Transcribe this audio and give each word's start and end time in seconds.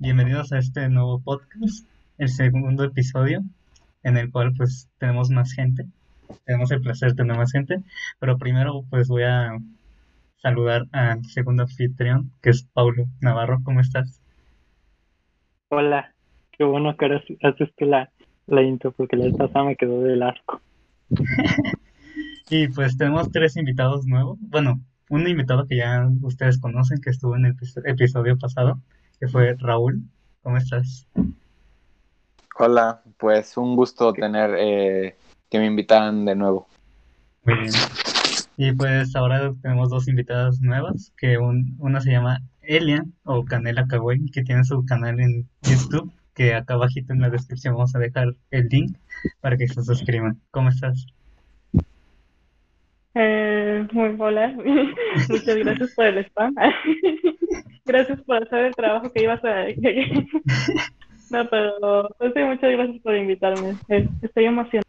bienvenidos 0.00 0.52
a 0.52 0.58
este 0.58 0.88
nuevo 0.88 1.20
podcast, 1.20 1.84
el 2.18 2.28
segundo 2.28 2.84
episodio, 2.84 3.42
en 4.04 4.16
el 4.16 4.30
cual 4.30 4.52
pues 4.56 4.88
tenemos 4.98 5.28
más 5.30 5.52
gente, 5.52 5.86
tenemos 6.44 6.70
el 6.70 6.80
placer 6.80 7.10
de 7.10 7.16
tener 7.16 7.36
más 7.36 7.50
gente, 7.50 7.82
pero 8.20 8.38
primero 8.38 8.84
pues 8.90 9.08
voy 9.08 9.24
a 9.24 9.58
saludar 10.36 10.86
al 10.92 11.24
segundo 11.24 11.64
anfitrión, 11.64 12.30
que 12.40 12.50
es 12.50 12.62
Paulo 12.62 13.06
Navarro, 13.20 13.58
¿cómo 13.64 13.80
estás? 13.80 14.22
Hola, 15.70 16.14
qué 16.52 16.62
bueno 16.62 16.96
que 16.96 17.04
ahora 17.04 17.24
haces 17.42 17.70
tú 17.76 17.84
la, 17.84 18.08
la 18.46 18.62
intro, 18.62 18.92
porque 18.92 19.16
la 19.16 19.36
pasada 19.36 19.64
me 19.64 19.76
quedó 19.76 20.00
del 20.02 20.22
arco. 20.22 20.60
y 22.50 22.68
pues 22.68 22.96
tenemos 22.96 23.32
tres 23.32 23.56
invitados 23.56 24.06
nuevos, 24.06 24.38
bueno, 24.42 24.80
un 25.10 25.26
invitado 25.26 25.66
que 25.66 25.78
ya 25.78 26.08
ustedes 26.22 26.60
conocen, 26.60 27.00
que 27.00 27.10
estuvo 27.10 27.34
en 27.34 27.46
el 27.46 27.56
episodio 27.84 28.38
pasado, 28.38 28.80
que 29.18 29.28
fue 29.28 29.54
Raúl. 29.58 30.02
¿Cómo 30.42 30.56
estás? 30.56 31.06
Hola, 32.58 33.02
pues 33.18 33.56
un 33.56 33.76
gusto 33.76 34.12
tener 34.12 34.54
eh, 34.58 35.16
que 35.50 35.58
me 35.58 35.66
invitaran 35.66 36.24
de 36.24 36.34
nuevo. 36.34 36.66
Muy 37.44 37.54
bien. 37.56 37.72
Y 38.56 38.72
pues 38.72 39.14
ahora 39.14 39.54
tenemos 39.62 39.88
dos 39.90 40.08
invitadas 40.08 40.60
nuevas, 40.60 41.12
que 41.16 41.38
una 41.38 42.00
se 42.00 42.10
llama 42.10 42.40
Elia 42.60 43.04
o 43.24 43.44
Canela 43.44 43.86
Kawaii, 43.86 44.30
que 44.30 44.42
tiene 44.42 44.64
su 44.64 44.84
canal 44.84 45.20
en 45.20 45.48
YouTube, 45.62 46.12
que 46.34 46.54
acá 46.54 46.74
abajito 46.74 47.12
en 47.12 47.20
la 47.20 47.30
descripción 47.30 47.74
vamos 47.74 47.94
a 47.94 48.00
dejar 48.00 48.34
el 48.50 48.68
link 48.68 48.96
para 49.40 49.56
que 49.56 49.68
se 49.68 49.82
suscriban. 49.82 50.40
¿Cómo 50.50 50.70
estás? 50.70 51.06
Eh, 53.14 53.86
muy 53.92 54.16
hola, 54.18 54.48
muchas 55.28 55.56
gracias 55.56 55.94
por 55.94 56.06
el 56.06 56.18
spam. 56.26 56.54
gracias 57.84 58.20
por 58.22 58.42
hacer 58.42 58.66
el 58.66 58.74
trabajo 58.74 59.10
que 59.12 59.22
ibas 59.22 59.42
a... 59.44 59.64
no, 61.30 61.48
pero 61.48 62.08
pues 62.18 62.32
sí, 62.34 62.42
muchas 62.42 62.70
gracias 62.70 63.02
por 63.02 63.16
invitarme. 63.16 63.76
Estoy 64.22 64.44
emocionada. 64.44 64.84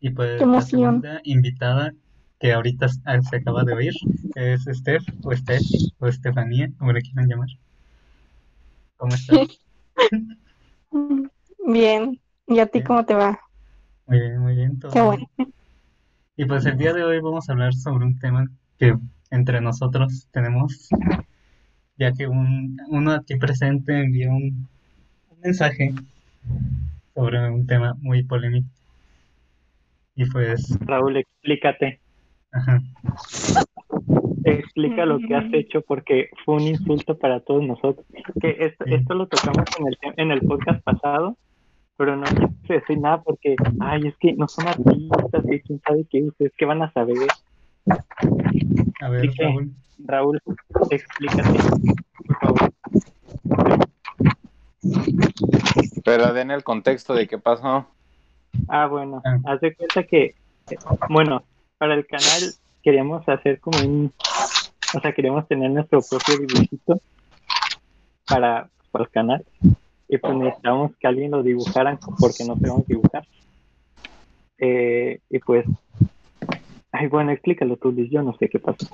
Y 0.00 0.10
pues 0.10 0.40
la 0.40 0.60
segunda 0.60 1.20
invitada 1.24 1.92
que 2.38 2.52
ahorita 2.52 2.88
se 2.88 3.36
acaba 3.36 3.64
de 3.64 3.74
oír 3.74 3.94
es 4.36 4.64
Steph 4.70 5.02
o 5.24 5.34
Steph 5.34 5.62
o 5.98 6.06
Estefanía, 6.06 6.70
como 6.78 6.92
le 6.92 7.02
quieran 7.02 7.28
llamar. 7.28 7.48
¿Cómo 8.96 9.14
estás? 9.14 9.58
Bien. 11.66 12.20
¿Y 12.46 12.60
a 12.60 12.66
ti 12.66 12.82
cómo 12.82 13.04
te 13.04 13.14
va? 13.14 13.40
Muy 14.06 14.20
bien, 14.20 14.38
muy 14.38 14.54
bien. 14.54 14.78
Qué 14.92 15.00
bueno. 15.00 15.28
Y 16.40 16.44
pues 16.44 16.64
el 16.66 16.78
día 16.78 16.92
de 16.92 17.02
hoy 17.02 17.18
vamos 17.18 17.48
a 17.48 17.52
hablar 17.52 17.74
sobre 17.74 18.04
un 18.04 18.16
tema 18.16 18.46
que 18.78 18.94
entre 19.32 19.60
nosotros 19.60 20.28
tenemos, 20.30 20.88
ya 21.96 22.12
que 22.12 22.28
un, 22.28 22.76
uno 22.90 23.10
aquí 23.10 23.34
presente 23.34 23.98
envió 23.98 24.30
un, 24.30 24.68
mensaje 25.42 25.92
sobre 27.12 27.50
un 27.50 27.66
tema 27.66 27.96
muy 28.00 28.22
polémico. 28.22 28.68
Y 30.14 30.26
pues... 30.26 30.78
Raúl, 30.78 31.16
explícate. 31.16 31.98
Ajá. 32.52 32.82
Explica 34.44 35.06
lo 35.06 35.18
que 35.18 35.34
has 35.34 35.52
hecho 35.52 35.82
porque 35.82 36.30
fue 36.44 36.54
un 36.54 36.68
insulto 36.68 37.18
para 37.18 37.40
todos 37.40 37.64
nosotros. 37.64 38.06
Que 38.40 38.56
esto, 38.60 38.84
esto 38.84 39.14
lo 39.14 39.26
tocamos 39.26 39.64
en 39.80 39.88
el, 39.88 39.98
en 40.16 40.30
el 40.30 40.40
podcast 40.42 40.84
pasado 40.84 41.36
pero 41.98 42.14
no 42.14 42.24
quiero 42.64 42.80
decir 42.80 42.98
nada 42.98 43.20
porque, 43.22 43.56
ay, 43.80 44.06
es 44.06 44.16
que 44.18 44.32
no 44.34 44.46
son 44.46 44.68
artistas, 44.68 45.44
y 45.50 45.60
quién 45.60 45.80
sabe 45.84 46.06
qué, 46.08 46.22
ustedes 46.22 46.52
qué 46.56 46.64
van 46.64 46.80
a 46.80 46.92
saber. 46.92 47.16
A 49.00 49.08
ver, 49.08 49.28
Raúl. 49.36 49.72
Raúl, 50.04 50.40
explícate, 50.90 51.58
por 52.24 52.38
favor. 52.38 52.72
Pero 56.04 56.32
den 56.32 56.52
el 56.52 56.62
contexto 56.62 57.14
de 57.14 57.26
qué 57.26 57.36
pasó. 57.36 57.88
Ah, 58.68 58.86
bueno, 58.86 59.20
ah. 59.24 59.38
haz 59.46 59.60
de 59.60 59.74
cuenta 59.74 60.04
que, 60.04 60.36
bueno, 61.08 61.42
para 61.78 61.94
el 61.94 62.06
canal 62.06 62.54
queríamos 62.80 63.28
hacer 63.28 63.58
como 63.58 63.76
un, 63.80 64.12
o 64.94 65.00
sea, 65.00 65.12
queríamos 65.12 65.48
tener 65.48 65.72
nuestro 65.72 66.00
propio 66.08 66.46
dibujito 66.46 67.00
para, 68.24 68.70
para 68.92 69.04
el 69.04 69.10
canal 69.10 69.44
y 70.08 70.18
pues 70.18 70.34
necesitábamos 70.34 70.92
que 70.98 71.06
alguien 71.06 71.30
lo 71.30 71.42
dibujara 71.42 71.98
porque 72.18 72.44
no 72.44 72.56
sabemos 72.56 72.86
dibujar. 72.86 73.26
Eh, 74.58 75.20
y 75.28 75.38
pues, 75.38 75.66
ay, 76.92 77.06
bueno, 77.08 77.30
explícalo 77.30 77.76
tú, 77.76 77.92
Luis, 77.92 78.10
yo 78.10 78.22
no 78.22 78.36
sé 78.38 78.48
qué 78.48 78.58
pasó. 78.58 78.88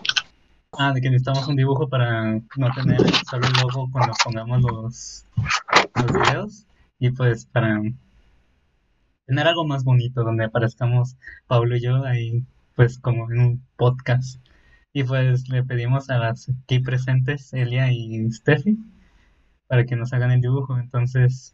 Ah, 0.72 0.92
de 0.92 1.00
que 1.00 1.08
necesitamos 1.08 1.46
un 1.46 1.56
dibujo 1.56 1.88
para 1.88 2.32
no 2.34 2.74
tener 2.74 3.00
solo 3.30 3.46
el 3.46 3.52
logo 3.62 3.88
cuando 3.92 4.12
pongamos 4.24 4.62
los, 4.62 5.26
los 5.94 6.12
videos 6.12 6.66
y 6.98 7.10
pues 7.10 7.46
para 7.46 7.80
tener 9.26 9.46
algo 9.46 9.64
más 9.64 9.84
bonito 9.84 10.24
donde 10.24 10.44
aparezcamos 10.44 11.16
Pablo 11.46 11.76
y 11.76 11.80
yo 11.80 12.04
ahí 12.04 12.42
pues 12.74 12.98
como 12.98 13.30
en 13.30 13.40
un 13.40 13.62
podcast. 13.76 14.40
Y 14.92 15.04
pues 15.04 15.48
le 15.48 15.62
pedimos 15.62 16.10
a 16.10 16.18
las 16.18 16.48
aquí 16.48 16.80
presentes, 16.80 17.52
Elia 17.52 17.92
y 17.92 18.30
Steffi, 18.32 18.76
para 19.74 19.86
que 19.86 19.96
nos 19.96 20.12
hagan 20.12 20.30
el 20.30 20.40
dibujo. 20.40 20.78
Entonces 20.78 21.52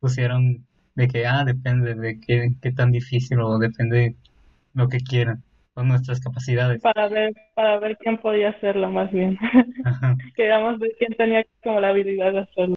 pusieron 0.00 0.66
de 0.96 1.06
que, 1.06 1.24
ah, 1.24 1.44
depende 1.44 1.94
de 1.94 2.18
qué, 2.18 2.50
qué 2.60 2.72
tan 2.72 2.90
difícil 2.90 3.40
o 3.40 3.60
depende 3.60 4.16
lo 4.74 4.88
que 4.88 4.98
quieran, 4.98 5.44
con 5.72 5.86
nuestras 5.86 6.18
capacidades. 6.18 6.82
Para 6.82 7.06
ver, 7.06 7.32
para 7.54 7.78
ver 7.78 7.96
quién 7.98 8.18
podía 8.18 8.48
hacerlo 8.48 8.90
más 8.90 9.12
bien. 9.12 9.38
Quedamos 10.34 10.80
de 10.80 10.92
quién 10.98 11.14
tenía 11.14 11.44
como 11.62 11.80
la 11.80 11.90
habilidad 11.90 12.32
de 12.32 12.40
hacerlo. 12.40 12.74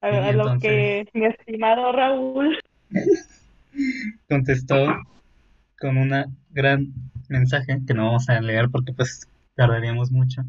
A, 0.00 0.32
lo 0.32 0.58
que 0.58 1.06
mi 1.12 1.26
estimado 1.26 1.92
Raúl 1.92 2.58
contestó 4.28 4.96
con 5.78 5.96
una 5.96 6.26
gran 6.50 6.88
mensaje 7.28 7.78
que 7.86 7.94
no 7.94 8.06
vamos 8.06 8.28
a 8.28 8.40
leer 8.40 8.68
porque 8.68 8.92
pues 8.92 9.28
tardaríamos 9.54 10.10
mucho, 10.10 10.42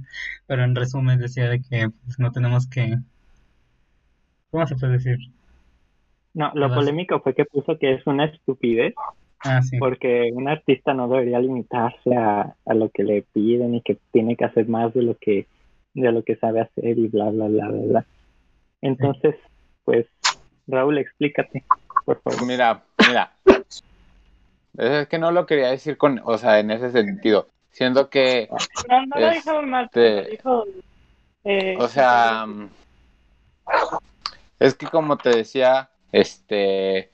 pero 0.48 0.64
en 0.64 0.74
resumen 0.74 1.20
decía 1.20 1.50
de 1.50 1.62
que 1.62 1.92
pues, 2.04 2.18
no 2.18 2.32
tenemos 2.32 2.66
que 2.68 2.98
¿Cómo 4.54 4.68
se 4.68 4.76
puede 4.76 4.94
decir? 4.94 5.18
No, 6.36 6.52
lo 6.54 6.72
polémico 6.72 7.20
fue 7.22 7.34
que 7.34 7.44
puso 7.44 7.80
que 7.80 7.96
es 7.96 8.06
una 8.06 8.26
estupidez. 8.26 8.94
Ah, 9.40 9.64
sí. 9.64 9.80
Porque 9.80 10.30
un 10.32 10.48
artista 10.48 10.94
no 10.94 11.08
debería 11.08 11.40
limitarse 11.40 12.16
a, 12.16 12.56
lo 12.68 12.90
que 12.90 13.04
le 13.04 13.24
piden 13.34 13.74
y 13.74 13.82
que 13.82 13.98
tiene 14.12 14.36
que 14.36 14.46
hacer 14.46 14.70
más 14.70 14.94
de 14.94 15.02
lo 15.02 15.18
que 15.18 15.48
de 15.96 16.12
lo 16.12 16.24
que 16.24 16.36
sabe 16.36 16.62
hacer 16.62 17.00
y 17.00 17.08
bla 17.08 17.32
bla 17.32 17.48
bla 17.48 17.68
bla 17.68 17.82
bla. 17.82 18.06
Entonces, 18.82 19.36
pues 19.86 20.06
Raúl, 20.68 21.00
explícate, 21.00 21.64
por 22.06 22.22
favor. 22.22 22.46
Mira, 22.46 22.84
mira. 23.08 23.32
Es 24.78 25.08
que 25.08 25.18
no 25.18 25.32
lo 25.32 25.48
quería 25.48 25.72
decir 25.72 25.98
con, 25.98 26.22
o 26.24 26.38
sea, 26.38 26.60
en 26.60 26.70
ese 26.70 26.92
sentido, 26.92 27.48
siendo 27.72 28.08
que 28.12 28.50
No, 28.88 29.04
no 29.08 29.20
lo 29.20 29.32
dijo 29.32 29.62
mal, 29.64 29.86
este, 29.86 30.30
dijo 30.30 30.66
eh, 31.44 31.76
o 31.80 31.88
sea, 31.88 32.46
es 34.60 34.76
que 34.76 34.88
como 34.88 35.18
te 35.18 35.30
decía, 35.30 35.90
este, 36.12 37.12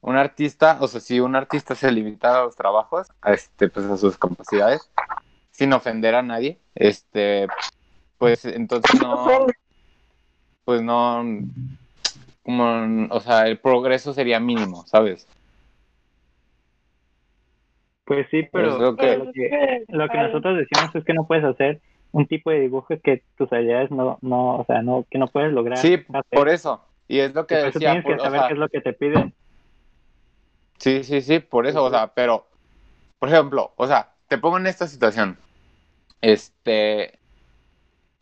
un 0.00 0.16
artista, 0.16 0.78
o 0.80 0.88
sea, 0.88 1.00
si 1.00 1.20
un 1.20 1.36
artista 1.36 1.74
se 1.74 1.90
limita 1.90 2.38
a 2.38 2.44
los 2.44 2.56
trabajos, 2.56 3.08
a 3.20 3.32
este, 3.32 3.68
pues 3.68 3.86
a 3.86 3.96
sus 3.96 4.18
capacidades, 4.18 4.90
sin 5.50 5.72
ofender 5.72 6.14
a 6.14 6.22
nadie, 6.22 6.58
este, 6.74 7.46
pues 8.18 8.44
entonces 8.44 9.00
no, 9.00 9.46
pues 10.64 10.82
no, 10.82 11.24
como, 12.42 13.06
o 13.10 13.20
sea, 13.20 13.46
el 13.46 13.58
progreso 13.58 14.12
sería 14.12 14.40
mínimo, 14.40 14.84
¿sabes? 14.86 15.28
Pues 18.04 18.26
sí, 18.30 18.48
pero, 18.52 18.78
lo, 18.78 18.96
que, 18.96 19.84
lo 19.88 20.08
que 20.08 20.18
nosotros 20.18 20.58
decimos 20.58 20.94
es 20.94 21.04
que 21.04 21.14
no 21.14 21.26
puedes 21.26 21.44
hacer 21.44 21.80
un 22.12 22.26
tipo 22.26 22.50
de 22.50 22.60
dibujo 22.60 22.94
que 23.02 23.22
tus 23.36 23.52
habilidades 23.52 23.90
no, 23.90 24.18
no, 24.20 24.56
o 24.58 24.64
sea, 24.66 24.82
no, 24.82 25.04
que 25.10 25.18
no 25.18 25.26
puedes 25.26 25.52
lograr. 25.52 25.78
Sí, 25.78 25.98
por 26.30 26.48
eso. 26.48 26.84
Y 27.08 27.18
es 27.18 27.34
lo 27.34 27.46
que 27.46 27.56
decía. 27.56 27.92
Tienes 27.92 28.04
que 28.04 28.18
saber 28.18 28.42
qué 28.48 28.52
es 28.52 28.58
lo 28.58 28.68
que 28.68 28.80
te 28.80 28.92
piden. 28.92 29.34
Sí, 30.78 31.04
sí, 31.04 31.20
sí, 31.20 31.38
por 31.38 31.66
eso, 31.66 31.84
o 31.84 31.90
sea, 31.90 32.08
pero, 32.08 32.46
por 33.18 33.28
ejemplo, 33.28 33.72
o 33.76 33.86
sea, 33.86 34.10
te 34.28 34.38
pongo 34.38 34.58
en 34.58 34.66
esta 34.66 34.86
situación. 34.86 35.38
Este, 36.20 37.18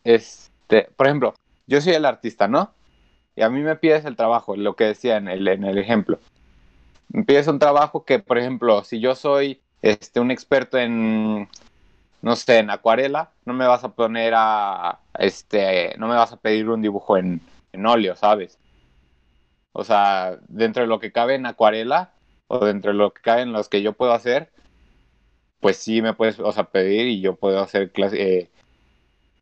este, 0.04 0.88
por 0.96 1.06
ejemplo, 1.06 1.34
yo 1.66 1.80
soy 1.80 1.94
el 1.94 2.04
artista, 2.04 2.48
¿no? 2.48 2.72
Y 3.34 3.42
a 3.42 3.50
mí 3.50 3.60
me 3.60 3.76
pides 3.76 4.04
el 4.04 4.16
trabajo, 4.16 4.56
lo 4.56 4.76
que 4.76 4.84
decía 4.84 5.16
en 5.16 5.28
el, 5.28 5.46
en 5.48 5.64
el 5.64 5.78
ejemplo. 5.78 6.18
Me 7.08 7.24
pides 7.24 7.48
un 7.48 7.58
trabajo 7.58 8.04
que, 8.04 8.18
por 8.18 8.38
ejemplo, 8.38 8.84
si 8.84 9.00
yo 9.00 9.14
soy 9.14 9.60
este, 9.82 10.20
un 10.20 10.30
experto 10.30 10.78
en 10.78 11.48
no 12.22 12.36
sé, 12.36 12.58
en 12.58 12.70
acuarela, 12.70 13.30
no 13.44 13.54
me 13.54 13.66
vas 13.66 13.84
a 13.84 13.94
poner 13.94 14.34
a, 14.36 15.00
este, 15.18 15.94
no 15.98 16.08
me 16.08 16.14
vas 16.14 16.32
a 16.32 16.36
pedir 16.36 16.68
un 16.68 16.82
dibujo 16.82 17.16
en, 17.16 17.40
en 17.72 17.86
óleo, 17.86 18.16
¿sabes? 18.16 18.58
O 19.72 19.84
sea, 19.84 20.38
dentro 20.48 20.82
de 20.82 20.88
lo 20.88 20.98
que 21.00 21.12
cabe 21.12 21.34
en 21.36 21.46
acuarela, 21.46 22.12
o 22.48 22.64
dentro 22.64 22.92
de 22.92 22.98
lo 22.98 23.12
que 23.12 23.22
cabe 23.22 23.42
en 23.42 23.52
los 23.52 23.68
que 23.68 23.82
yo 23.82 23.92
puedo 23.92 24.12
hacer, 24.12 24.50
pues 25.60 25.76
sí 25.76 26.02
me 26.02 26.14
puedes, 26.14 26.40
o 26.40 26.52
sea, 26.52 26.64
pedir 26.64 27.06
y 27.06 27.20
yo 27.20 27.36
puedo 27.36 27.60
hacer 27.60 27.92
clase, 27.92 28.38
eh, 28.38 28.50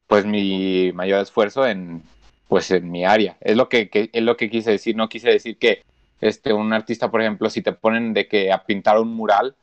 pues 0.06 0.26
mi 0.26 0.92
mayor 0.92 1.22
esfuerzo 1.22 1.66
en, 1.66 2.02
pues 2.48 2.70
en 2.70 2.90
mi 2.90 3.04
área. 3.04 3.36
Es 3.40 3.56
lo 3.56 3.68
que, 3.68 3.88
que, 3.90 4.10
es 4.12 4.22
lo 4.22 4.36
que 4.36 4.50
quise 4.50 4.72
decir, 4.72 4.96
no 4.96 5.08
quise 5.08 5.30
decir 5.30 5.58
que 5.58 5.82
este 6.20 6.52
un 6.52 6.72
artista, 6.72 7.10
por 7.10 7.22
ejemplo, 7.22 7.50
si 7.50 7.62
te 7.62 7.72
ponen 7.72 8.14
de 8.14 8.28
que 8.28 8.52
a 8.52 8.64
pintar 8.64 8.98
un 8.98 9.14
mural, 9.14 9.54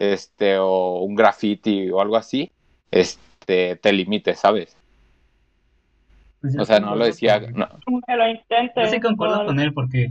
este 0.00 0.58
o 0.58 1.00
un 1.02 1.14
graffiti 1.14 1.90
o 1.90 2.00
algo 2.00 2.16
así, 2.16 2.50
este 2.90 3.76
te 3.76 3.92
limites, 3.92 4.40
¿sabes? 4.40 4.76
Pues 6.40 6.58
O 6.58 6.64
sea, 6.64 6.80
no 6.80 6.96
lo 6.96 7.04
decía, 7.04 7.40
con- 7.40 7.52
no, 7.52 7.68
que 8.06 8.16
lo 8.16 8.26
intente. 8.28 8.80
Yo 8.80 8.86
sí 8.88 9.00
concuerdo 9.00 9.44
con 9.44 9.60
él 9.60 9.74
porque 9.74 10.08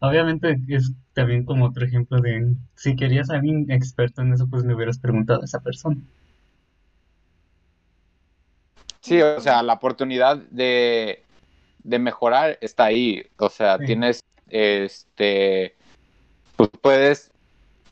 obviamente 0.00 0.58
es 0.68 0.92
también 1.14 1.44
como 1.44 1.64
otro 1.66 1.84
ejemplo 1.86 2.20
de 2.20 2.54
si 2.76 2.94
querías 2.96 3.30
a 3.30 3.36
alguien 3.36 3.70
experto 3.70 4.20
en 4.20 4.34
eso, 4.34 4.46
pues 4.48 4.64
le 4.64 4.74
hubieras 4.74 4.98
preguntado 4.98 5.40
a 5.40 5.44
esa 5.46 5.60
persona. 5.60 5.96
Sí, 9.00 9.20
o 9.22 9.40
sea, 9.40 9.62
la 9.62 9.72
oportunidad 9.74 10.36
de, 10.50 11.22
de 11.82 11.98
mejorar 11.98 12.58
está 12.60 12.84
ahí. 12.84 13.24
O 13.38 13.48
sea, 13.48 13.78
Sí. 13.78 13.86
tienes, 13.86 14.20
este, 14.48 15.74
pues 16.56 16.70
puedes 16.82 17.30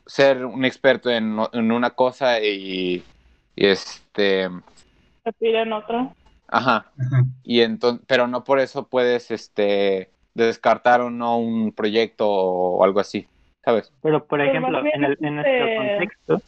ser 0.09 0.45
un 0.45 0.65
experto 0.65 1.09
en, 1.11 1.37
en 1.53 1.71
una 1.71 1.91
cosa 1.91 2.41
y, 2.41 3.03
y 3.55 3.67
este, 3.67 4.49
Te 5.23 5.31
piden 5.33 5.73
otro. 5.73 6.13
ajá, 6.47 6.91
Ajá. 6.97 7.23
y 7.43 7.61
entonces, 7.61 8.05
pero 8.07 8.27
no 8.27 8.43
por 8.43 8.59
eso 8.59 8.87
puedes, 8.87 9.31
este, 9.31 10.11
descartar 10.33 11.01
o 11.01 11.09
no 11.09 11.37
un 11.39 11.73
proyecto 11.73 12.27
o 12.29 12.83
algo 12.83 12.99
así, 12.99 13.27
¿sabes? 13.63 13.93
Pero, 14.01 14.25
por 14.27 14.39
Pues, 14.39 14.49
ejemplo, 14.49 14.79
en, 14.93 15.03
el, 15.03 15.17
en 15.21 15.35
nuestro 15.35 15.67
este, 15.67 15.75
contexto, 15.75 16.41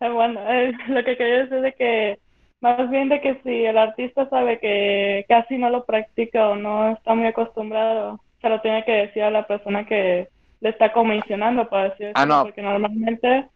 Ah, 0.00 0.08
Bueno, 0.10 0.40
eh, 0.50 0.72
lo 0.88 1.04
que 1.04 1.16
quería 1.16 1.38
decir 1.44 1.60
de 1.60 1.74
que 1.74 2.18
más 2.60 2.90
bien 2.90 3.08
de 3.08 3.20
que 3.20 3.40
si 3.42 3.64
el 3.64 3.78
artista 3.78 4.28
sabe 4.28 4.58
que 4.60 5.24
casi 5.28 5.58
no 5.58 5.70
lo 5.70 5.84
practica 5.84 6.48
o 6.50 6.56
no 6.56 6.92
está 6.92 7.14
muy 7.14 7.26
acostumbrado, 7.26 8.20
se 8.40 8.48
lo 8.48 8.60
tiene 8.60 8.84
que 8.84 8.92
decir 8.92 9.22
a 9.22 9.30
la 9.30 9.46
persona 9.46 9.86
que 9.86 10.28
le 10.62 10.68
está 10.68 10.92
comisionando, 10.92 11.68
para 11.68 11.90
decir 11.90 12.12
Ah, 12.14 12.24
no. 12.24 12.44
porque 12.44 12.62
normalmente 12.62 13.46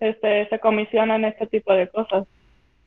este, 0.00 0.48
se 0.48 0.58
comisionan 0.58 1.24
este 1.24 1.46
tipo 1.46 1.72
de 1.72 1.88
cosas. 1.88 2.26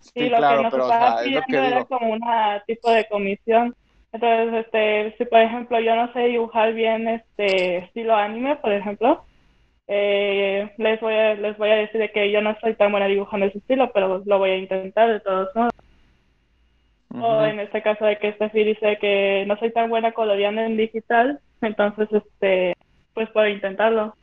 Sí, 0.01 0.11
y 0.21 0.29
lo 0.29 0.37
claro, 0.37 0.57
que 0.57 0.63
nos 0.63 0.71
pero, 0.73 0.83
o 0.83 0.91
estaba 0.91 1.17
sea, 1.17 1.25
es 1.25 1.31
lo 1.31 1.39
que 1.39 1.45
pidiendo 1.47 1.67
era 1.69 1.85
como 1.85 2.11
una 2.11 2.63
tipo 2.67 2.91
de 2.91 3.07
comisión. 3.07 3.75
Entonces, 4.11 4.65
este, 4.65 5.15
si 5.17 5.25
por 5.25 5.39
ejemplo 5.39 5.79
yo 5.79 5.95
no 5.95 6.11
sé 6.13 6.19
dibujar 6.25 6.73
bien 6.73 7.07
este 7.07 7.77
estilo 7.77 8.15
anime, 8.15 8.57
por 8.57 8.73
ejemplo, 8.73 9.23
eh, 9.87 10.71
les 10.77 10.99
voy 10.99 11.13
a, 11.13 11.35
les 11.35 11.57
voy 11.57 11.69
a 11.69 11.75
decir 11.75 12.01
de 12.01 12.11
que 12.11 12.31
yo 12.31 12.41
no 12.41 12.57
soy 12.59 12.75
tan 12.75 12.91
buena 12.91 13.07
dibujando 13.07 13.45
ese 13.45 13.59
estilo, 13.59 13.91
pero 13.93 14.21
lo 14.25 14.37
voy 14.39 14.49
a 14.51 14.57
intentar 14.57 15.09
de 15.09 15.19
todos 15.21 15.55
modos. 15.55 15.71
O 17.11 17.43
en 17.43 17.59
este 17.59 17.81
caso 17.81 18.05
de 18.05 18.19
que 18.19 18.33
Steffi 18.33 18.63
dice 18.63 18.97
que 18.99 19.43
no 19.47 19.57
soy 19.57 19.71
tan 19.71 19.89
buena 19.89 20.11
coloreando 20.11 20.61
en 20.61 20.77
digital, 20.77 21.39
entonces 21.61 22.07
este 22.11 22.75
pues 23.19 23.29
puedo 23.31 23.49
intentarlo. 23.49 24.15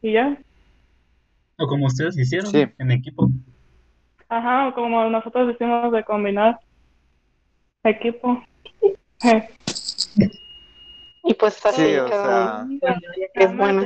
Y 0.00 0.12
ya. 0.14 0.38
O 1.58 1.66
como 1.66 1.84
ustedes 1.84 2.16
hicieron 2.16 2.50
Sí. 2.50 2.66
en 2.78 2.90
equipo. 2.90 3.28
Ajá, 4.30 4.72
como 4.74 5.04
nosotros 5.10 5.48
decimos 5.48 5.92
de 5.92 6.02
combinar 6.02 6.58
equipo. 7.84 8.42
Y 11.24 11.34
pues 11.34 11.66
así 11.66 11.82
Sí, 11.82 11.96
o 11.96 12.08
sea, 12.08 12.66
que 13.34 13.44
es 13.44 13.54
bueno. 13.54 13.82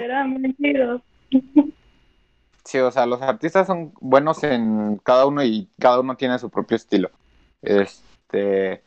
Sí, 2.65 2.79
o 2.79 2.91
sea, 2.93 3.06
los 3.06 3.21
artistas 3.21 3.67
son 3.67 3.93
buenos 4.00 4.44
en 4.44 4.99
cada 4.99 5.27
uno 5.27 5.43
y 5.43 5.69
cada 5.81 5.99
uno 5.99 6.17
tiene 6.17 6.38
su 6.38 6.50
propio 6.50 6.77
estilo. 6.77 7.11
Este, 7.62 8.85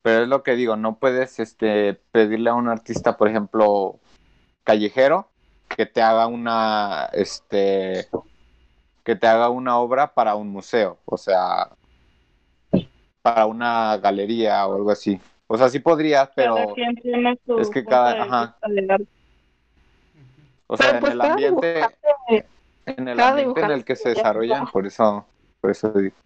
pero 0.00 0.22
es 0.22 0.28
lo 0.28 0.42
que 0.42 0.56
digo, 0.56 0.76
no 0.76 0.96
puedes 0.96 1.38
este 1.40 2.00
pedirle 2.10 2.48
a 2.48 2.54
un 2.54 2.68
artista, 2.68 3.18
por 3.18 3.28
ejemplo, 3.28 4.00
callejero, 4.64 5.28
que 5.68 5.86
te 5.86 6.02
haga 6.02 6.26
una 6.26 7.08
este 7.12 8.08
que 9.04 9.16
te 9.16 9.26
haga 9.26 9.48
una 9.48 9.78
obra 9.78 10.14
para 10.14 10.34
un 10.36 10.48
museo, 10.50 10.98
o 11.06 11.16
sea, 11.16 11.70
para 13.22 13.46
una 13.46 13.96
galería 13.98 14.66
o 14.66 14.76
algo 14.76 14.90
así. 14.90 15.20
O 15.48 15.58
sea, 15.58 15.68
sí 15.68 15.80
podrías, 15.80 16.30
pero 16.34 16.54
Cada 16.54 16.74
quien 16.74 16.94
tiene 16.96 17.38
su 17.44 17.58
es 17.58 17.68
que 17.70 17.84
cada- 17.84 18.14
de 18.14 18.20
ajá. 18.20 18.56
o 20.66 20.76
sea, 20.76 20.86
Pero 20.86 20.94
en 20.96 21.00
pues 21.00 21.12
el 21.12 21.20
ambiente 21.20 21.80
en 22.86 23.08
el 23.08 23.20
ambiente 23.20 23.60
en 23.60 23.70
el 23.70 23.84
que 23.84 23.96
se 23.96 24.10
desarrollan, 24.10 24.70
por 24.70 24.86
eso 24.86 25.26
por 25.60 25.70
eso 25.70 25.90
digo. 25.92 26.16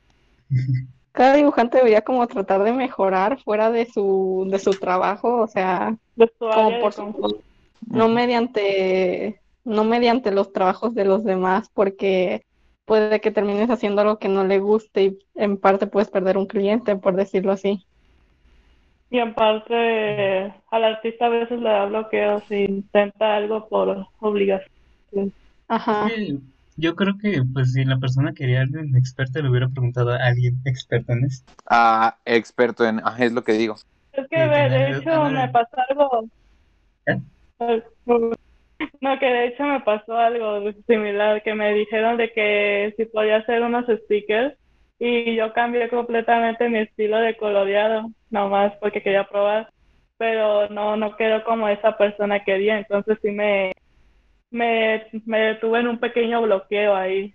cada 1.12 1.34
dibujante 1.34 1.78
debería 1.78 2.02
como 2.02 2.26
tratar 2.26 2.62
de 2.62 2.72
mejorar 2.72 3.42
fuera 3.42 3.70
de 3.70 3.86
su, 3.86 4.46
de 4.50 4.58
su 4.58 4.70
trabajo, 4.72 5.42
o 5.42 5.46
sea, 5.46 5.96
De 6.14 6.26
su 6.38 6.46
como 6.48 6.80
por 6.80 6.92
su. 6.92 7.42
No 7.86 8.08
mediante, 8.08 9.40
no 9.64 9.84
mediante 9.84 10.30
los 10.32 10.52
trabajos 10.52 10.94
de 10.94 11.04
los 11.04 11.24
demás, 11.24 11.70
porque 11.72 12.42
puede 12.86 13.20
que 13.20 13.30
termines 13.30 13.68
haciendo 13.68 14.00
algo 14.00 14.18
que 14.18 14.28
no 14.28 14.44
le 14.44 14.60
guste 14.60 15.02
y 15.02 15.18
en 15.34 15.58
parte 15.58 15.86
puedes 15.86 16.08
perder 16.08 16.38
un 16.38 16.46
cliente, 16.46 16.96
por 16.96 17.16
decirlo 17.16 17.52
así. 17.52 17.84
Y 19.10 19.18
en 19.18 19.34
parte, 19.34 20.54
al 20.70 20.84
artista 20.84 21.26
a 21.26 21.28
veces 21.28 21.60
le 21.60 21.68
da 21.68 21.86
bloqueos 21.86 22.42
e 22.50 22.64
intenta 22.64 23.36
algo 23.36 23.68
por 23.68 24.06
obligación. 24.20 25.32
Ajá. 25.68 26.08
Sí, 26.08 26.40
Yo 26.76 26.96
creo 26.96 27.16
que 27.18 27.42
pues 27.52 27.72
si 27.72 27.84
la 27.84 27.98
persona 27.98 28.32
quería 28.34 28.60
a 28.60 28.62
alguien 28.62 28.96
experto 28.96 29.40
le 29.40 29.50
hubiera 29.50 29.68
preguntado 29.68 30.12
a 30.12 30.16
alguien 30.16 30.60
experto 30.64 31.12
en 31.12 31.24
esto. 31.24 31.52
Ah, 31.66 32.16
experto 32.24 32.84
en, 32.84 33.00
ah, 33.04 33.16
es 33.18 33.32
lo 33.32 33.44
que 33.44 33.52
digo. 33.52 33.76
Es 34.12 34.26
que 34.28 34.38
de, 34.38 34.98
hecho 34.98 35.24
me 35.24 35.48
pasó 35.48 35.76
algo. 35.88 36.28
¿Eh? 37.06 37.20
No, 39.00 39.18
que 39.18 39.26
de 39.26 39.46
hecho 39.48 39.64
me 39.64 39.80
pasó 39.80 40.16
algo 40.18 40.70
similar, 40.86 41.42
que 41.42 41.54
me 41.54 41.72
dijeron 41.74 42.16
de 42.18 42.32
que 42.32 42.94
si 42.96 43.06
podía 43.06 43.36
hacer 43.38 43.62
unos 43.62 43.86
stickers 44.04 44.56
y 44.98 45.34
yo 45.36 45.52
cambié 45.54 45.88
completamente 45.88 46.68
mi 46.68 46.80
estilo 46.80 47.18
de 47.18 47.36
coloreado, 47.36 48.10
nomás 48.30 48.74
porque 48.80 49.02
quería 49.02 49.24
probar, 49.28 49.70
pero 50.18 50.68
no, 50.70 50.96
no 50.96 51.16
quedó 51.16 51.44
como 51.44 51.68
esa 51.68 51.96
persona 51.98 52.44
quería, 52.44 52.78
entonces 52.78 53.18
sí 53.22 53.30
me, 53.30 53.72
me, 54.50 55.06
me 55.26 55.40
detuve 55.40 55.80
en 55.80 55.88
un 55.88 56.00
pequeño 56.00 56.42
bloqueo 56.42 56.94
ahí. 56.96 57.34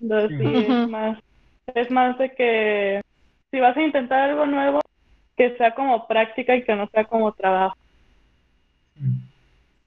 Entonces 0.00 0.32
sí, 0.38 0.44
es 0.66 0.86
más, 0.86 1.18
es 1.74 1.90
más 1.90 2.18
de 2.18 2.34
que 2.34 3.02
si 3.52 3.60
vas 3.60 3.76
a 3.76 3.82
intentar 3.82 4.30
algo 4.30 4.46
nuevo, 4.46 4.80
que 5.36 5.56
sea 5.58 5.74
como 5.74 6.06
práctica 6.08 6.56
y 6.56 6.64
que 6.64 6.76
no 6.76 6.88
sea 6.92 7.04
como 7.06 7.32
trabajo. 7.34 7.76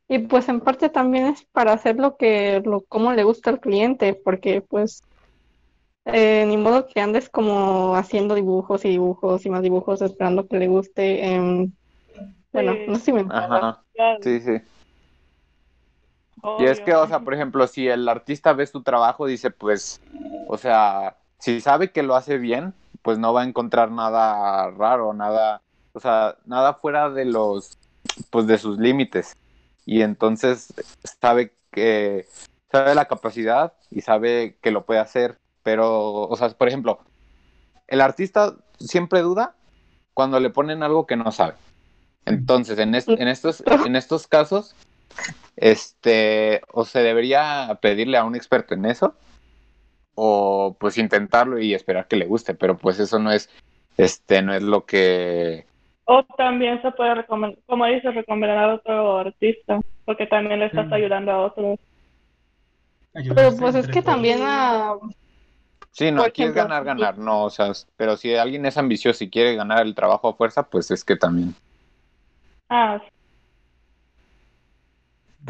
Y 0.08 0.20
pues 0.20 0.48
en 0.50 0.60
parte 0.62 0.90
también 0.90 1.26
es 1.26 1.44
para 1.46 1.74
hacer 1.74 1.98
lo 1.98 2.16
que, 2.16 2.62
lo, 2.64 2.82
como 2.82 3.12
le 3.14 3.24
gusta 3.24 3.50
al 3.50 3.60
cliente, 3.60 4.14
porque 4.14 4.62
pues 4.62 5.02
eh, 6.06 6.46
ni 6.48 6.58
modo 6.58 6.86
que 6.86 7.02
andes 7.02 7.30
como 7.30 7.96
haciendo 7.96 8.36
dibujos 8.36 8.86
y 8.86 8.90
dibujos 8.90 9.46
y 9.46 9.50
más 9.50 9.64
dibujos 9.64 10.02
esperando 10.02 10.48
que 10.48 10.60
le 10.60 10.68
guste. 10.68 11.26
em, 11.26 11.72
bueno, 12.54 12.74
Sí. 12.74 12.86
no 12.88 12.96
sé 12.96 13.06
si 13.06 13.14
me 13.14 13.22
entiendes. 13.22 13.52
Ajá, 13.52 13.84
sí, 14.22 14.40
sí. 14.40 14.62
Y 16.60 16.66
es 16.66 16.80
que, 16.80 16.94
o 16.94 17.08
sea, 17.08 17.20
por 17.20 17.34
ejemplo, 17.34 17.66
si 17.66 17.88
el 17.88 18.08
artista 18.08 18.54
ve 18.54 18.68
tu 18.68 18.84
trabajo, 18.84 19.26
dice, 19.26 19.50
pues, 19.50 20.00
o 20.48 20.58
sea, 20.58 21.18
si 21.40 21.60
sabe 21.60 21.92
que 21.92 22.04
lo 22.04 22.16
hace 22.16 22.38
bien, 22.38 22.74
pues 23.02 23.18
no 23.18 23.34
va 23.34 23.42
a 23.42 23.46
encontrar 23.46 23.92
nada 23.92 24.70
raro, 24.72 25.14
nada, 25.14 25.62
o 25.94 26.00
sea, 26.00 26.36
nada 26.46 26.76
fuera 26.76 27.10
de 27.10 27.26
los, 27.26 27.78
pues, 28.30 28.46
de 28.46 28.58
sus 28.60 28.78
límites. 28.78 29.36
Y 29.86 30.02
entonces 30.02 30.74
sabe 31.22 31.54
que, 31.72 32.26
sabe 32.72 32.96
la 32.96 33.06
capacidad 33.06 33.74
y 33.92 34.02
sabe 34.02 34.58
que 34.62 34.72
lo 34.72 34.86
puede 34.86 35.00
hacer. 35.00 35.38
Pero, 35.64 36.22
o 36.28 36.36
sea, 36.36 36.50
por 36.50 36.68
ejemplo, 36.68 37.00
el 37.88 38.02
artista 38.02 38.56
siempre 38.80 39.22
duda 39.22 39.56
cuando 40.14 40.40
le 40.40 40.50
ponen 40.50 40.84
algo 40.84 41.06
que 41.06 41.16
no 41.16 41.32
sabe. 41.32 41.54
Entonces, 42.26 42.80
en, 42.80 42.96
est- 42.96 43.10
en 43.10 43.28
estos, 43.28 43.64
en 43.86 43.96
estos 43.96 44.28
casos, 44.28 44.76
este, 45.56 46.62
o 46.72 46.86
se 46.86 47.00
debería 47.00 47.78
pedirle 47.82 48.18
a 48.18 48.24
un 48.24 48.36
experto 48.36 48.74
en 48.74 48.86
eso, 48.86 49.16
o 50.16 50.76
pues 50.80 50.98
intentarlo 50.98 51.60
y 51.60 51.74
esperar 51.74 52.08
que 52.08 52.16
le 52.16 52.26
guste, 52.26 52.56
pero 52.56 52.78
pues 52.78 53.00
eso 53.00 53.20
no 53.20 53.32
es, 53.32 53.50
este, 53.98 54.42
no 54.42 54.54
es 54.54 54.64
lo 54.64 54.86
que, 54.86 55.66
O 56.08 56.24
también 56.38 56.82
se 56.82 56.92
puede 56.92 57.16
recomendar, 57.16 57.60
como 57.66 57.86
dices, 57.86 58.14
recomendar 58.14 58.58
a 58.58 58.74
otro 58.76 59.18
artista, 59.18 59.82
porque 60.06 60.28
también 60.28 60.60
le 60.60 60.68
estás 60.68 60.88
Sí. 60.88 60.94
ayudando 60.96 61.32
a 61.32 61.46
otros. 61.46 61.80
Pero 63.14 63.56
pues 63.58 63.76
es 63.76 63.88
que 63.88 64.02
todos. 64.02 64.06
también 64.06 64.40
a, 64.42 64.96
sí, 65.92 66.12
no, 66.12 66.18
Por 66.18 66.28
aquí 66.28 66.44
es 66.44 66.54
ejemplo, 66.54 66.64
ganar, 66.64 66.84
ganar, 66.84 67.18
no, 67.18 67.46
o 67.46 67.50
sea, 67.50 67.72
pero 67.96 68.18
si 68.18 68.36
alguien 68.36 68.66
es 68.66 68.78
ambicioso 68.78 69.24
y 69.24 69.30
quiere 69.30 69.56
ganar 69.56 69.82
el 69.86 69.96
trabajo 69.96 70.28
a 70.28 70.34
fuerza, 70.36 70.64
pues 70.70 70.92
es 70.92 71.04
que 71.04 71.16
también. 71.16 71.56
Ah, 72.70 73.02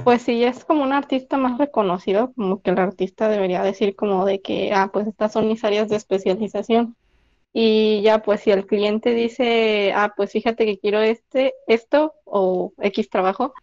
pues 0.04 0.22
si 0.24 0.44
es 0.44 0.66
como 0.66 0.84
un 0.84 0.94
artista 0.94 1.38
más 1.38 1.58
reconocido, 1.58 2.34
como 2.34 2.62
que 2.62 2.70
el 2.72 2.80
artista 2.80 3.28
debería 3.30 3.64
decir 3.64 3.96
como 3.96 4.26
de 4.26 4.42
que, 4.42 4.72
ah, 4.74 4.90
pues 4.94 5.08
estas 5.08 5.32
son 5.34 5.48
mis 5.48 5.64
áreas 5.64 5.90
de 5.90 5.96
especialización. 5.96 6.96
Y 7.58 8.02
ya, 8.02 8.20
pues 8.20 8.42
si 8.42 8.52
el 8.52 8.66
cliente 8.66 9.12
dice, 9.12 9.94
ah, 9.96 10.14
pues 10.14 10.34
fíjate 10.34 10.66
que 10.66 10.78
quiero 10.78 11.00
este, 11.00 11.54
esto 11.68 12.14
o 12.26 12.74
X 12.82 13.10
trabajo, 13.10 13.54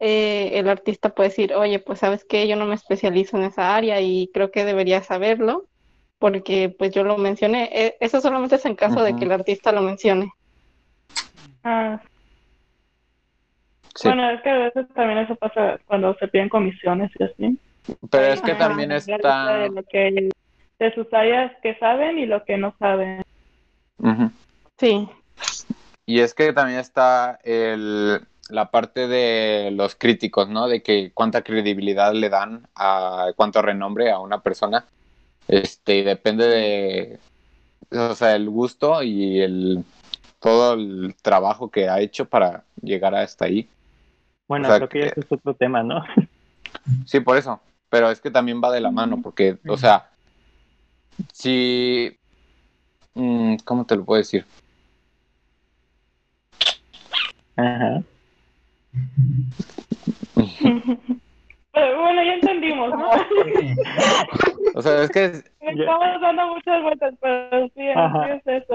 eh, 0.00 0.52
el 0.54 0.70
artista 0.70 1.10
puede 1.10 1.28
decir, 1.28 1.52
oye, 1.52 1.78
pues 1.78 1.98
sabes 1.98 2.24
que 2.24 2.48
yo 2.48 2.56
no 2.56 2.64
me 2.64 2.74
especializo 2.74 3.36
en 3.36 3.42
esa 3.42 3.76
área 3.76 4.00
y 4.00 4.30
creo 4.32 4.50
que 4.50 4.64
debería 4.64 5.02
saberlo 5.02 5.66
porque 6.18 6.74
pues 6.78 6.92
yo 6.92 7.04
lo 7.04 7.18
mencioné. 7.18 7.68
E, 7.72 7.96
eso 8.00 8.22
solamente 8.22 8.54
es 8.54 8.64
en 8.64 8.74
caso 8.74 9.02
de 9.02 9.14
que 9.14 9.26
el 9.26 9.32
artista 9.32 9.70
lo 9.70 9.82
mencione. 9.82 10.32
Ah. 11.62 12.00
Bueno, 14.02 14.30
es 14.30 14.40
que 14.40 14.48
a 14.48 14.58
veces 14.58 14.86
también 14.94 15.18
eso 15.18 15.36
pasa 15.36 15.78
cuando 15.84 16.14
se 16.14 16.28
piden 16.28 16.48
comisiones 16.48 17.10
y 17.18 17.24
así. 17.24 17.58
Pero 18.10 18.32
es 18.32 18.40
que 18.40 18.54
también 18.54 18.92
está... 18.92 19.58
De, 19.58 19.68
lo 19.68 19.82
que, 19.82 20.30
de 20.78 20.94
sus 20.94 21.12
áreas 21.12 21.52
que 21.62 21.74
saben 21.78 22.18
y 22.18 22.26
lo 22.26 22.44
que 22.44 22.56
no 22.56 22.74
saben. 22.78 23.22
Sí. 24.78 25.08
Y 26.04 26.20
es 26.20 26.34
que 26.34 26.52
también 26.52 26.78
está 26.78 27.38
el, 27.42 28.20
la 28.50 28.70
parte 28.70 29.08
de 29.08 29.70
los 29.72 29.94
críticos, 29.94 30.48
¿no? 30.48 30.68
De 30.68 30.82
que 30.82 31.10
cuánta 31.12 31.42
credibilidad 31.42 32.12
le 32.12 32.28
dan 32.28 32.68
a 32.74 33.32
cuánto 33.36 33.62
renombre 33.62 34.10
a 34.10 34.18
una 34.18 34.40
persona. 34.40 34.84
Este, 35.48 36.02
depende 36.04 36.46
de, 36.46 37.18
o 37.90 38.14
sea, 38.14 38.34
el 38.34 38.48
gusto 38.50 39.02
y 39.02 39.40
el 39.40 39.84
todo 40.40 40.74
el 40.74 41.14
trabajo 41.22 41.70
que 41.70 41.88
ha 41.88 42.00
hecho 42.00 42.26
para 42.26 42.62
llegar 42.80 43.14
hasta 43.14 43.46
ahí. 43.46 43.68
Bueno, 44.46 44.68
creo 44.68 44.88
que, 44.88 45.00
ese 45.06 45.20
es 45.20 45.26
otro 45.28 45.54
tema, 45.54 45.82
¿no? 45.82 46.04
Sí, 47.04 47.20
por 47.20 47.36
eso. 47.36 47.60
Pero 47.88 48.10
es 48.10 48.20
que 48.20 48.30
también 48.30 48.60
va 48.62 48.70
de 48.70 48.80
la 48.80 48.90
mano, 48.90 49.20
porque, 49.22 49.58
o 49.66 49.76
sea, 49.76 50.10
si, 51.32 52.16
mm, 53.14 53.56
¿cómo 53.64 53.84
te 53.84 53.96
lo 53.96 54.04
puedo 54.04 54.18
decir? 54.18 54.44
Ajá. 57.56 58.02
bueno, 61.74 62.22
ya 62.22 62.34
entendimos, 62.34 62.90
¿no? 62.90 63.10
o 64.74 64.82
sea, 64.82 65.04
es 65.04 65.10
que... 65.10 65.42
Estamos 65.60 66.20
dando 66.20 66.54
muchas 66.54 66.82
vueltas, 66.82 67.14
pero 67.20 67.68
sí, 67.68 67.82
es 67.82 68.46
eso. 68.46 68.74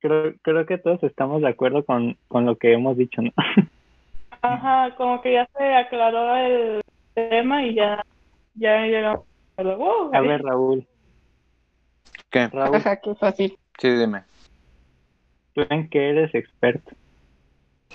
Creo, 0.00 0.34
creo 0.42 0.66
que 0.66 0.78
todos 0.78 1.02
estamos 1.02 1.42
de 1.42 1.48
acuerdo 1.48 1.84
con, 1.84 2.16
con 2.28 2.44
lo 2.46 2.56
que 2.56 2.72
hemos 2.72 2.96
dicho, 2.96 3.22
¿no? 3.22 3.32
Ajá, 4.42 4.94
como 4.96 5.22
que 5.22 5.32
ya 5.32 5.48
se 5.56 5.74
aclaró 5.74 6.36
el 6.36 6.82
tema 7.14 7.64
y 7.64 7.74
ya, 7.74 8.04
ya 8.54 8.82
llegamos 8.82 9.24
a 9.58 10.20
ver, 10.20 10.42
Raúl. 10.42 10.86
¿Qué? 12.30 12.48
Raúl. 12.48 12.82
qué 12.82 13.14
fácil. 13.14 13.58
Sí, 13.78 13.90
dime. 13.90 14.22
¿Tú 15.54 15.62
en 15.70 15.88
qué 15.88 16.10
eres 16.10 16.34
experto? 16.34 16.92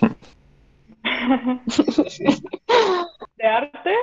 ¿De 3.36 3.46
arte? 3.46 3.94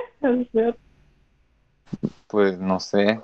Pues 2.26 2.58
no 2.58 2.80
sé. 2.80 3.20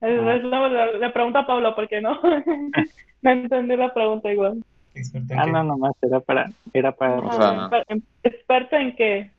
le 0.00 1.10
pregunto 1.10 1.38
a 1.38 1.46
Pablo 1.46 1.74
porque 1.74 2.00
no. 2.00 2.18
no 3.22 3.30
entendí 3.30 3.76
la 3.76 3.92
pregunta 3.92 4.32
igual. 4.32 4.64
¿Experto 4.94 5.32
en 5.32 5.40
ah, 5.40 5.46
no, 5.46 5.64
nomás 5.64 5.92
era 6.02 6.20
para. 6.20 6.50
Era 6.72 6.92
para... 6.92 7.18
Ah, 7.24 7.84
¿Experto 8.22 8.76
en 8.76 8.96
qué? 8.96 9.30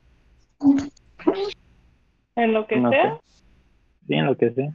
¿En 2.36 2.52
lo 2.52 2.66
que 2.66 2.80
sea? 2.80 3.18
Sí, 4.06 4.14
en 4.14 4.26
lo 4.26 4.36
que 4.36 4.50
sea. 4.50 4.72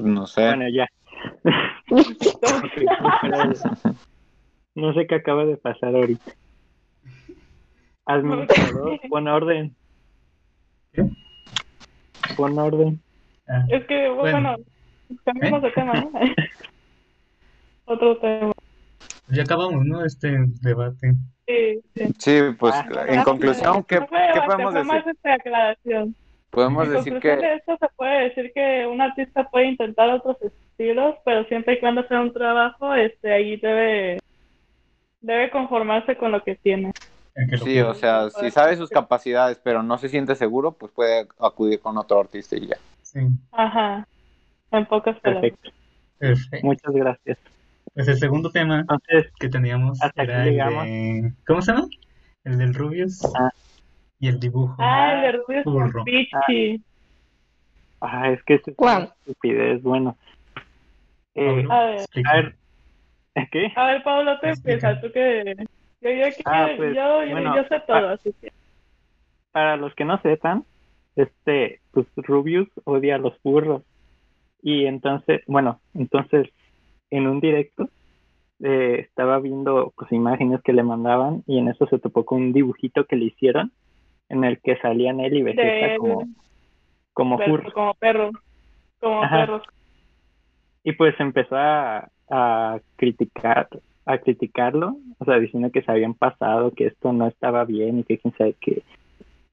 No 0.00 0.26
sé. 0.26 0.42
Bueno, 0.42 0.68
ya. 0.68 0.88
no 4.74 4.92
sé 4.94 5.06
qué 5.06 5.14
acaba 5.14 5.44
de 5.44 5.56
pasar 5.56 5.94
ahorita. 5.94 6.32
Administrador, 8.06 9.00
pon 9.08 9.28
orden. 9.28 9.74
¿Qué? 10.92 11.08
Pon 12.36 12.58
orden. 12.58 13.00
Ah, 13.48 13.64
es 13.68 13.86
que, 13.86 14.08
bueno, 14.08 14.56
cambiamos 15.24 15.62
de 15.62 15.70
tema, 15.70 15.94
¿no? 15.94 16.10
Otro 17.86 18.18
tema. 18.18 18.52
Ya 19.28 19.42
acabamos, 19.42 19.84
¿no? 19.84 20.04
Este 20.04 20.36
debate. 20.62 21.14
Sí, 21.46 21.80
sí. 21.94 22.14
sí 22.18 22.40
pues 22.58 22.74
ah, 22.74 23.04
en 23.06 23.22
conclusión, 23.22 23.84
¿qué, 23.84 23.98
¿qué 23.98 24.40
podemos 24.46 24.74
decir? 24.74 25.02
Esta 25.06 25.34
aclaración. 25.34 26.16
Podemos 26.54 26.88
decir 26.90 27.18
que... 27.20 27.36
De 27.36 27.54
esto 27.56 27.76
se 27.78 27.86
puede 27.96 28.28
decir 28.28 28.52
que 28.54 28.86
un 28.86 29.00
artista 29.00 29.48
puede 29.50 29.66
intentar 29.66 30.10
otros 30.10 30.36
estilos, 30.42 31.16
pero 31.24 31.44
siempre 31.44 31.74
y 31.74 31.80
cuando 31.80 32.06
sea 32.06 32.20
un 32.20 32.32
trabajo, 32.32 32.94
este, 32.94 33.32
ahí 33.32 33.56
debe, 33.56 34.20
debe 35.20 35.50
conformarse 35.50 36.16
con 36.16 36.32
lo 36.32 36.42
que 36.42 36.56
tiene. 36.56 36.92
Sí, 37.64 37.80
o 37.80 37.94
sea, 37.94 38.30
si 38.30 38.50
sabe 38.50 38.76
sus 38.76 38.90
capacidades, 38.90 39.60
pero 39.62 39.82
no 39.82 39.98
se 39.98 40.08
siente 40.08 40.36
seguro, 40.36 40.72
pues 40.72 40.92
puede 40.92 41.26
acudir 41.40 41.80
con 41.80 41.98
otro 41.98 42.20
artista 42.20 42.56
y 42.56 42.68
ya. 42.68 42.76
Sí. 43.02 43.20
Ajá. 43.50 44.06
En 44.70 44.86
pocas 44.86 45.18
palabras. 45.18 45.52
Perfecto. 46.18 46.66
Muchas 46.66 46.92
gracias. 46.92 47.38
Pues 47.92 48.08
el 48.08 48.18
segundo 48.18 48.50
tema 48.50 48.84
que 49.38 49.48
teníamos 49.48 49.98
era 50.16 50.46
el 50.46 50.56
de... 50.56 51.32
¿Cómo 51.46 51.62
se 51.62 51.72
llama? 51.72 51.86
El 52.44 52.58
del 52.58 52.74
Rubius 52.74 53.24
ah. 53.36 53.50
Y 54.24 54.28
el 54.28 54.40
dibujo. 54.40 54.74
Ah, 54.78 55.22
el 55.26 55.42
Pichi. 56.04 56.82
Ah. 58.00 58.30
es 58.30 58.42
que 58.44 58.54
es 58.54 58.62
estupidez, 58.66 59.82
bueno. 59.82 60.16
Eh, 61.34 61.66
a 61.68 61.84
ver. 61.84 62.00
A 62.26 62.36
ver. 62.36 62.54
¿Qué? 63.50 63.72
A 63.76 63.86
ver, 63.86 64.02
Pablo, 64.02 64.38
te 64.40 64.50
empieza, 64.50 64.98
tú 65.00 65.12
que... 65.12 65.54
Yo, 66.00 66.10
yo, 66.10 66.24
ah, 66.46 66.68
pues, 66.76 66.94
yo, 66.94 67.24
yo, 67.24 67.64
sé 67.64 67.80
todo, 67.86 68.08
así 68.10 68.34
que... 68.40 68.50
Para 69.52 69.76
los 69.76 69.94
que 69.94 70.06
no 70.06 70.18
sepan, 70.22 70.64
este, 71.16 71.80
pues 71.90 72.06
Rubius 72.16 72.68
odia 72.84 73.16
a 73.16 73.18
los 73.18 73.34
burros. 73.42 73.82
Y 74.62 74.86
entonces, 74.86 75.42
bueno, 75.46 75.80
entonces 75.92 76.48
en 77.10 77.26
un 77.26 77.40
directo 77.40 77.90
eh, 78.60 79.00
estaba 79.00 79.38
viendo 79.40 79.92
pues 79.96 80.10
imágenes 80.12 80.62
que 80.62 80.72
le 80.72 80.82
mandaban 80.82 81.42
y 81.46 81.58
en 81.58 81.68
eso 81.68 81.86
se 81.86 81.98
topó 81.98 82.24
con 82.24 82.40
un 82.40 82.52
dibujito 82.52 83.04
que 83.04 83.16
le 83.16 83.26
hicieron 83.26 83.72
en 84.28 84.44
el 84.44 84.60
que 84.60 84.76
salían 84.78 85.20
él 85.20 85.36
y 85.36 85.42
Vegeta 85.42 85.96
como 85.98 86.28
como 87.12 87.38
perro, 87.38 87.72
como 87.72 87.94
perro 87.94 88.30
como 89.00 89.20
perros. 89.30 89.62
Y 90.82 90.92
pues 90.92 91.14
empezó 91.18 91.56
a, 91.56 92.08
a 92.30 92.80
criticar 92.96 93.68
a 94.06 94.18
criticarlo 94.18 94.96
o 95.18 95.24
sea 95.24 95.38
diciendo 95.38 95.70
que 95.70 95.82
se 95.82 95.90
habían 95.90 96.14
pasado 96.14 96.72
que 96.72 96.86
esto 96.86 97.12
no 97.12 97.26
estaba 97.26 97.64
bien 97.64 98.00
y 98.00 98.04
que 98.04 98.18
quién 98.18 98.34
sabe 98.36 98.54
qué. 98.60 98.82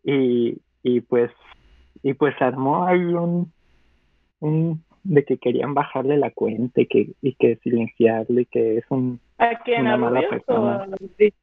Y 0.03 0.57
y 0.83 1.01
pues 1.01 1.31
y 2.03 2.13
pues 2.13 2.33
armó 2.41 2.85
ahí 2.85 3.01
un 3.01 3.51
un 4.39 4.83
de 5.03 5.23
que 5.23 5.37
querían 5.37 5.73
bajarle 5.73 6.17
la 6.17 6.31
cuenta 6.31 6.81
y 6.81 6.85
que, 6.85 7.11
y 7.21 7.33
que 7.35 7.55
silenciarle, 7.57 8.45
que 8.45 8.77
es 8.77 8.85
un, 8.89 9.19
¿A 9.37 9.55
quién, 9.63 9.81
una 9.81 9.97
mala 9.97 10.21
persona. 10.29 10.87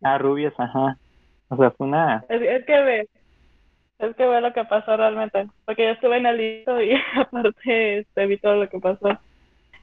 A 0.02 0.18
Rubius, 0.18 0.54
ajá. 0.58 0.96
O 1.48 1.56
sea, 1.56 1.70
fue 1.70 1.86
una... 1.86 2.24
Es, 2.28 2.64
que 2.64 2.80
ve, 2.80 3.08
es 3.98 4.16
que 4.16 4.26
ve 4.26 4.40
lo 4.40 4.52
que 4.52 4.64
pasó 4.64 4.96
realmente, 4.96 5.46
porque 5.64 5.84
yo 5.84 5.90
estuve 5.90 6.18
en 6.18 6.26
el 6.26 6.36
listo 6.36 6.80
y 6.80 6.92
aparte 7.16 7.98
este, 7.98 8.26
vi 8.26 8.38
todo 8.38 8.56
lo 8.56 8.68
que 8.68 8.78
pasó. 8.78 9.18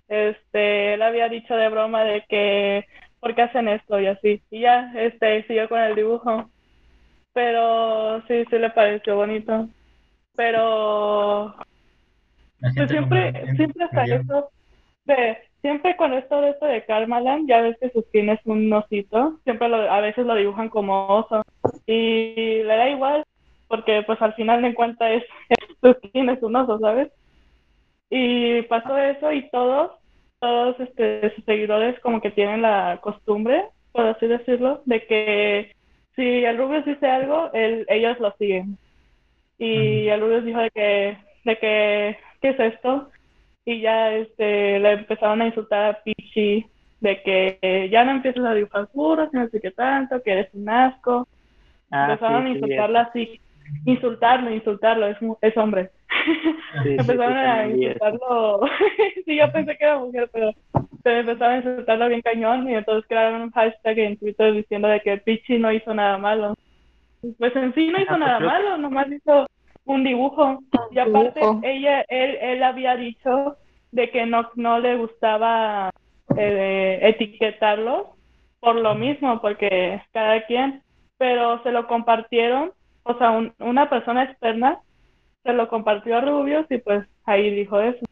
Este, 0.08 0.94
él 0.94 1.02
había 1.02 1.30
dicho 1.30 1.56
de 1.56 1.70
broma 1.70 2.04
de 2.04 2.24
que, 2.30 2.86
¿por 3.20 3.34
qué 3.34 3.44
hacen 3.44 3.68
esto? 3.68 4.00
Y 4.00 4.08
así. 4.08 4.42
Y 4.52 4.62
ya, 4.62 4.92
este, 4.96 5.44
siguió 5.48 5.68
con 5.68 5.82
el 5.82 5.96
dibujo. 5.96 6.50
Pero 7.34 8.22
sí, 8.28 8.46
sí 8.50 8.58
le 8.60 8.70
pareció 8.70 9.16
bonito. 9.16 9.68
Pero 10.36 11.56
pues 12.60 12.90
siempre, 12.90 13.56
siempre 13.56 13.84
hasta 13.86 14.04
eso, 14.06 14.50
de, 15.06 15.38
siempre 15.62 15.96
cuando 15.98 16.18
es 16.18 16.28
todo 16.28 16.48
esto 16.48 16.66
de 16.66 16.84
Karmaland, 16.86 17.48
ya 17.48 17.62
ves 17.62 17.78
que 17.80 17.90
sus 17.90 18.06
es 18.12 18.40
un 18.46 18.72
osito, 18.74 19.40
siempre 19.44 19.70
lo, 19.70 19.78
a 19.92 20.00
veces 20.02 20.26
lo 20.26 20.36
dibujan 20.36 20.70
como 20.70 21.08
oso, 21.08 21.44
y 21.88 22.63
le 22.63 22.75
da 22.75 22.89
igual, 22.89 23.24
porque 23.68 24.04
pues 24.04 24.22
al 24.22 24.34
final 24.36 24.62
de 24.62 24.74
cuentas 24.74 25.12
es, 25.12 25.24
sus 25.82 25.98
es 26.13 26.44
un 26.44 26.56
oso, 26.56 26.80
¿sabes? 26.80 27.12
Y 28.10 28.62
pasó 28.63 28.98
eso 28.98 29.32
y 29.32 29.50
todos, 29.50 29.92
todos 30.39 30.80
este, 30.80 31.34
sus 31.36 31.44
seguidores 31.46 32.00
como 32.01 32.22
que 32.22 32.32
tienen 32.32 32.62
la 32.62 33.00
costumbre, 33.01 33.65
por 33.92 34.06
así 34.06 34.27
decirlo, 34.27 34.82
de 34.86 35.06
que 35.06 35.75
si 36.15 36.44
el 36.44 36.58
Rubius 36.58 36.86
dice 36.86 37.08
algo, 37.08 37.50
él, 37.54 37.86
ellos 37.89 38.20
lo 38.20 38.32
siguen. 38.38 38.77
Y 39.58 40.08
el 40.08 40.22
Rubius 40.22 40.46
dijo 40.46 40.60
de 40.60 40.70
que, 40.72 41.18
de 41.46 41.58
que 41.58 42.18
¿qué 42.42 42.50
es 42.50 42.60
esto? 42.74 43.10
Y 43.65 43.82
ya 43.82 44.13
este, 44.13 44.80
le 44.80 44.92
empezaron 44.92 45.42
a 45.42 45.48
insultar 45.48 45.86
a 45.86 46.04
Pichi 46.04 46.65
de 47.00 47.22
que 47.22 47.89
ya 47.92 48.04
no 48.04 48.12
empiezas 48.12 48.46
a 48.46 48.54
dibujar 48.54 48.88
puros, 48.88 49.30
no 49.34 49.48
sé 49.50 49.60
qué 49.60 49.72
tanto, 49.72 50.22
que 50.22 50.32
eres 50.32 50.54
un 50.54 50.70
asco. 50.70 51.27
Ah, 51.96 52.08
empezaron 52.12 52.46
a 52.46 52.50
insultarla 52.50 53.02
así, 53.02 53.40
insultarlo, 53.86 54.52
insultarlo, 54.52 55.08
es, 55.08 55.18
es 55.42 55.58
hombre. 55.58 55.92
empezaron 56.86 57.38
a 57.38 57.68
insultarlo. 57.68 58.62
sí, 59.25 59.38
yo 59.38 59.52
pensé 59.52 59.78
que 59.78 59.84
era 59.86 59.98
mujer, 59.98 60.30
pero 60.34 60.52
se 61.04 61.20
empezaron 61.20 61.54
a 61.54 61.58
insultarlo 61.58 62.10
bien 62.10 62.22
cañón 62.22 62.70
y 62.70 62.75
entonces 62.75 63.08
crearon 63.08 63.44
un 63.44 63.52
hashtag 63.52 64.00
en 64.00 64.18
Twitter 64.18 64.54
diciendo 64.54 64.88
de 64.88 65.00
que 65.00 65.18
Pichi 65.18 65.58
no 65.58 65.72
hizo 65.72 65.94
nada 65.94 66.18
malo. 66.18 66.56
Pues 67.40 67.56
en 67.56 67.74
sí 67.74 67.88
no 67.88 68.02
hizo 68.02 68.18
nada 68.18 68.40
malo, 68.40 68.78
nomás 68.78 69.08
hizo 69.12 69.48
un 69.86 70.04
dibujo. 70.04 70.60
Y 70.92 71.00
aparte, 71.00 71.40
ella, 71.64 72.02
él, 72.10 72.38
él 72.42 72.64
había 72.64 72.96
dicho 72.98 73.58
de 73.92 74.10
que 74.10 74.25
no, 74.25 74.50
no 74.56 74.80
le 74.80 74.98
gustaba 74.98 75.92
eh, 76.38 77.00
etiquetarlo 77.02 78.16
por 78.60 78.75
lo 78.75 78.96
mismo, 78.96 79.40
porque 79.42 80.02
cada 80.12 80.46
quien, 80.46 80.82
pero 81.18 81.62
se 81.64 81.72
lo 81.72 81.88
compartieron, 81.88 82.72
o 83.04 83.18
sea, 83.18 83.32
una 83.60 83.90
persona 83.90 84.24
externa 84.24 84.80
se 85.44 85.54
lo 85.54 85.68
compartió 85.68 86.18
a 86.18 86.22
Rubios 86.22 86.66
y 86.70 86.80
pues 86.80 87.08
ahí 87.26 87.52
dijo 87.52 87.80
eso. 87.80 88.04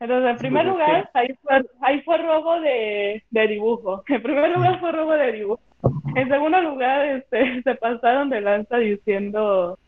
Entonces, 0.00 0.30
en 0.30 0.36
primer 0.36 0.66
lugar, 0.66 1.10
ahí 1.12 1.28
fue, 1.42 1.60
ahí 1.80 2.00
fue 2.02 2.18
robo 2.18 2.60
de, 2.60 3.22
de 3.30 3.48
dibujo. 3.48 4.04
En 4.08 4.22
primer 4.22 4.50
lugar 4.52 4.78
fue 4.78 4.92
robo 4.92 5.12
de 5.12 5.32
dibujo. 5.32 5.60
En 6.14 6.28
segundo 6.28 6.60
lugar, 6.60 7.04
este, 7.06 7.62
se 7.64 7.74
pasaron 7.74 8.30
de 8.30 8.40
lanza 8.40 8.78
diciendo 8.78 9.78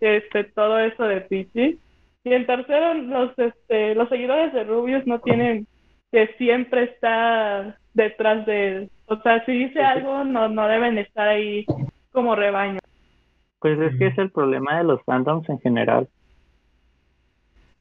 este, 0.00 0.44
todo 0.44 0.78
eso 0.78 1.04
de 1.04 1.22
Pichi. 1.22 1.78
Y 2.24 2.32
en 2.32 2.44
tercero, 2.44 2.94
los, 2.94 3.38
este, 3.38 3.94
los 3.94 4.08
seguidores 4.08 4.52
de 4.52 4.64
Rubius 4.64 5.06
no 5.06 5.20
tienen 5.20 5.66
que 6.12 6.28
siempre 6.38 6.84
estar 6.84 7.78
detrás 7.94 8.44
de 8.44 8.68
él. 8.68 8.90
O 9.06 9.16
sea, 9.22 9.44
si 9.44 9.52
dice 9.52 9.80
algo, 9.80 10.24
no, 10.24 10.48
no 10.48 10.68
deben 10.68 10.98
estar 10.98 11.28
ahí 11.28 11.64
como 12.12 12.34
rebaño. 12.34 12.80
Pues 13.60 13.78
es 13.80 13.98
que 13.98 14.08
es 14.08 14.18
el 14.18 14.30
problema 14.30 14.78
de 14.78 14.84
los 14.84 15.02
fandoms 15.04 15.48
en 15.48 15.58
general. 15.60 16.08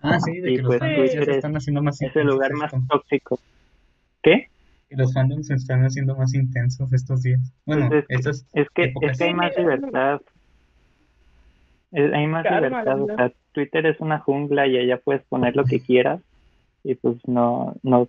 Ah, 0.01 0.19
sí, 0.19 0.39
de 0.39 0.55
que 0.55 0.61
los 0.61 0.67
pues, 0.67 0.79
fandoms 0.79 1.11
se 1.11 1.31
están 1.31 1.57
haciendo 1.57 1.81
más 1.81 2.01
Es 2.01 2.15
el 2.15 2.27
lugar 2.27 2.53
más 2.53 2.71
tóxico. 2.87 3.39
¿Qué? 4.21 4.49
Que 4.89 4.95
los 4.95 5.13
fandoms 5.13 5.47
se 5.47 5.55
están 5.55 5.83
haciendo 5.83 6.15
más 6.15 6.33
intensos 6.33 6.93
estos 6.93 7.23
días. 7.23 7.41
Bueno, 7.65 7.89
pues 7.89 8.05
es, 8.09 8.45
es, 8.53 8.69
que, 8.69 8.93
es 9.01 9.17
que 9.17 9.23
hay 9.23 9.33
más 9.33 9.57
libertad. 9.57 10.21
hay 11.91 12.27
más 12.27 12.45
libertad. 12.45 13.01
O 13.01 13.07
sea, 13.07 13.31
Twitter 13.51 13.85
es 13.87 13.99
una 13.99 14.19
jungla 14.19 14.67
y 14.67 14.77
allá 14.77 14.97
puedes 14.97 15.23
poner 15.23 15.55
lo 15.55 15.65
que 15.65 15.79
quieras 15.79 16.21
y 16.85 16.93
pues 16.95 17.17
no, 17.27 17.73
no, 17.81 18.07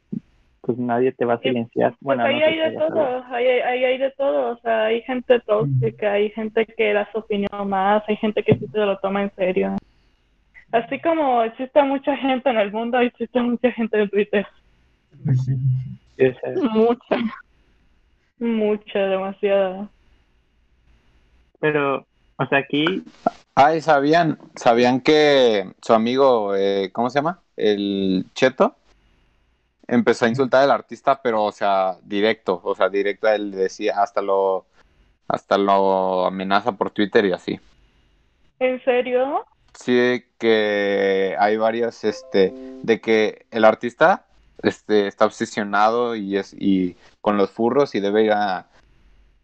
pues 0.66 0.78
nadie 0.78 1.12
te 1.12 1.24
va 1.24 1.34
a 1.34 1.38
silenciar. 1.38 1.90
Pues 1.90 2.00
bueno, 2.00 2.24
ahí 2.24 2.42
hay 2.42 2.58
de 2.58 2.76
todo, 2.76 3.24
ahí, 3.30 3.46
hay 3.46 3.98
de 3.98 4.10
todo, 4.10 4.54
o 4.54 4.58
sea, 4.58 4.86
hay 4.86 5.00
gente 5.02 5.38
tóxica, 5.40 6.12
hay 6.14 6.30
gente 6.30 6.66
que 6.66 6.92
da 6.92 7.08
su 7.12 7.18
opinión 7.18 7.68
más, 7.68 8.02
hay 8.08 8.16
gente 8.16 8.42
que 8.42 8.56
sí 8.58 8.66
se 8.66 8.78
lo 8.78 8.98
toma 8.98 9.22
en 9.22 9.32
serio. 9.36 9.76
Así 10.72 10.98
como 10.98 11.44
existe 11.44 11.80
mucha 11.84 12.16
gente 12.16 12.50
en 12.50 12.58
el 12.58 12.72
mundo, 12.72 12.98
existe 12.98 13.40
mucha 13.40 13.70
gente 13.70 14.02
en 14.02 14.10
Twitter. 14.10 14.46
Mucha. 16.72 17.16
Mucha, 18.40 18.98
demasiada. 18.98 19.88
Pero, 21.60 22.04
o 22.38 22.46
sea, 22.46 22.58
aquí... 22.58 23.04
Ay, 23.54 23.80
¿sabían, 23.80 24.36
sabían 24.56 25.00
que 25.00 25.70
su 25.80 25.92
amigo, 25.94 26.56
eh, 26.56 26.90
¿cómo 26.92 27.08
se 27.08 27.20
llama? 27.20 27.40
El 27.56 28.26
Cheto 28.34 28.74
empezó 29.88 30.24
a 30.24 30.28
insultar 30.28 30.62
al 30.62 30.70
artista, 30.70 31.20
pero, 31.22 31.44
o 31.44 31.52
sea, 31.52 31.96
directo, 32.02 32.60
o 32.62 32.74
sea, 32.74 32.88
directo, 32.88 33.28
él 33.28 33.50
decía, 33.50 34.02
hasta 34.02 34.22
lo, 34.22 34.66
hasta 35.28 35.58
lo 35.58 36.26
amenaza 36.26 36.72
por 36.72 36.90
Twitter 36.90 37.24
y 37.26 37.32
así. 37.32 37.60
¿En 38.58 38.82
serio? 38.84 39.44
Sí, 39.74 40.24
que 40.38 41.36
hay 41.38 41.56
varias, 41.56 42.04
este, 42.04 42.52
de 42.82 43.00
que 43.00 43.46
el 43.50 43.64
artista, 43.64 44.26
este, 44.62 45.06
está 45.06 45.26
obsesionado 45.26 46.16
y 46.16 46.36
es, 46.36 46.54
y 46.58 46.96
con 47.20 47.36
los 47.36 47.50
furros 47.50 47.94
y 47.94 48.00
debe 48.00 48.24
ir 48.24 48.32
a, 48.32 48.66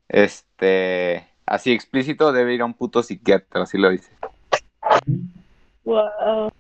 este, 0.09 1.29
así 1.47 1.73
explícito, 1.73 2.33
debe 2.33 2.55
ir 2.55 2.63
a 2.63 2.67
un 2.67 2.75
puto 2.75 3.03
psiquiatra, 3.03 3.63
así 3.63 3.79
lo 3.79 3.91
dice. 3.91 4.11
Wow. 5.85 6.53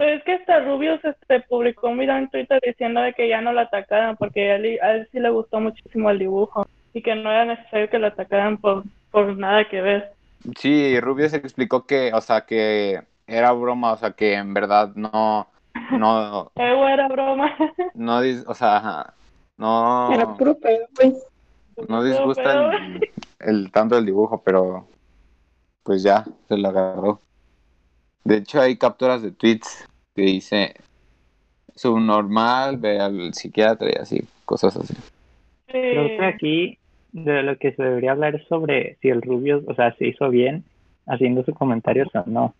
Pero 0.00 0.16
es 0.16 0.24
que 0.24 0.32
hasta 0.32 0.60
Rubio 0.60 0.98
se 1.02 1.10
este, 1.10 1.40
publicó 1.40 1.88
un 1.88 1.98
video 1.98 2.16
en 2.16 2.30
Twitter 2.30 2.58
diciendo 2.64 3.02
de 3.02 3.12
que 3.12 3.28
ya 3.28 3.42
no 3.42 3.52
lo 3.52 3.60
atacaran 3.60 4.16
porque 4.16 4.50
a 4.50 4.56
él, 4.56 5.08
sí 5.12 5.20
le 5.20 5.28
gustó 5.28 5.60
muchísimo 5.60 6.08
el 6.08 6.18
dibujo 6.18 6.66
y 6.94 7.02
que 7.02 7.14
no 7.14 7.30
era 7.30 7.44
necesario 7.44 7.90
que 7.90 7.98
lo 7.98 8.06
atacaran 8.06 8.56
por, 8.56 8.84
por 9.10 9.36
nada 9.36 9.68
que 9.68 9.82
ver. 9.82 10.14
Sí, 10.56 10.98
Rubio 11.00 11.28
se 11.28 11.36
explicó 11.36 11.84
que, 11.84 12.14
o 12.14 12.22
sea, 12.22 12.46
que 12.46 13.02
era 13.26 13.52
broma, 13.52 13.92
o 13.92 13.98
sea, 13.98 14.12
que 14.12 14.32
en 14.32 14.54
verdad 14.54 14.92
no, 14.94 15.48
no. 15.90 16.50
era 16.56 17.06
broma. 17.08 17.54
No, 17.92 18.22
o 18.46 18.54
sea, 18.54 19.12
no. 19.58 20.14
Era 20.14 20.32
puro 20.32 20.58
pedo, 20.58 20.86
pues. 20.94 21.26
No 21.88 22.02
disgusta 22.02 22.74
el, 22.74 23.10
el, 23.38 23.70
tanto 23.70 23.98
el 23.98 24.06
dibujo, 24.06 24.42
pero 24.42 24.88
pues 25.82 26.02
ya 26.02 26.24
se 26.48 26.56
lo 26.56 26.68
agarró. 26.68 27.20
De 28.24 28.36
hecho, 28.36 28.62
hay 28.62 28.78
capturas 28.78 29.20
de 29.22 29.32
tweets 29.32 29.89
que 30.14 30.22
dice 30.22 30.74
subnormal, 31.74 32.76
ve 32.76 33.00
al 33.00 33.32
psiquiatra 33.34 33.88
y 33.90 34.00
así, 34.00 34.24
cosas 34.44 34.76
así. 34.76 34.94
Creo 35.66 36.18
que 36.18 36.24
aquí 36.24 36.78
de 37.12 37.42
lo 37.42 37.56
que 37.56 37.72
se 37.72 37.82
debería 37.82 38.12
hablar 38.12 38.36
es 38.36 38.46
sobre 38.48 38.96
si 39.00 39.08
el 39.08 39.22
Rubio, 39.22 39.62
o 39.66 39.74
sea, 39.74 39.94
se 39.96 40.08
hizo 40.08 40.28
bien 40.30 40.64
haciendo 41.06 41.44
sus 41.44 41.54
comentarios 41.54 42.08
o 42.14 42.24
no. 42.26 42.54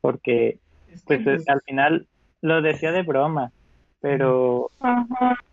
Porque, 0.00 0.58
pues, 1.06 1.22
pues, 1.24 1.48
al 1.48 1.60
final 1.62 2.06
lo 2.42 2.60
decía 2.60 2.92
de 2.92 3.02
broma, 3.02 3.50
pero, 4.00 4.70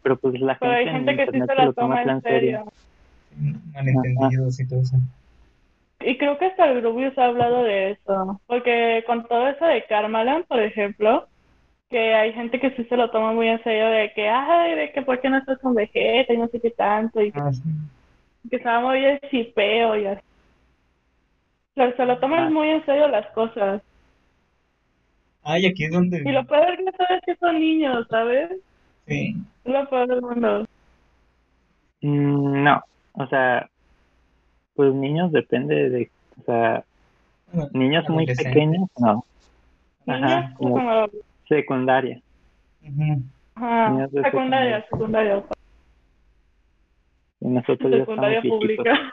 pero 0.04 0.18
pues 0.18 0.40
la 0.42 0.56
gente, 0.56 0.76
hay 0.76 0.86
gente 0.90 1.16
que 1.16 1.26
sí 1.32 1.40
se 1.48 1.66
lo 1.66 1.74
toma 1.74 2.04
en 2.04 2.22
serio. 2.22 2.66
Malentendidos 3.74 4.60
y 4.60 4.68
todo 4.68 4.82
eso. 4.82 4.98
Y 6.06 6.18
creo 6.18 6.38
que 6.38 6.46
hasta 6.46 6.66
el 6.66 6.84
Rubius 6.84 7.18
ha 7.18 7.26
hablado 7.26 7.64
de 7.64 7.92
eso, 7.92 8.40
porque 8.48 9.04
con 9.06 9.28
todo 9.28 9.48
eso 9.48 9.66
de 9.66 9.86
Carmalan, 9.86 10.44
por 10.44 10.62
ejemplo, 10.62 11.28
que 11.90 12.14
hay 12.14 12.34
gente 12.34 12.60
que 12.60 12.72
sí 12.72 12.84
se 12.86 12.98
lo 12.98 13.12
toma 13.12 13.34
muy 13.34 13.48
en 13.48 13.62
serio 13.64 13.88
de 13.88 14.14
que, 14.14 14.30
ay, 14.30 14.76
de 14.76 14.92
que 14.94 15.02
por 15.02 15.20
qué 15.20 15.30
no 15.30 15.38
estás 15.38 15.60
con 15.60 15.76
Vegeta 15.76 16.34
y 16.34 16.38
no 16.38 16.48
sé 16.48 16.60
qué 16.60 16.72
tanto, 16.72 17.22
y 17.22 17.32
que, 17.32 17.40
ah, 17.40 17.52
se 17.52 18.58
va 18.64 18.78
a 18.78 18.82
mover 18.82 19.20
el 19.22 19.30
chipeo 19.30 19.98
y 19.98 20.06
así. 20.06 20.22
se 21.76 22.06
lo 22.06 22.20
toman 22.20 22.54
muy 22.54 22.70
en 22.70 22.86
serio 22.86 23.08
las 23.08 23.28
cosas. 23.34 23.82
Ay, 25.44 25.66
aquí 25.66 25.86
es 25.86 25.92
donde... 25.92 26.22
Y 26.24 26.32
lo 26.32 26.46
peor 26.46 26.78
que 26.78 26.92
sabes 26.98 27.22
que 27.26 27.36
son 27.36 27.60
niños, 27.60 28.08
¿sabes? 28.10 28.52
Sí. 29.08 29.36
Es 29.66 29.74
lo 29.74 29.90
peor 29.90 30.08
del 30.08 30.22
mundo. 30.22 30.66
Mm, 32.02 32.64
no, 32.64 32.84
o 33.14 33.28
sea, 33.28 33.70
pues 34.76 34.94
niños 34.94 35.32
depende 35.32 35.90
de, 35.90 36.12
o 36.40 36.44
sea, 36.44 36.84
niños 37.74 38.08
muy 38.10 38.26
pequeños, 38.26 38.90
no. 38.98 39.26
Ajá, 40.08 40.54
como 40.58 41.08
secundaria. 41.48 42.22
Ajá, 43.56 44.08
secundaria, 44.24 44.86
secundaria. 44.90 45.44
Y 47.42 47.48
nosotros 47.48 47.92
secundaria 47.92 48.42
pública. 48.42 49.12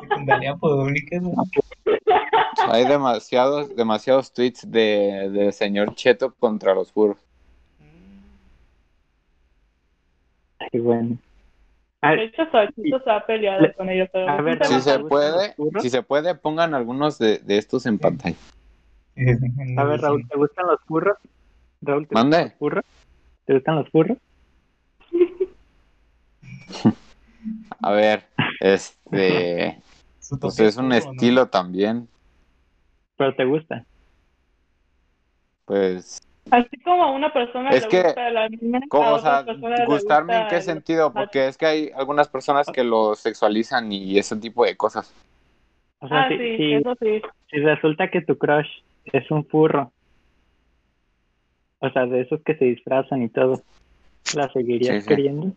Secundaria 0.00 0.54
pública. 0.56 1.20
Hay 2.68 2.86
demasiados, 2.86 3.74
demasiados 3.76 4.32
tweets 4.32 4.70
de, 4.70 5.30
de 5.30 5.52
señor 5.52 5.94
Cheto 5.94 6.34
contra 6.34 6.74
los 6.74 6.90
furros. 6.90 7.18
Ay, 10.58 10.80
bueno. 10.80 11.18
De 12.10 12.24
hecho, 12.24 12.42
se 13.04 13.10
ha 13.10 13.26
peleado 13.26 13.72
con 13.76 13.88
ellos. 13.88 14.08
Pero 14.12 14.28
a 14.28 14.40
ver, 14.42 14.64
si 14.64 14.80
se 14.80 14.98
puede, 15.00 15.54
si 15.80 15.90
se 15.90 16.02
puede, 16.02 16.34
pongan 16.34 16.74
algunos 16.74 17.18
de, 17.18 17.38
de 17.38 17.58
estos 17.58 17.86
en 17.86 17.98
pantalla. 17.98 18.36
A 19.78 19.84
ver, 19.84 20.00
Raúl, 20.00 20.28
¿te 20.28 20.36
gustan 20.36 20.66
los 20.66 20.80
furros? 20.82 21.16
Raúl, 21.80 22.06
¿te 22.06 22.14
¿Mande? 22.14 22.36
gustan 22.36 22.50
los 22.50 22.58
furros? 22.58 22.84
¿Te 23.46 23.54
gustan 23.54 23.76
los 23.76 23.88
furros? 23.90 24.18
a 27.82 27.90
ver, 27.92 28.24
este... 28.60 29.80
Pues 30.40 30.58
es 30.58 30.76
un 30.76 30.92
estilo 30.92 31.46
también. 31.46 32.08
¿Pero 33.16 33.34
te 33.36 33.44
gusta? 33.44 33.84
Pues 35.64 36.20
Así 36.50 36.76
como 36.84 37.02
a 37.02 37.10
una 37.10 37.32
persona 37.32 37.70
es 37.70 37.90
le 37.92 38.02
gusta 38.02 38.30
la 38.30 38.48
¿cómo, 38.88 39.18
gustarme 39.86 40.42
en 40.42 40.48
qué 40.48 40.60
sentido, 40.60 41.12
porque 41.12 41.48
es 41.48 41.56
que 41.56 41.66
hay 41.66 41.90
algunas 41.96 42.28
personas 42.28 42.68
que 42.72 42.84
lo 42.84 43.14
sexualizan 43.16 43.90
y 43.90 44.18
ese 44.18 44.36
tipo 44.36 44.64
de 44.64 44.76
cosas. 44.76 45.12
O 45.98 46.08
sea, 46.08 46.22
ah, 46.22 46.28
si, 46.28 46.36
sí, 46.36 46.74
eso 46.74 46.94
sí. 47.00 47.22
si 47.50 47.58
resulta 47.58 48.10
que 48.10 48.20
tu 48.20 48.38
crush 48.38 48.68
es 49.06 49.28
un 49.30 49.44
furro, 49.46 49.90
o 51.80 51.90
sea, 51.90 52.06
de 52.06 52.20
esos 52.20 52.40
que 52.42 52.56
se 52.56 52.66
disfrazan 52.66 53.22
y 53.22 53.28
todo, 53.28 53.60
¿la 54.34 54.48
seguirías 54.52 55.04
queriendo? 55.04 55.52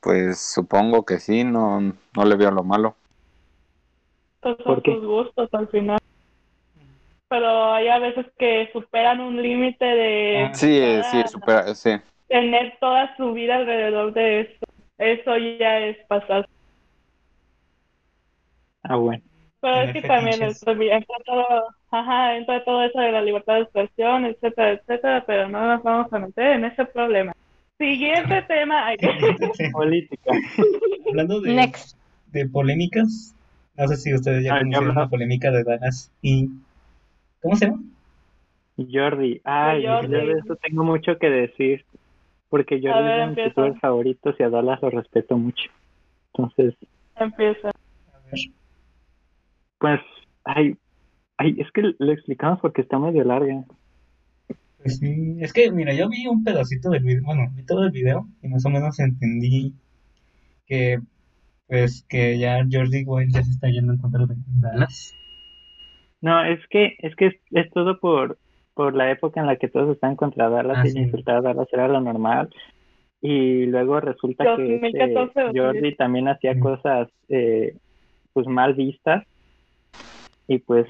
Pues 0.00 0.40
supongo 0.54 1.04
que 1.04 1.18
sí, 1.18 1.44
no, 1.44 1.80
no 1.80 2.24
le 2.24 2.36
veo 2.36 2.50
lo 2.50 2.64
malo. 2.64 2.96
Pues 4.40 4.56
son 4.64 4.82
tus 4.82 5.04
gustos 5.04 5.48
al 5.52 5.68
final. 5.68 5.99
Pero 7.30 7.72
hay 7.72 7.86
a 7.86 8.00
veces 8.00 8.26
que 8.36 8.68
superan 8.72 9.20
un 9.20 9.40
límite 9.40 9.84
de 9.84 10.48
ah. 10.50 10.52
sí, 10.52 10.82
sí, 11.12 11.22
supera, 11.28 11.74
sí. 11.76 11.92
tener 12.28 12.76
toda 12.80 13.16
su 13.16 13.32
vida 13.32 13.54
alrededor 13.56 14.12
de 14.12 14.40
eso. 14.40 14.66
Eso 14.98 15.38
ya 15.38 15.78
es 15.78 15.96
pasar. 16.08 16.46
Ah, 18.82 18.96
bueno. 18.96 19.22
Pero 19.60 19.80
es 19.82 19.92
que 19.92 20.02
también 20.02 20.42
entra 20.42 21.16
todo, 21.24 21.68
ajá, 21.90 22.36
entra 22.36 22.64
todo 22.64 22.82
eso 22.82 22.98
de 22.98 23.12
la 23.12 23.22
libertad 23.22 23.54
de 23.54 23.60
expresión, 23.60 24.24
etcétera, 24.24 24.72
etcétera, 24.72 25.24
pero 25.24 25.48
no 25.48 25.66
nos 25.66 25.82
vamos 25.84 26.12
a 26.12 26.18
meter 26.18 26.46
en 26.46 26.64
ese 26.64 26.84
problema. 26.86 27.32
Siguiente 27.78 28.42
tema. 28.42 28.88
Política. 29.72 30.32
Hablando 31.08 31.40
de, 31.40 31.72
de 32.32 32.48
polémicas, 32.48 33.36
no 33.76 33.86
sé 33.86 33.96
si 33.98 34.14
ustedes 34.14 34.42
ya 34.42 34.56
ah, 34.56 34.60
conocen 34.60 34.94
la 34.96 35.08
polémica 35.08 35.52
de 35.52 35.62
Danas 35.62 36.10
y... 36.22 36.50
¿Cómo 37.42 37.56
se 37.56 37.66
llama? 37.66 37.82
Jordi. 38.76 39.40
Ay, 39.44 39.82
yo 39.82 40.02
de 40.02 40.32
eso 40.32 40.56
tengo 40.56 40.84
mucho 40.84 41.18
que 41.18 41.28
decir. 41.30 41.84
Porque 42.48 42.80
Jordi 42.82 43.08
es 43.08 43.36
mi 43.36 43.44
youtuber 43.44 43.78
favorito 43.78 44.34
y 44.36 44.42
a 44.42 44.50
Dallas 44.50 44.82
lo 44.82 44.90
respeto 44.90 45.38
mucho. 45.38 45.70
Entonces... 46.34 46.74
Empieza. 47.16 47.68
A 47.68 48.18
ver. 48.26 48.40
Pues, 49.78 50.00
ay, 50.44 50.76
ay, 51.36 51.56
es 51.58 51.70
que 51.72 51.94
lo 51.98 52.12
explicamos 52.12 52.60
porque 52.60 52.82
está 52.82 52.98
medio 52.98 53.24
larga. 53.24 53.64
Pues 54.82 54.98
sí, 54.98 55.36
es 55.40 55.52
que, 55.52 55.70
mira, 55.70 55.92
yo 55.92 56.08
vi 56.08 56.26
un 56.26 56.42
pedacito 56.42 56.90
del 56.90 57.04
video, 57.04 57.22
bueno, 57.22 57.50
vi 57.54 57.62
todo 57.64 57.84
el 57.84 57.90
video 57.90 58.26
y 58.42 58.48
más 58.48 58.64
o 58.64 58.70
menos 58.70 58.98
entendí 58.98 59.74
que, 60.66 61.00
pues, 61.66 62.04
que 62.08 62.38
ya 62.38 62.66
Jordi 62.70 63.04
Wild 63.04 63.34
ya 63.34 63.42
se 63.42 63.50
está 63.50 63.68
yendo 63.68 63.92
en 63.92 63.98
contra 63.98 64.26
de 64.26 64.34
Dallas. 64.60 65.14
No, 66.20 66.44
es 66.44 66.60
que, 66.68 66.96
es 66.98 67.14
que 67.16 67.40
es, 67.50 67.70
todo 67.70 67.98
por, 67.98 68.38
por 68.74 68.94
la 68.94 69.10
época 69.10 69.40
en 69.40 69.46
la 69.46 69.56
que 69.56 69.68
todos 69.68 69.94
están 69.94 70.16
contra 70.16 70.50
Dallas 70.50 70.78
ah, 70.80 70.86
y 70.86 70.98
insultar 70.98 71.36
a 71.36 71.40
Dallas 71.40 71.68
era 71.72 71.88
lo 71.88 72.00
normal. 72.00 72.50
Y 73.22 73.66
luego 73.66 74.00
resulta 74.00 74.56
que 74.56 74.80
este 74.82 75.14
Jordi 75.54 75.94
también 75.94 76.28
hacía 76.28 76.58
cosas, 76.58 77.08
eh, 77.28 77.76
pues, 78.32 78.46
mal 78.46 78.74
vistas. 78.74 79.24
Y 80.48 80.58
pues 80.58 80.88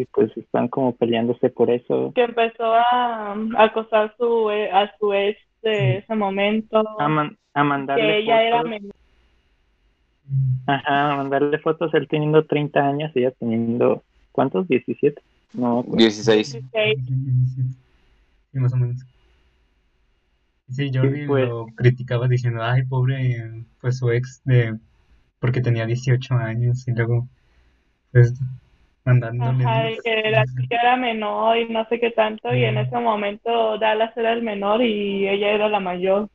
y 0.00 0.04
pues 0.06 0.34
están 0.36 0.68
como 0.68 0.94
peleándose 0.94 1.50
por 1.50 1.70
eso. 1.70 2.12
Que 2.14 2.24
empezó 2.24 2.72
a, 2.74 3.36
acosar 3.58 4.14
su, 4.16 4.48
a 4.48 4.90
su 4.98 5.12
ex 5.12 5.38
de 5.62 5.98
ese 5.98 6.14
momento. 6.14 6.82
A, 6.98 7.30
a 7.54 7.64
mandarle 7.64 8.06
que 8.06 8.18
ella 8.18 8.42
era 8.42 8.62
menor. 8.62 8.92
Ajá, 10.66 11.12
a 11.12 11.16
mandarle 11.16 11.58
fotos 11.58 11.92
él 11.94 12.06
teniendo 12.08 12.46
30 12.46 12.80
años 12.80 13.12
y 13.14 13.20
ella 13.20 13.32
teniendo, 13.32 14.04
¿cuántos? 14.40 14.66
17. 14.68 15.20
No, 15.52 15.84
16. 15.86 16.52
16. 16.52 16.98
Sí, 18.52 18.58
más 18.58 18.72
o 18.72 18.76
menos. 18.78 18.96
Sí, 20.70 20.90
Jordi 20.94 21.26
pues 21.26 21.46
lo 21.46 21.66
criticaba 21.74 22.26
diciendo, 22.26 22.62
ay, 22.62 22.84
pobre, 22.84 23.64
pues 23.82 23.98
su 23.98 24.10
ex 24.10 24.40
de, 24.44 24.78
porque 25.40 25.60
tenía 25.60 25.84
18 25.84 26.34
años 26.36 26.88
y 26.88 26.92
luego, 26.92 27.28
pues, 28.12 28.32
mandándole. 29.04 29.62
Ajá, 29.62 29.88
que 30.02 30.30
la 30.30 30.44
chica 30.46 30.76
era 30.80 30.96
menor 30.96 31.58
y 31.58 31.68
no 31.68 31.84
sé 31.88 32.00
qué 32.00 32.12
tanto, 32.12 32.54
y 32.54 32.64
en 32.64 32.78
ese 32.78 32.98
momento 32.98 33.76
Dallas 33.76 34.16
era 34.16 34.32
el 34.32 34.42
menor 34.42 34.80
y 34.80 35.28
ella 35.28 35.50
era 35.50 35.68
la 35.68 35.80
mayor. 35.80 36.30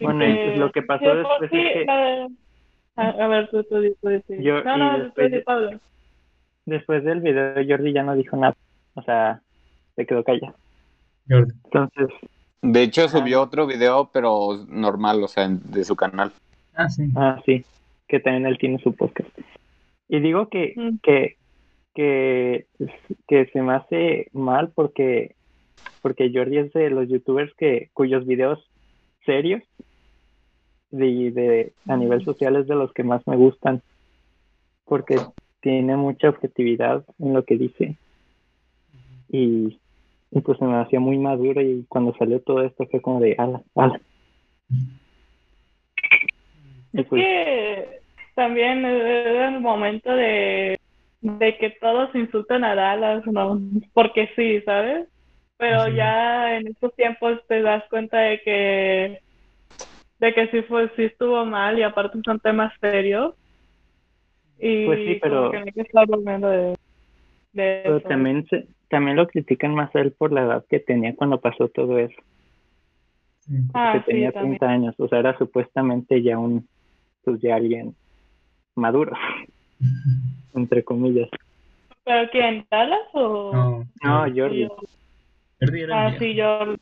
bueno, 0.00 0.56
lo 0.56 0.70
que 0.70 0.82
pasó 0.82 1.14
después 1.14 1.42
es 1.44 1.50
que... 1.50 2.28
A, 2.98 3.28
ver, 3.28 3.48
tú, 3.48 3.62
tú, 3.62 3.76
tú, 4.02 4.10
Yo, 4.40 4.62
no, 4.64 4.76
no, 4.76 4.98
después, 4.98 5.44
Pablo. 5.44 5.80
Después 6.66 7.04
del 7.04 7.20
video, 7.20 7.54
Jordi 7.54 7.92
ya 7.92 8.02
no 8.02 8.16
dijo 8.16 8.36
nada. 8.36 8.56
O 8.94 9.02
sea, 9.02 9.40
se 9.94 10.04
quedó 10.04 10.24
callado. 10.24 10.54
Jordi. 11.28 11.52
Entonces... 11.64 12.08
De 12.60 12.82
hecho, 12.82 13.08
subió 13.08 13.40
otro 13.40 13.68
video, 13.68 14.10
pero 14.12 14.64
normal, 14.68 15.22
o 15.22 15.28
sea, 15.28 15.48
de 15.48 15.84
su 15.84 15.94
canal. 15.94 16.32
Ah, 16.74 16.88
sí. 16.88 17.08
Ah, 17.14 17.40
sí. 17.46 17.64
Que 18.08 18.18
también 18.18 18.46
él 18.46 18.58
tiene 18.58 18.78
su 18.80 18.92
podcast. 18.92 19.30
Y 20.08 20.18
digo 20.18 20.48
que, 20.48 20.74
que, 21.04 21.36
que, 21.94 22.66
que 23.28 23.46
se 23.52 23.62
me 23.62 23.74
hace 23.74 24.28
mal 24.32 24.72
porque, 24.74 25.36
porque 26.02 26.32
Jordi 26.34 26.58
es 26.58 26.72
de 26.72 26.90
los 26.90 27.08
youtubers 27.08 27.54
que, 27.54 27.90
cuyos 27.92 28.26
videos 28.26 28.68
serios 29.24 29.62
de, 30.90 31.30
de, 31.30 31.72
a 31.86 31.96
nivel 31.96 32.24
social 32.24 32.56
es 32.56 32.66
de 32.66 32.74
los 32.74 32.92
que 32.92 33.04
más 33.04 33.26
me 33.26 33.36
gustan 33.36 33.82
porque 34.84 35.16
tiene 35.60 35.96
mucha 35.96 36.28
objetividad 36.28 37.04
en 37.18 37.34
lo 37.34 37.44
que 37.44 37.56
dice 37.56 37.96
y, 39.30 39.78
y 40.30 40.40
pues 40.40 40.58
se 40.58 40.64
me 40.64 40.76
hacía 40.76 41.00
muy 41.00 41.18
maduro 41.18 41.60
y 41.60 41.84
cuando 41.88 42.14
salió 42.16 42.40
todo 42.40 42.62
esto 42.62 42.86
fue 42.90 43.00
como 43.00 43.20
de 43.20 43.34
ala, 43.38 43.62
ala. 43.74 44.00
Es 46.92 47.06
pues 47.06 47.22
que 47.22 48.00
también 48.34 48.84
era 48.84 49.48
el 49.48 49.60
momento 49.60 50.10
de, 50.10 50.78
que 51.22 51.76
todos 51.80 52.14
insultan 52.14 52.64
a 52.64 52.74
Dallas, 52.74 53.26
¿no? 53.26 53.60
Porque 53.92 54.30
sí, 54.36 54.60
¿sabes? 54.62 55.08
Pero 55.56 55.88
ya 55.88 56.56
en 56.56 56.68
estos 56.68 56.94
tiempos 56.94 57.40
te 57.48 57.62
das 57.62 57.84
cuenta 57.90 58.18
de 58.18 58.40
que 58.42 59.20
de 60.18 60.34
que 60.34 60.48
sí 60.48 60.62
fue 60.62 60.90
sí 60.96 61.04
estuvo 61.04 61.44
mal 61.44 61.78
y 61.78 61.82
aparte 61.82 62.18
son 62.24 62.40
temas 62.40 62.72
serios 62.80 63.34
y 64.58 64.86
pues 64.86 64.98
sí 65.00 65.18
pero 65.22 65.50
que 65.50 65.56
hay 65.58 65.72
que 65.72 65.82
estar 65.82 66.06
de, 66.06 66.76
pero 67.52 68.00
también 68.00 68.46
también 68.88 69.16
lo 69.16 69.26
critican 69.26 69.74
más 69.74 69.94
a 69.94 70.00
él 70.00 70.12
por 70.12 70.32
la 70.32 70.42
edad 70.42 70.64
que 70.68 70.80
tenía 70.80 71.14
cuando 71.14 71.40
pasó 71.40 71.68
todo 71.68 71.98
eso 71.98 72.20
ah, 73.74 73.92
que 73.94 74.12
tenía 74.12 74.32
30 74.32 74.66
años 74.66 74.94
o 74.98 75.08
sea 75.08 75.20
era 75.20 75.38
supuestamente 75.38 76.22
ya 76.22 76.38
un 76.38 76.66
pues 77.24 77.40
ya 77.40 77.56
alguien 77.56 77.94
maduro, 78.78 79.12
entre 80.54 80.82
comillas. 80.82 81.28
¿Pero 82.04 82.30
quién? 82.30 82.64
¿Dallas 82.70 83.08
o...? 83.12 83.52
No, 83.52 83.86
no 84.02 84.34
Jordi. 84.34 84.66
Jordi 85.60 85.80
era 85.82 86.06
ah, 86.06 86.18
sí, 86.18 86.40
Jordi. 86.40 86.80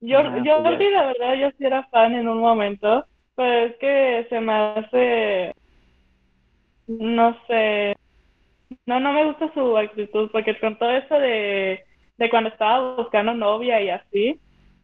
Jordi, 0.00 0.48
ah, 0.48 0.60
pues 0.62 0.92
la 0.92 1.06
verdad, 1.06 1.34
yo 1.34 1.50
sí 1.58 1.64
era 1.64 1.84
fan 1.88 2.14
en 2.14 2.28
un 2.28 2.38
momento, 2.38 3.04
pero 3.36 3.66
es 3.66 3.76
que 3.76 4.26
se 4.28 4.40
me 4.40 4.52
hace... 4.52 5.54
No 6.86 7.36
sé... 7.46 7.94
No, 8.86 9.00
no 9.00 9.12
me 9.12 9.24
gusta 9.24 9.52
su 9.52 9.76
actitud, 9.76 10.30
porque 10.32 10.58
con 10.58 10.78
todo 10.78 10.90
eso 10.92 11.14
de, 11.16 11.80
de 12.18 12.30
cuando 12.30 12.50
estaba 12.50 12.96
buscando 12.96 13.34
novia 13.34 13.82
y 13.82 13.90
así, 13.90 14.40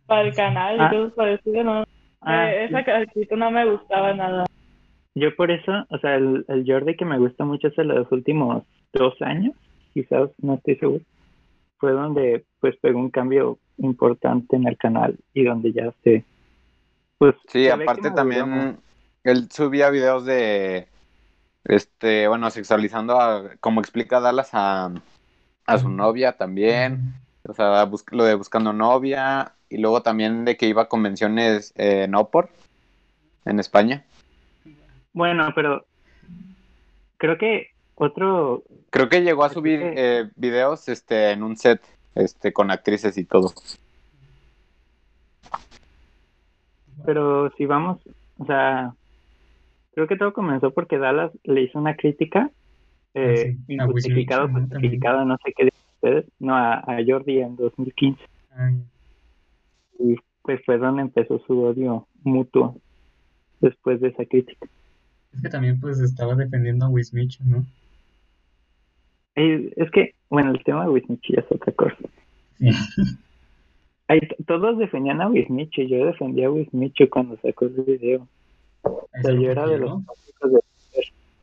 para 0.07 0.23
el 0.23 0.35
canal, 0.35 0.77
y 0.77 0.81
ah. 0.81 0.91
cosas 0.91 1.13
parecidas, 1.15 1.65
no, 1.65 1.85
ah, 2.21 2.53
eh, 2.53 2.65
esa 2.65 2.79
actitud 2.79 3.37
no 3.37 3.51
me 3.51 3.65
gustaba 3.65 4.13
nada. 4.13 4.45
Yo 5.15 5.35
por 5.35 5.51
eso, 5.51 5.73
o 5.89 5.99
sea, 5.99 6.17
el, 6.17 6.45
el 6.49 6.65
Jordi 6.67 6.97
que 6.97 7.05
me 7.05 7.19
gusta 7.19 7.45
mucho 7.45 7.69
es 7.69 7.77
de 7.77 7.85
los 7.85 8.11
últimos 8.13 8.65
dos 8.93 9.15
años, 9.23 9.55
quizás, 9.95 10.31
no 10.43 10.55
estoy 10.55 10.77
seguro, 10.77 11.05
fue 11.79 11.93
donde 11.93 12.45
pues 12.61 12.77
pegó 12.79 12.99
un 12.99 13.11
cambio 13.11 13.59
importante 13.79 14.57
en 14.57 14.67
el 14.67 14.77
canal 14.77 15.17
y 15.35 15.45
donde 15.45 15.73
ya 15.73 15.93
se... 16.03 16.25
Pues, 17.19 17.35
sí, 17.49 17.69
aparte 17.69 18.11
también 18.11 18.79
él 19.25 19.49
subía 19.51 19.91
videos 19.91 20.25
de, 20.25 20.87
este, 21.65 22.29
bueno, 22.29 22.51
sexualizando, 22.51 23.21
a, 23.21 23.51
como 23.61 23.81
explica 23.81 24.21
Dallas, 24.21 24.51
a, 24.53 24.93
a 25.67 25.79
su 25.79 25.89
novia 25.89 26.33
también, 26.37 27.15
o 27.43 27.55
sea, 27.55 27.89
lo 28.11 28.25
de 28.25 28.35
buscando 28.35 28.73
novia, 28.73 29.53
y 29.69 29.79
luego 29.79 30.03
también 30.03 30.45
de 30.45 30.57
que 30.57 30.69
iba 30.69 30.83
a 30.83 30.89
convenciones 30.89 31.73
eh, 31.77 32.07
no 32.09 32.29
por 32.29 32.51
en 33.45 33.59
España. 33.59 34.05
Bueno, 35.13 35.49
pero 35.55 35.87
creo 37.17 37.39
que 37.39 37.71
otro... 37.95 38.63
Creo 38.91 39.09
que 39.09 39.23
llegó 39.23 39.45
a 39.45 39.51
subir 39.51 39.81
eh, 39.83 40.31
videos 40.37 40.89
este, 40.89 41.31
en 41.33 41.43
un 41.43 41.57
set 41.57 41.83
este, 42.17 42.53
con 42.53 42.71
actrices 42.71 43.17
y 43.19 43.25
todo. 43.25 43.53
Pero 47.05 47.51
si 47.57 47.67
vamos, 47.67 47.99
o 48.39 48.47
sea, 48.47 48.95
creo 49.95 50.09
que 50.09 50.17
todo 50.17 50.33
comenzó 50.33 50.73
porque 50.73 50.99
Dallas 50.99 51.31
le 51.45 51.63
hizo 51.63 51.79
una 51.79 51.95
crítica 51.95 52.51
eh, 53.15 53.57
ah, 53.57 53.65
injustificada, 53.69 54.49
justificada, 54.49 55.25
no 55.25 55.37
sé 55.45 55.53
qué 55.57 55.65
de 55.65 55.73
ustedes, 55.95 56.27
no, 56.39 56.55
a, 56.55 56.81
a 56.81 56.99
Jordi 57.07 57.41
en 57.41 57.57
2015. 57.57 58.21
Y 59.99 60.17
pues 60.43 60.61
fue 60.65 60.79
donde 60.79 61.03
empezó 61.03 61.39
su 61.47 61.63
odio 61.63 62.07
mutuo 62.23 62.81
después 63.61 64.01
de 64.01 64.09
esa 64.09 64.25
crítica. 64.25 64.67
Es 65.33 65.43
que 65.43 65.49
también 65.49 65.81
pues 65.81 65.99
estaba 66.01 66.35
defendiendo 66.35 66.87
a 66.87 66.89
Wismich, 66.89 67.41
¿no? 67.41 67.65
Es 69.37 69.91
que, 69.91 70.15
bueno, 70.31 70.53
el 70.53 70.65
tema 70.65 70.85
de 70.85 70.91
Wismich 70.91 71.31
es 71.31 71.45
otra 71.51 71.73
cosa. 71.73 71.97
todos 74.47 74.79
defendían 74.79 75.21
a 75.21 75.29
Wismich, 75.29 75.77
yo 75.87 76.07
defendía 76.07 76.47
a 76.47 76.51
Wismich 76.51 77.09
cuando 77.11 77.37
sacó 77.43 77.67
el 77.67 77.83
video. 77.83 78.27
O 78.83 79.09
sea, 79.23 79.35
yo 79.35 79.51
era 79.51 79.67
de 79.67 79.79
los 79.79 80.01
de... 80.01 80.61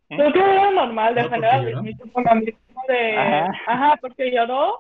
Pero 0.09 0.33
que 0.33 0.39
era 0.39 0.71
normal 0.71 1.15
¿No, 1.15 1.23
defender 1.23 1.49
a? 1.49 1.79
Smith 1.79 1.97
por 2.11 2.25
lo 2.25 2.35
mismo 2.35 2.81
de... 2.87 3.17
Ajá. 3.17 3.51
Ajá, 3.67 3.97
porque 4.01 4.31
lloró. 4.31 4.79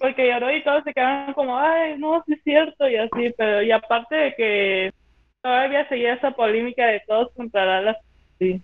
Porque 0.00 0.28
lloró 0.28 0.54
y 0.54 0.64
todos 0.64 0.84
se 0.84 0.92
quedaron 0.92 1.34
como, 1.34 1.58
ay, 1.58 1.98
no, 1.98 2.22
sí 2.26 2.34
es 2.34 2.42
cierto, 2.42 2.88
y 2.88 2.96
así. 2.96 3.34
Pero, 3.36 3.62
y 3.62 3.70
aparte 3.70 4.14
de 4.14 4.34
que 4.34 4.92
todavía 5.42 5.88
seguía 5.88 6.14
esa 6.14 6.30
polémica 6.32 6.86
de 6.86 7.02
todos 7.06 7.32
contra 7.34 7.64
Dallas. 7.64 7.96
Sí. 8.38 8.60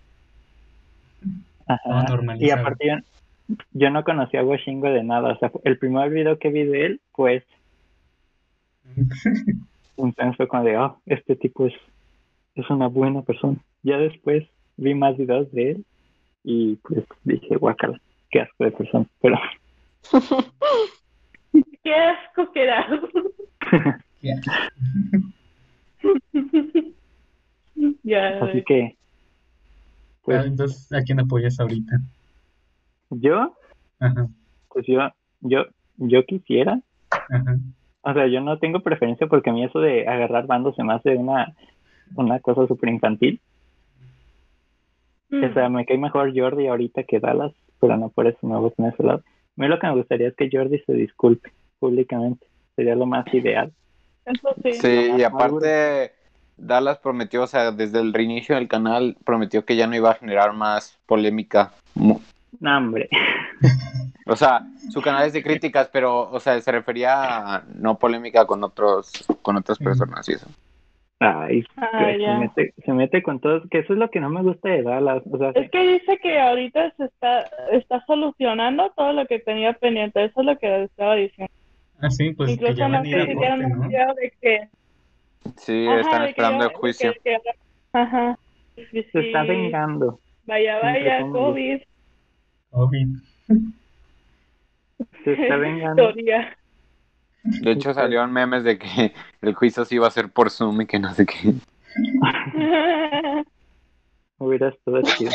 Ajá. 1.67 2.07
Todo 2.07 2.23
Y 2.38 2.51
aparte 2.51 3.03
yo, 3.72 3.90
no 3.90 4.04
conocía 4.04 4.40
a 4.40 4.44
Washingo 4.44 4.88
de 4.88 5.02
nada. 5.02 5.32
O 5.32 5.38
sea, 5.38 5.50
el 5.64 5.78
primer 5.78 6.11
video 6.11 6.38
que 6.38 6.50
vi 6.50 6.64
de 6.64 6.87
él, 6.87 7.00
pues, 7.14 7.44
entonces 9.96 10.37
fue 10.37 10.48
como 10.48 10.64
de, 10.64 10.76
oh, 10.76 11.00
este 11.06 11.37
tipo 11.37 11.66
es, 11.66 11.74
es 12.54 12.68
una 12.70 12.88
buena 12.88 13.22
persona. 13.22 13.58
Ya 13.82 13.98
después 13.98 14.46
vi 14.76 14.94
más 14.94 15.16
videos 15.16 15.50
de 15.52 15.70
él 15.72 15.84
y 16.44 16.76
pues 16.76 17.04
dije, 17.24 17.56
guacala, 17.56 18.00
qué 18.30 18.40
asco 18.40 18.64
de 18.64 18.70
persona. 18.72 19.06
Pero 19.20 19.38
Qué 21.82 21.94
asco 21.94 22.52
que 22.52 22.66
da. 22.66 22.87
Ya. 28.02 28.42
así 28.42 28.64
que, 28.64 28.98
Ah, 30.28 30.44
pues 30.44 30.46
Entonces, 30.46 30.92
¿a 30.92 31.02
quién 31.02 31.20
apoyas 31.20 31.58
ahorita? 31.58 32.00
Yo, 33.11 33.57
Ajá, 34.01 34.29
pues 34.68 34.87
yo, 34.87 35.01
yo, 35.40 35.64
yo 35.97 36.25
quisiera 36.25 36.81
ajá. 37.11 37.57
O 38.03 38.14
sea, 38.14 38.27
yo 38.27 38.40
no 38.40 38.59
tengo 38.59 38.81
preferencia 38.81 39.27
porque 39.27 39.51
a 39.51 39.53
mí 39.53 39.64
eso 39.64 39.81
de 39.81 40.07
agarrar 40.09 40.47
bandos 40.47 40.77
se 40.77 40.85
me 40.85 40.94
hace 40.94 41.16
una, 41.16 41.55
una 42.14 42.40
cosa 42.40 42.66
súper 42.66 42.88
infantil. 42.88 43.40
Mm. 45.29 45.44
O 45.44 45.53
sea, 45.53 45.68
me 45.68 45.85
cae 45.85 45.99
mejor 45.99 46.33
Jordi 46.35 46.68
ahorita 46.68 47.03
que 47.03 47.21
Dallas, 47.21 47.53
pero 47.81 47.97
no 47.97 48.09
por 48.09 48.27
eso 48.27 48.38
me 48.47 48.57
voy 48.57 48.71
a 48.71 48.75
poner 48.75 48.92
a 48.92 48.94
ese 48.94 49.03
lado. 49.03 49.18
A 49.18 49.61
mí 49.61 49.68
lo 49.68 49.79
que 49.79 49.87
me 49.88 49.94
gustaría 49.94 50.29
es 50.29 50.37
que 50.37 50.49
Jordi 50.51 50.79
se 50.81 50.94
disculpe 50.94 51.53
públicamente. 51.79 52.47
Sería 52.77 52.94
lo 52.94 53.07
más 53.07 53.27
ideal. 53.35 53.73
Eso 54.25 54.55
sí. 54.62 54.73
Sí, 54.75 55.11
y 55.18 55.23
aparte 55.23 56.12
Dallas 56.57 56.99
prometió, 56.99 57.42
o 57.42 57.47
sea, 57.47 57.73
desde 57.73 58.01
el 58.01 58.14
reinicio 58.14 58.55
del 58.55 58.68
canal 58.68 59.16
prometió 59.25 59.64
que 59.64 59.77
ya 59.77 59.87
no 59.87 59.97
iba 59.97 60.12
a 60.12 60.14
generar 60.14 60.55
más 60.55 60.99
polémica. 61.07 61.73
No, 62.61 62.76
hombre. 62.78 63.08
O 64.26 64.37
sea, 64.37 64.61
su 64.90 65.00
canal 65.00 65.26
es 65.26 65.32
de 65.32 65.42
críticas, 65.42 65.88
pero, 65.92 66.30
o 66.30 66.40
sea, 66.40 66.61
se 66.61 66.70
refería 66.72 67.56
a 67.56 67.62
no 67.74 67.98
polémica 67.98 68.46
con 68.46 68.62
otros, 68.62 69.11
con 69.42 69.56
otras 69.56 69.78
personas 69.78 70.28
y 70.28 70.32
eso. 70.32 70.46
Ay, 71.20 71.64
Ah, 71.76 71.88
que 71.98 72.12
se, 72.14 72.20
ya. 72.20 72.38
mete, 72.38 72.74
se 72.84 72.92
mete 72.92 73.22
con 73.22 73.40
todo. 73.40 73.62
Que 73.68 73.78
eso 73.80 73.92
es 73.92 73.98
lo 73.98 74.08
que 74.11 74.20
no 74.20 74.28
me 74.30 74.42
gusta 74.42 74.68
de 74.68 74.82
Dallas. 74.82 75.22
O 75.30 75.38
sea, 75.38 75.50
Es 75.50 75.70
que 75.70 75.94
dice 75.94 76.18
que 76.18 76.38
ahorita 76.38 76.92
se 76.96 77.06
está, 77.06 77.40
está 77.72 78.04
solucionando 78.06 78.92
todo 78.96 79.12
lo 79.12 79.26
que 79.26 79.40
tenía 79.40 79.72
pendiente. 79.72 80.24
Eso 80.24 80.40
es 80.40 80.46
lo 80.46 80.58
que 80.58 80.84
estaba 80.84 81.14
diciendo. 81.16 81.52
Ah, 82.00 82.11
sí, 82.11 82.30
pues 82.34 82.48
que 82.48 82.54
Incluso 82.54 82.74
ya 82.74 82.87
no 82.88 82.98
van 82.98 83.04
a 83.06 83.08
ir 83.08 83.14
a 83.16 83.26
corte, 83.26 83.40
ya 83.40 83.56
¿no? 83.56 83.64
anunciado 83.66 84.14
de 84.14 84.32
que... 84.40 84.68
Sí, 85.56 85.87
Ajá, 85.88 86.00
están 86.00 86.20
de 86.20 86.24
que 86.26 86.30
esperando 86.30 86.64
ya- 86.64 86.70
el 86.70 86.76
juicio. 86.76 87.12
que- 87.14 87.20
que- 87.22 87.38
ajá. 87.92 88.38
Sí, 88.76 89.02
se 89.11 89.18
está 89.26 89.42
vengando. 89.42 90.20
Vaya, 90.46 90.78
vaya, 90.80 91.20
COVID. 91.22 91.80
Obvio. 92.70 93.07
Se 95.24 95.33
está 95.33 95.57
vengando. 95.57 96.12
De 97.42 97.70
hecho, 97.70 97.94
salieron 97.94 98.33
memes 98.33 98.64
de 98.64 98.78
que 98.78 99.12
el 99.42 99.54
juicio 99.54 99.85
sí 99.85 99.96
iba 99.96 100.07
a 100.07 100.11
ser 100.11 100.31
por 100.31 100.50
Zoom 100.50 100.83
y 100.83 100.87
que 100.87 100.98
no 100.98 101.12
sé 101.14 101.26
qué. 101.26 101.54
Hubiera 104.38 104.68
estado 104.68 105.02
chido. 105.02 105.33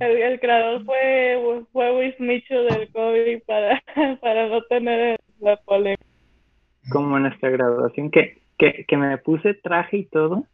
El, 0.00 0.16
el 0.16 0.40
creador 0.40 0.84
fue, 0.84 1.64
fue 1.72 1.96
Will 1.96 2.14
Smith 2.16 2.44
del 2.48 2.90
COVID 2.90 3.42
para, 3.46 3.82
para 4.20 4.48
no 4.48 4.62
tener 4.62 5.20
la 5.40 5.56
polémica. 5.58 6.02
Como 6.90 7.16
en 7.16 7.24
nuestra 7.24 7.50
graduación, 7.50 8.10
que, 8.10 8.42
que, 8.58 8.84
que 8.86 8.96
me 8.96 9.18
puse 9.18 9.54
traje 9.54 9.98
y 9.98 10.04
todo 10.06 10.44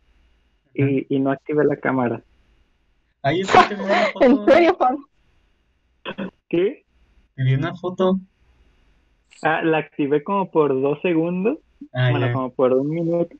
y, 0.74 1.14
y 1.14 1.20
no 1.20 1.30
activé 1.30 1.64
la 1.64 1.76
cámara. 1.76 2.22
Ahí 3.22 3.40
está, 3.40 3.68
¿En 4.20 4.44
serio, 4.46 4.74
Juan? 4.74 4.98
¿Qué? 6.48 6.84
Te 7.34 7.44
vi 7.44 7.54
una 7.54 7.74
foto. 7.74 8.18
Ah, 9.42 9.62
la 9.62 9.78
activé 9.78 10.22
como 10.22 10.50
por 10.50 10.80
dos 10.80 11.00
segundos, 11.02 11.58
Ah, 11.92 12.10
bueno, 12.10 12.26
ya. 12.26 12.32
como 12.32 12.50
por 12.50 12.72
un 12.74 12.90
minuto, 12.90 13.34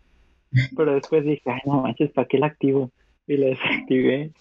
pero 0.77 0.95
después 0.95 1.25
dije, 1.25 1.43
ay, 1.47 1.61
no 1.65 1.83
manches, 1.83 2.11
¿para 2.11 2.27
qué 2.27 2.39
la 2.39 2.47
activo? 2.49 2.91
Y 3.27 3.37
la 3.37 3.47
desactivé. 3.49 4.33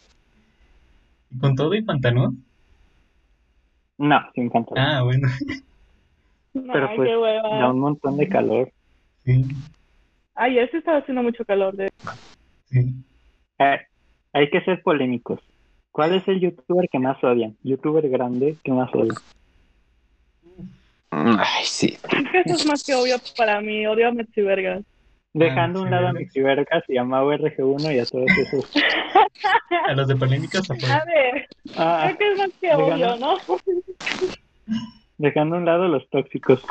¿Y 1.30 1.40
¿Con 1.40 1.56
todo 1.56 1.74
y 1.76 1.84
pantalón? 1.84 2.44
No, 4.00 4.20
sin 4.34 4.50
pantalón. 4.50 4.84
Ah, 4.84 5.04
bueno. 5.04 5.28
Pero 6.54 6.88
Ay, 6.90 6.96
pues, 6.98 7.10
Da 7.44 7.72
un 7.72 7.80
montón 7.80 8.18
de 8.18 8.28
calor. 8.28 8.72
Sí, 9.24 9.46
Ay, 10.34 10.58
ese 10.58 10.78
estaba 10.80 10.98
haciendo 10.98 11.22
mucho 11.22 11.46
calor. 11.46 11.76
De... 11.76 11.92
sí. 12.66 12.96
Eh, 13.60 13.80
hay 14.34 14.50
que 14.50 14.62
ser 14.62 14.82
polémicos. 14.82 15.40
¿Cuál 15.92 16.14
es 16.16 16.28
el 16.28 16.40
youtuber 16.40 16.88
que 16.90 17.00
más 17.00 17.22
odian? 17.24 17.56
¿Youtuber 17.64 18.08
grande 18.10 18.56
que 18.64 18.72
más 18.72 18.94
odian? 18.94 19.16
Ay, 21.12 21.66
sí. 21.66 21.98
Eso 22.46 22.56
es 22.56 22.66
más 22.66 22.84
que 22.84 22.96
obvio 22.96 23.18
para 23.38 23.60
mí. 23.62 23.86
Odio 23.86 24.08
a 24.08 24.12
Metsi 24.12 24.42
Vergas. 24.42 24.84
Dejando 25.34 25.80
a 25.80 25.82
un 25.84 25.88
sí, 25.90 25.92
lado 25.94 26.08
a. 26.08 26.14
Mixi 26.14 26.42
Vergas 26.42 26.84
y 26.90 26.98
a 26.98 27.04
Mau 27.04 27.30
RG1 27.30 27.96
y 27.96 28.00
a 28.00 28.06
todos 28.06 28.30
esos. 28.38 28.72
A 29.88 29.94
los 29.94 30.08
de 30.08 30.16
polémicas. 30.16 30.70
A 30.70 30.74
ver, 31.06 31.48
Ah, 31.78 32.04
creo 32.06 32.18
que 32.18 32.32
es 32.34 32.38
más 32.38 32.50
que 32.60 32.74
obvio. 32.76 33.16
¿no? 33.18 33.38
dejando 35.18 35.56
a 35.56 35.60
un 35.60 35.66
lado 35.66 35.84
a 35.84 35.88
los 35.88 36.08
tóxicos. 36.10 36.62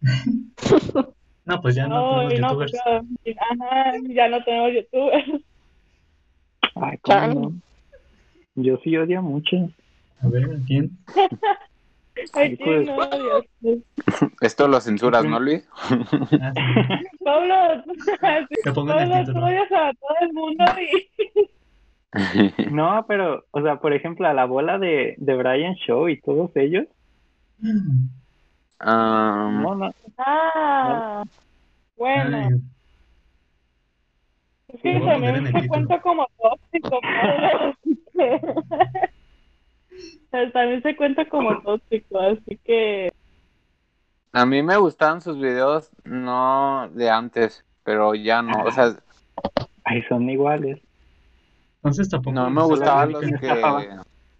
No, 1.46 1.60
pues 1.60 1.74
ya 1.74 1.86
no 1.86 2.20
Ay, 2.20 2.28
tenemos 2.28 2.54
no, 2.56 2.64
youtubers. 2.64 2.74
ajá, 2.86 3.92
ya 4.08 4.28
no 4.28 4.42
tenemos 4.44 4.72
youtubers. 4.72 5.24
Ay. 6.74 6.96
¿cómo 7.02 7.26
no? 7.26 7.52
Yo 8.54 8.76
sí 8.84 8.96
odio 8.96 9.22
mucho. 9.22 9.56
A 10.22 10.28
ver, 10.28 10.48
¿quién? 10.66 10.90
Ay, 12.32 12.56
pues. 12.56 12.86
sí, 12.86 12.92
no, 12.92 13.08
Dios. 13.10 13.44
mío. 13.60 13.78
Esto 14.40 14.68
lo 14.68 14.80
censuras, 14.80 15.24
¿no, 15.24 15.40
Luis? 15.40 15.68
Ah. 16.40 16.52
Pablo, 17.24 17.54
Te 18.62 18.72
pongo 18.72 18.92
en 18.92 18.98
el 19.00 19.08
Pablo, 19.08 19.24
tú 19.24 19.26
título. 19.32 19.46
odias 19.46 19.72
a 19.72 19.92
todo 19.94 20.16
el 20.20 20.32
mundo 20.32 20.64
y... 20.80 21.50
No, 22.70 23.04
pero, 23.08 23.44
o 23.50 23.60
sea, 23.60 23.80
por 23.80 23.92
ejemplo, 23.92 24.28
a 24.28 24.32
la 24.34 24.44
bola 24.44 24.78
de, 24.78 25.16
de 25.18 25.34
Brian 25.34 25.74
Show 25.74 26.08
y 26.08 26.20
todos 26.20 26.52
ellos. 26.54 26.86
Um, 27.60 28.08
No, 28.80 29.74
no. 29.74 29.90
Ah, 30.18 31.24
bueno. 31.96 32.36
Ay, 32.36 32.60
Es 34.74 34.80
que 34.80 35.00
también 35.00 35.36
se 35.36 35.52
título. 35.52 35.68
cuenta 35.68 36.00
como 36.00 36.26
tóxico. 36.40 37.00
Pero 40.30 40.52
también 40.52 40.82
se 40.82 40.96
cuenta 40.96 41.24
como 41.26 41.60
tóxico, 41.62 42.18
así 42.18 42.58
que... 42.64 43.12
a 44.32 44.44
mí 44.46 44.62
me 44.62 44.76
gustaban 44.76 45.20
sus 45.20 45.38
videos, 45.38 45.90
no 46.04 46.88
de 46.92 47.08
antes, 47.08 47.64
pero 47.84 48.14
ya 48.14 48.42
no. 48.42 48.64
O 48.64 48.70
sea, 48.72 48.96
Ay, 49.84 50.02
son 50.08 50.28
iguales. 50.28 50.80
Entonces 51.76 52.08
tampoco. 52.08 52.34
no 52.34 52.50
me 52.50 52.62
gustaban 52.62 53.12
los 53.12 53.22
que. 53.22 53.36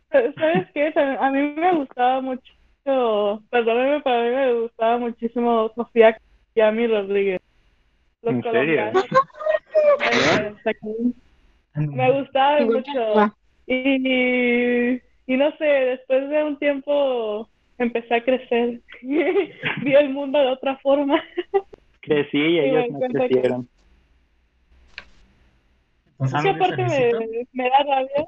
Pero, 0.09 0.33
¿Sabes 0.35 0.69
qué? 0.73 0.93
A 1.21 1.31
mí 1.31 1.55
me 1.57 1.75
gustaba 1.77 2.21
mucho, 2.21 3.43
perdóneme, 3.51 4.01
pero 4.03 4.17
a 4.17 4.23
mí 4.23 4.31
me 4.31 4.61
gustaba 4.63 4.99
muchísimo 4.99 5.71
Sofía 5.75 6.17
Yami 6.55 6.87
Rodríguez. 6.87 7.41
Los 8.23 8.35
¿En 8.35 8.43
serio? 8.43 8.93
Eh, 10.13 10.55
Ah. 11.77 11.81
Me 11.81 12.13
gustaba 12.13 12.61
mucho. 12.61 13.33
Y, 13.67 14.93
y 15.27 15.37
no 15.37 15.51
sé, 15.57 15.65
después 15.65 16.29
de 16.29 16.45
un 16.45 16.57
tiempo 16.59 17.49
empecé 17.79 18.15
a 18.15 18.25
crecer. 18.25 18.81
Vi 19.03 19.95
el 19.95 20.11
mundo 20.11 20.39
de 20.39 20.49
otra 20.49 20.77
forma. 20.79 21.21
Crecí 22.01 22.39
y 22.39 22.61
me 22.61 22.69
ellos 22.69 22.91
no 22.91 23.01
crecieron. 23.01 23.69
Entonces, 26.21 26.43
¿Qué 26.43 26.49
¿eres 26.51 26.59
parte 26.59 26.83
Luisito? 26.83 27.19
me, 27.19 27.47
me 27.65 27.71
da 27.71 27.79
rabia? 27.83 28.27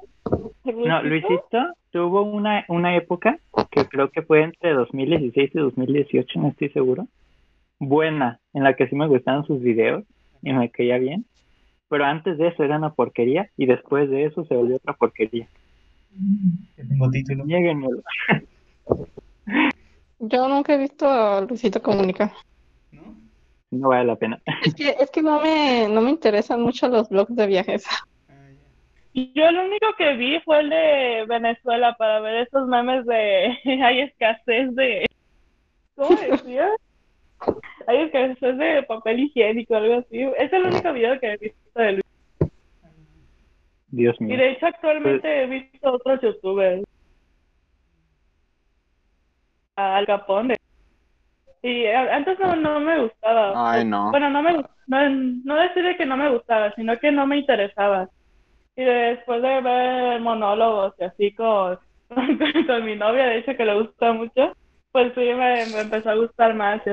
No, 0.65 1.03
Luisito 1.03 1.73
tuvo 1.91 2.23
una, 2.23 2.65
una 2.67 2.95
época 2.97 3.39
que 3.71 3.85
creo 3.85 4.09
que 4.09 4.23
fue 4.23 4.43
entre 4.43 4.73
2016 4.73 5.51
y 5.53 5.57
2018, 5.57 6.39
no 6.39 6.49
estoy 6.49 6.69
seguro. 6.69 7.07
Buena, 7.79 8.39
en 8.53 8.63
la 8.63 8.75
que 8.75 8.87
sí 8.87 8.95
me 8.95 9.07
gustaban 9.07 9.45
sus 9.45 9.61
videos 9.61 10.03
y 10.41 10.51
me 10.51 10.69
caía 10.69 10.97
bien. 10.97 11.25
Pero 11.89 12.05
antes 12.05 12.37
de 12.37 12.49
eso 12.49 12.63
era 12.63 12.77
una 12.77 12.93
porquería 12.93 13.49
y 13.55 13.65
después 13.65 14.09
de 14.09 14.25
eso 14.25 14.43
se 14.45 14.55
volvió 14.55 14.77
otra 14.77 14.93
porquería. 14.93 15.47
Que 16.75 16.83
tengo 16.83 17.09
título. 17.09 17.45
Yo 20.19 20.49
nunca 20.49 20.73
he 20.73 20.77
visto 20.77 21.07
a 21.07 21.41
Luisito 21.41 21.81
Comunica. 21.81 22.33
¿No? 22.91 23.15
No 23.71 23.89
vale 23.89 24.05
la 24.05 24.15
pena. 24.15 24.41
Es 24.63 24.73
que, 24.73 24.95
es 24.99 25.11
que 25.11 25.21
no 25.21 25.41
me, 25.41 25.87
no 25.87 26.01
me 26.01 26.09
interesan 26.09 26.61
mucho 26.61 26.87
los 26.87 27.09
blogs 27.09 27.35
de 27.35 27.47
viajes. 27.47 27.85
Ah. 27.87 28.05
Yo 29.13 29.47
el 29.47 29.57
único 29.57 29.87
que 29.97 30.15
vi 30.15 30.39
fue 30.41 30.59
el 30.59 30.69
de 30.69 31.25
Venezuela 31.27 31.95
para 31.97 32.19
ver 32.19 32.47
esos 32.47 32.67
memes 32.67 33.05
de 33.05 33.57
hay 33.83 34.01
escasez 34.01 34.75
de 34.75 35.07
¿cómo 35.95 36.15
decía? 36.15 36.69
Hay 37.87 37.99
escasez 37.99 38.57
de 38.57 38.83
papel 38.83 39.19
higiénico 39.19 39.75
algo 39.75 39.99
así. 39.99 40.21
Es 40.37 40.51
el 40.51 40.65
único 40.65 40.91
video 40.91 41.19
que 41.19 41.33
he 41.33 41.37
visto 41.37 41.66
de 41.81 41.91
Luis. 41.93 42.03
Dios 43.89 44.15
Y 44.19 44.23
mío. 44.25 44.37
de 44.37 44.51
hecho 44.51 44.65
actualmente 44.67 45.43
he 45.43 45.47
visto 45.47 45.91
otros 45.93 46.21
youtubers. 46.21 46.83
Al 49.75 50.05
Capón. 50.05 50.49
de- 50.49 50.57
Y 51.61 51.85
a- 51.87 52.15
antes 52.15 52.37
no, 52.39 52.55
no 52.55 52.79
me 52.79 53.01
gustaba. 53.01 53.71
Ay, 53.73 53.85
no. 53.85 54.11
Bueno, 54.11 54.29
no 54.29 54.41
me 54.41 54.53
no, 54.87 55.09
no 55.09 55.55
decir 55.55 55.83
que 55.97 56.05
no 56.05 56.15
me 56.17 56.29
gustaba, 56.31 56.73
sino 56.75 56.97
que 56.97 57.11
no 57.11 57.27
me 57.27 57.37
interesaba. 57.39 58.09
Y 58.75 58.83
después 58.83 59.41
de 59.41 59.61
ver 59.61 60.21
monólogos 60.21 60.93
y 60.99 61.03
así 61.03 61.33
con, 61.35 61.77
con, 62.67 62.85
mi 62.85 62.95
novia, 62.95 63.25
de 63.25 63.39
hecho 63.39 63.55
que 63.57 63.65
le 63.65 63.73
gusta 63.81 64.13
mucho, 64.13 64.53
pues 64.91 65.13
sí 65.13 65.21
me, 65.21 65.65
me 65.65 65.81
empezó 65.81 66.09
a 66.11 66.15
gustar 66.15 66.53
más. 66.53 66.81
y. 66.87 66.91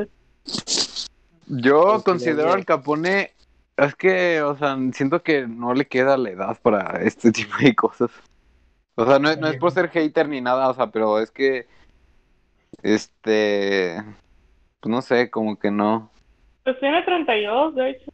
Yo 1.46 1.82
Pues, 1.84 2.04
considero 2.04 2.52
al 2.52 2.64
Capone, 2.64 3.30
es 3.76 3.94
que, 3.94 4.42
o 4.42 4.56
sea, 4.56 4.76
siento 4.92 5.22
que 5.22 5.46
no 5.46 5.74
le 5.74 5.86
queda 5.86 6.16
la 6.16 6.30
edad 6.30 6.58
para 6.62 7.02
este 7.02 7.32
tipo 7.32 7.56
de 7.60 7.74
cosas. 7.74 8.10
O 8.96 9.04
sea, 9.04 9.18
no 9.18 9.28
es, 9.28 9.38
no 9.38 9.48
es 9.48 9.56
por 9.56 9.72
ser 9.72 9.88
hater 9.88 10.28
ni 10.28 10.40
nada, 10.40 10.68
o 10.68 10.74
sea, 10.74 10.88
pero 10.88 11.18
es 11.18 11.30
que, 11.30 11.66
este, 12.82 13.96
pues 14.80 14.90
no 14.90 15.02
sé, 15.02 15.30
como 15.30 15.58
que 15.58 15.70
no. 15.70 16.10
Pues 16.62 16.78
tiene 16.78 17.02
32, 17.02 17.74
de 17.74 17.90
hecho. 17.90 18.12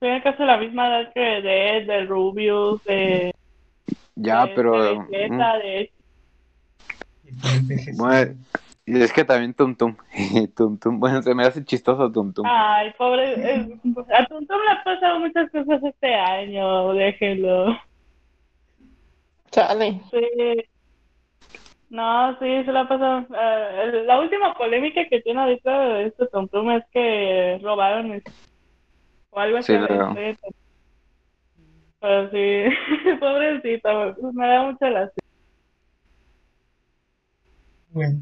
Tiene 0.00 0.22
casi 0.22 0.42
la 0.42 0.58
misma 0.58 0.88
edad 0.88 1.12
que 1.14 1.20
de 1.20 1.78
Ed, 1.78 1.86
de 1.86 2.04
Rubius, 2.04 2.84
de, 2.84 3.34
Ya, 4.16 4.46
de, 4.46 4.54
pero... 4.54 4.82
de 4.82 5.30
mm, 5.30 5.38
de 5.38 5.90
envejeciendo. 7.56 8.04
Bueno, 8.04 8.34
y 8.86 9.00
es 9.02 9.12
que 9.12 9.24
también 9.24 9.54
Tum 9.54 9.74
Tum, 9.76 9.96
Tum 10.56 10.78
Tum, 10.78 11.00
bueno, 11.00 11.22
se 11.22 11.34
me 11.34 11.44
hace 11.44 11.64
chistoso 11.64 12.10
Tum 12.12 12.32
Tum. 12.32 12.46
Ay, 12.48 12.92
pobre. 12.98 13.32
eh, 13.32 13.80
a 14.14 14.26
Tuntum 14.26 14.58
le 14.60 14.70
han 14.70 14.84
pasado 14.84 15.20
muchas 15.20 15.50
cosas 15.50 15.82
este 15.82 16.14
año, 16.14 16.92
déjenlo. 16.92 17.76
Chale. 19.50 20.00
Sí. 20.10 20.64
No, 21.90 22.32
sí, 22.40 22.64
se 22.64 22.72
la 22.72 22.80
ha 22.80 22.88
pasado. 22.88 23.26
eh, 23.34 24.02
la 24.04 24.18
última 24.20 24.52
polémica 24.54 25.06
que 25.08 25.20
tiene 25.20 25.40
ahorita 25.40 26.00
este 26.02 26.26
Tuntum 26.26 26.70
es 26.72 26.84
que 26.92 27.58
robaron 27.62 28.12
el- 28.12 28.22
o 29.30 29.38
algo 29.38 29.58
así. 29.58 29.72
Sí, 29.72 29.78
de- 29.78 29.88
lo- 29.94 30.14
de- 30.14 30.38
Pero 32.00 32.30
sí, 32.30 32.76
pobrecito, 33.20 34.16
me 34.32 34.46
da 34.48 34.62
mucha 34.64 34.90
lástima. 34.90 35.24
Bueno, 37.90 38.18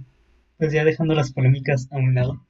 pues 0.62 0.72
ya 0.72 0.84
dejando 0.84 1.12
las 1.16 1.32
polémicas 1.32 1.88
a 1.90 1.96
un 1.96 2.14
lado. 2.14 2.40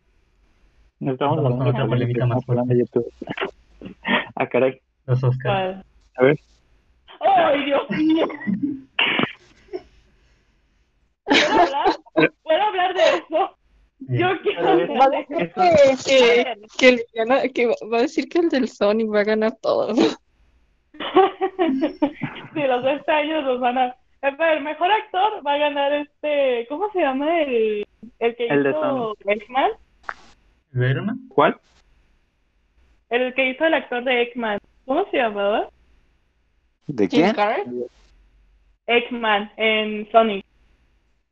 Nos 1.00 1.14
estamos 1.14 1.36
Vamos 1.38 1.52
con 1.52 1.62
hablando 1.62 1.70
otra 1.70 1.88
polémica 1.88 2.26
más 2.26 2.46
hablando 2.46 2.74
de 2.74 2.80
YouTube. 2.80 3.10
ah, 4.34 4.46
caray. 4.46 4.82
Los 5.06 5.24
Oscars. 5.24 5.42
¿Cuál? 5.42 5.84
A 6.18 6.22
ver. 6.22 6.38
¡Ay, 7.20 7.64
Dios 7.64 7.88
mío! 7.88 8.28
¿Puedo 11.24 11.52
hablar? 11.52 11.86
¿Puedo 12.42 12.62
hablar 12.62 12.94
de 12.94 13.00
eso? 13.00 13.56
Yo 14.00 14.28
quiero 14.42 14.68
A 14.68 14.74
ver. 14.74 14.90
Va 14.90 14.98
a 14.98 15.04
hablar 15.06 15.26
de 15.26 15.36
decir 15.88 16.12
que, 16.78 16.98
que, 17.16 17.48
que, 17.48 17.52
que 17.54 17.66
va 17.90 17.96
a 17.96 18.02
decir 18.02 18.28
que 18.28 18.40
el 18.40 18.50
del 18.50 18.68
Sony 18.68 19.08
va 19.10 19.20
a 19.20 19.24
ganar 19.24 19.56
todo. 19.62 19.94
Sí, 19.94 20.04
los 22.56 22.84
de 22.84 22.92
este 22.92 23.10
año 23.10 23.40
los 23.40 23.58
van 23.58 23.78
a... 23.78 23.96
El 24.22 24.62
mejor 24.62 24.90
actor 24.90 25.44
va 25.44 25.54
a 25.54 25.58
ganar 25.58 25.92
este... 25.92 26.66
¿Cómo 26.68 26.90
se 26.92 27.00
llama 27.00 27.42
el, 27.42 27.84
el 28.20 28.36
que 28.36 28.46
El 28.46 28.62
de 28.62 28.70
hizo 28.70 29.14
Eggman? 29.26 29.70
¿Verma? 30.70 31.16
¿Cuál? 31.28 31.56
El 33.10 33.34
que 33.34 33.50
hizo 33.50 33.64
el 33.66 33.74
actor 33.74 34.04
de 34.04 34.22
Eggman. 34.22 34.58
¿Cómo 34.86 35.04
se 35.10 35.16
llamaba? 35.16 35.68
¿De 36.86 37.08
Jim 37.08 37.20
quién? 37.20 37.34
Carrey. 37.34 37.64
Eggman 38.86 39.50
en 39.56 40.08
Sonic. 40.12 40.44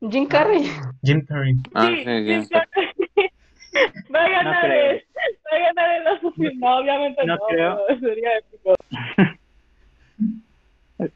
Jim 0.09 0.27
Carrey. 0.27 0.69
Jim 1.03 1.25
Carrey. 1.25 1.53
Ah, 1.73 1.87
Sí, 1.87 1.95
sí, 2.03 2.25
Jim. 2.25 2.47
Carrey. 2.49 2.89
Va 4.13 4.25
a 4.25 4.29
ganar 4.29 4.69
él. 4.71 5.03
Va 5.51 5.57
a 5.57 5.59
ganar 5.61 5.95
el 6.01 6.07
Oscar. 6.07 6.53
No, 6.55 6.77
obviamente 6.77 7.25
No 7.25 7.35
no. 7.35 7.41
creo. 7.47 7.79
Sería 8.01 8.37
épico. 8.37 8.75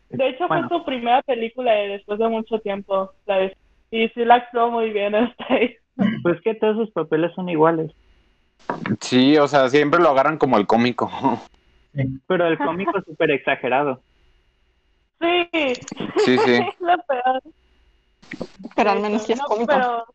De 0.10 0.30
hecho, 0.30 0.48
Bueno. 0.48 0.68
fue 0.70 0.78
su 0.80 0.86
primera 0.86 1.22
película 1.22 1.72
de 1.74 1.88
después 1.90 2.18
de 2.20 2.28
mucho 2.28 2.60
tiempo. 2.60 3.12
La 3.26 3.38
de- 3.38 3.58
Y 3.92 4.08
sí 4.10 4.26
la 4.26 4.36
actuó 4.36 4.72
muy 4.72 4.90
bien 4.92 5.14
hasta 5.16 5.46
ahí. 5.54 5.76
Pues 6.24 6.42
que 6.42 6.56
todos 6.56 6.76
sus 6.78 6.92
papeles 6.92 7.32
son 7.36 7.48
iguales. 7.50 7.92
Sí, 9.02 9.38
o 9.38 9.48
sea, 9.48 9.70
siempre 9.70 10.00
lo 10.02 10.10
agarran 10.10 10.38
como 10.38 10.58
el 10.58 10.66
cómico. 10.68 11.10
Pero 12.28 12.48
el 12.48 12.58
cómico 12.58 12.98
es 12.98 13.06
súper 13.06 13.32
exagerado. 13.32 14.02
Sí. 15.22 15.48
Sí, 16.26 16.38
sí. 16.38 16.52
Es 16.56 16.82
lo 16.82 16.98
peor. 17.08 17.42
Pero 18.76 18.90
al 18.92 19.02
menos 19.02 19.24
sí 19.24 19.34
es 19.34 19.40
No, 19.40 19.46
cómico. 19.46 19.68
pero- 19.74 20.06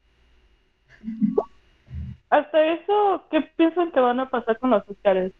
Hasta 2.29 2.65
eso, 2.75 3.25
¿qué 3.31 3.41
piensan 3.57 3.91
que 3.93 4.01
van 4.01 4.21
a 4.21 4.29
pasar 4.29 4.59
con 4.59 4.71
los 4.71 4.89
Oscars? 4.89 5.33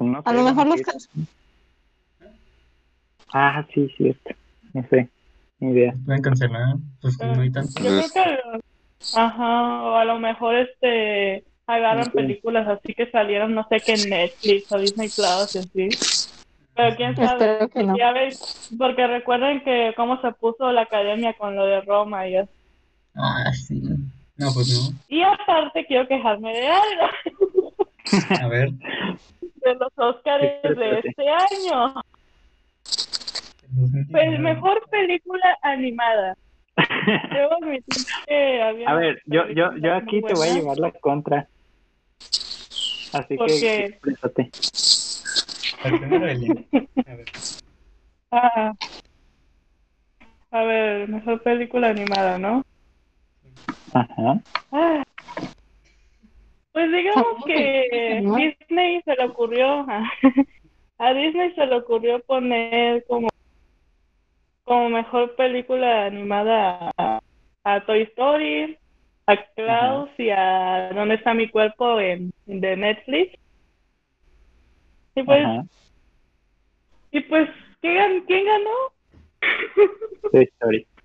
No 0.00 0.20
A 0.24 0.32
lo 0.32 0.42
mejor 0.42 0.66
los 0.66 0.80
Ah, 3.36 3.66
sí, 3.74 3.88
cierto. 3.96 4.30
No 4.72 4.86
sé. 4.88 5.08
Ni 5.58 5.72
idea. 5.72 5.92
Pueden 6.06 6.22
cancelar. 6.22 6.76
Pues 7.02 7.18
no 7.18 7.40
hay 7.42 7.50
tanto. 7.50 7.82
Yo 7.82 7.90
creo 7.90 8.08
que, 8.14 8.60
ajá, 9.16 9.82
o 9.82 9.96
a 9.96 10.04
lo 10.04 10.20
mejor 10.20 10.54
este 10.54 11.42
agarran 11.66 12.04
Sí. 12.04 12.10
películas 12.10 12.68
así 12.68 12.94
que 12.94 13.10
salieron, 13.10 13.54
no 13.54 13.66
sé 13.68 13.80
qué 13.80 13.94
en 13.94 14.10
Netflix 14.10 14.70
o 14.70 14.78
Disney 14.78 15.08
Plus 15.08 15.54
y 15.56 15.58
así. 15.58 15.88
Pero 16.76 16.96
quién 16.96 17.16
sabe. 17.16 17.44
Espero 17.44 17.68
que 17.70 17.82
no. 17.82 17.96
Ya 17.96 18.12
ves, 18.12 18.70
porque 18.78 19.06
recuerden 19.06 19.64
que 19.64 19.92
cómo 19.96 20.20
se 20.20 20.30
puso 20.32 20.70
la 20.70 20.82
academia 20.82 21.32
con 21.34 21.56
lo 21.56 21.66
de 21.66 21.80
Roma 21.80 22.28
y 22.28 22.36
eso. 22.36 22.48
Ah, 23.16 23.50
sí. 23.52 23.82
No, 24.36 24.52
pues 24.52 24.92
Y 25.08 25.22
aparte 25.22 25.84
quiero 25.86 26.06
quejarme 26.06 26.52
de 26.52 26.68
algo, 26.68 27.08
no. 28.28 28.44
A 28.44 28.48
ver. 28.48 28.70
de 29.64 29.74
los 29.74 29.92
Oscars 29.96 30.62
de 30.62 31.00
este 31.02 31.28
año. 31.28 31.94
Pues 34.10 34.38
mejor 34.40 34.82
película 34.90 35.58
animada. 35.62 36.36
Debo 37.32 37.52
admitir 37.62 38.04
que 38.26 38.62
había 38.62 38.88
A 38.88 38.94
ver, 38.94 39.22
yo, 39.26 39.48
yo, 39.48 39.76
yo 39.76 39.94
aquí 39.94 40.20
te 40.22 40.34
voy 40.34 40.48
a 40.48 40.54
llevar 40.54 40.78
la 40.78 40.92
contra. 40.92 41.48
Así 43.12 43.36
¿Por 43.36 43.46
que 43.46 43.86
exprésate. 43.86 44.50
El 45.84 45.98
primero, 46.00 46.28
Eli. 46.28 46.66
A 47.06 47.14
ver. 47.14 47.26
Ah. 48.30 48.72
A 50.50 50.62
ver, 50.62 51.08
mejor 51.08 51.42
película 51.42 51.88
animada, 51.88 52.38
¿no? 52.38 52.64
Ajá. 53.92 54.40
Ah. 54.72 55.02
Pues 56.72 56.90
digamos 56.90 57.44
que. 57.46 58.20
Disney 58.20 59.00
se 59.02 59.14
le 59.14 59.24
ocurrió, 59.26 59.86
a 60.98 61.14
Disney 61.14 61.54
se 61.54 61.66
le 61.66 61.76
ocurrió 61.76 62.18
poner 62.20 63.04
como, 63.06 63.28
como 64.64 64.88
mejor 64.90 65.34
película 65.36 66.06
animada 66.06 66.90
a, 66.96 67.20
a 67.64 67.84
Toy 67.86 68.02
Story, 68.02 68.76
a 69.26 69.36
Klaus 69.54 70.10
y 70.18 70.30
a 70.30 70.90
¿Dónde 70.94 71.14
está 71.16 71.34
mi 71.34 71.48
cuerpo? 71.48 72.00
en 72.00 72.30
de 72.46 72.76
Netflix. 72.76 73.38
Y 75.14 75.22
pues, 75.22 75.46
y 77.12 77.20
pues, 77.20 77.48
¿qué 77.80 77.94
gan- 77.94 78.24
¿quién 78.26 78.44
ganó? 78.46 78.70
Toy 80.32 80.44
Story. 80.44 80.86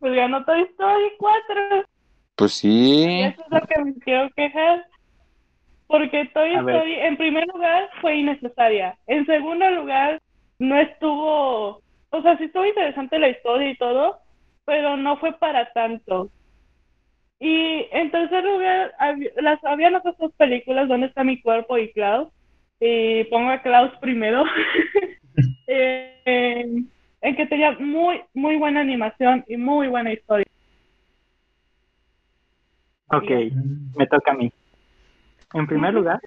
Pues 0.00 0.14
ganó 0.14 0.44
Toy 0.44 0.62
Story 0.62 1.10
4. 1.18 1.84
Pues 2.36 2.64
Y 2.64 2.98
sí. 3.02 3.20
eso 3.20 3.42
es 3.42 3.50
lo 3.50 3.66
que 3.66 3.82
me 3.82 3.94
quiero 3.94 4.30
quejar. 4.36 4.86
Porque 5.88 6.30
Toy 6.32 6.54
A 6.54 6.62
ver. 6.62 6.76
Story, 6.76 6.94
en 6.94 7.16
primer 7.16 7.46
lugar, 7.48 7.90
fue 8.00 8.16
innecesaria. 8.16 8.96
En 9.06 9.26
segundo 9.26 9.68
lugar, 9.70 10.20
no 10.60 10.78
estuvo. 10.78 11.82
O 12.10 12.22
sea, 12.22 12.36
sí 12.38 12.44
estuvo 12.44 12.64
interesante 12.64 13.18
la 13.18 13.28
historia 13.28 13.70
y 13.70 13.76
todo, 13.76 14.18
pero 14.64 14.96
no 14.96 15.16
fue 15.18 15.32
para 15.38 15.70
tanto. 15.72 16.30
Y 17.40 17.86
en 17.92 18.10
tercer 18.10 18.44
lugar, 18.44 18.92
hab- 18.98 19.32
las, 19.40 19.62
habían 19.64 19.94
otras 19.94 20.16
dos 20.18 20.32
películas, 20.34 20.88
¿Dónde 20.88 21.06
está 21.06 21.22
mi 21.22 21.40
cuerpo? 21.40 21.78
y 21.78 21.92
Klaus. 21.92 22.28
Y 22.80 23.24
pongo 23.24 23.50
a 23.50 23.62
Klaus 23.62 23.92
primero. 24.00 24.44
Eh, 25.70 26.22
en- 26.24 26.90
en 27.20 27.36
que 27.36 27.44
tenía 27.44 27.72
muy, 27.72 28.22
muy 28.32 28.56
buena 28.56 28.80
animación 28.80 29.44
y 29.46 29.58
muy 29.58 29.86
buena 29.88 30.10
historia. 30.14 30.46
Ok, 33.10 33.30
me 33.96 34.06
toca 34.06 34.32
a 34.32 34.34
mí. 34.34 34.50
En 35.52 35.66
primer 35.66 35.92
lugar, 35.92 36.20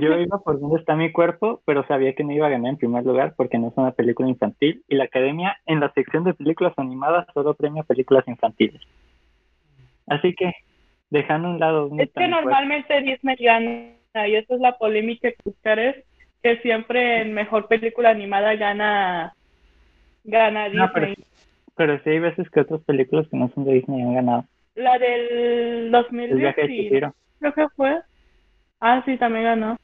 yo 0.00 0.18
iba 0.18 0.38
por 0.38 0.60
dónde 0.60 0.78
está 0.78 0.94
mi 0.94 1.12
cuerpo, 1.12 1.60
pero 1.64 1.86
sabía 1.86 2.14
que 2.14 2.24
no 2.24 2.32
iba 2.32 2.46
a 2.46 2.50
ganar 2.50 2.70
en 2.70 2.76
primer 2.78 3.04
lugar 3.04 3.34
porque 3.36 3.58
no 3.58 3.68
es 3.68 3.74
una 3.76 3.92
película 3.92 4.28
infantil 4.28 4.82
y 4.88 4.96
la 4.96 5.04
academia 5.04 5.56
en 5.66 5.80
la 5.80 5.92
sección 5.92 6.24
de 6.24 6.34
películas 6.34 6.74
animadas 6.76 7.26
solo 7.34 7.54
premia 7.54 7.82
películas 7.82 8.26
infantiles. 8.28 8.80
Así 10.06 10.34
que, 10.34 10.52
dejando 11.10 11.48
a 11.48 11.50
un 11.52 11.60
lado... 11.60 11.90
Es 11.98 12.10
que 12.12 12.28
normalmente 12.28 13.00
Disney 13.00 13.36
gana 13.36 13.96
y 14.26 14.36
esa 14.36 14.54
es 14.54 14.60
la 14.60 14.78
polémica 14.78 15.30
que 15.30 15.50
es 15.50 16.04
que 16.42 16.56
siempre 16.58 17.22
en 17.22 17.34
mejor 17.34 17.66
película 17.66 18.10
animada 18.10 18.54
gana, 18.54 19.34
gana 20.24 20.68
Disney. 20.68 20.88
pero, 20.94 21.14
pero 21.76 22.02
sí 22.02 22.10
hay 22.10 22.18
veces 22.20 22.48
que 22.50 22.60
otras 22.60 22.82
películas 22.82 23.26
que 23.28 23.36
no 23.36 23.48
son 23.48 23.64
de 23.64 23.74
Disney 23.74 24.02
han 24.02 24.14
ganado. 24.14 24.44
La 24.74 24.98
del 24.98 25.90
2010, 25.90 26.54
creo 27.40 27.52
que 27.54 27.68
fue. 27.74 28.00
Ah, 28.80 29.02
sí, 29.04 29.16
también 29.16 29.44
ganó. 29.44 29.76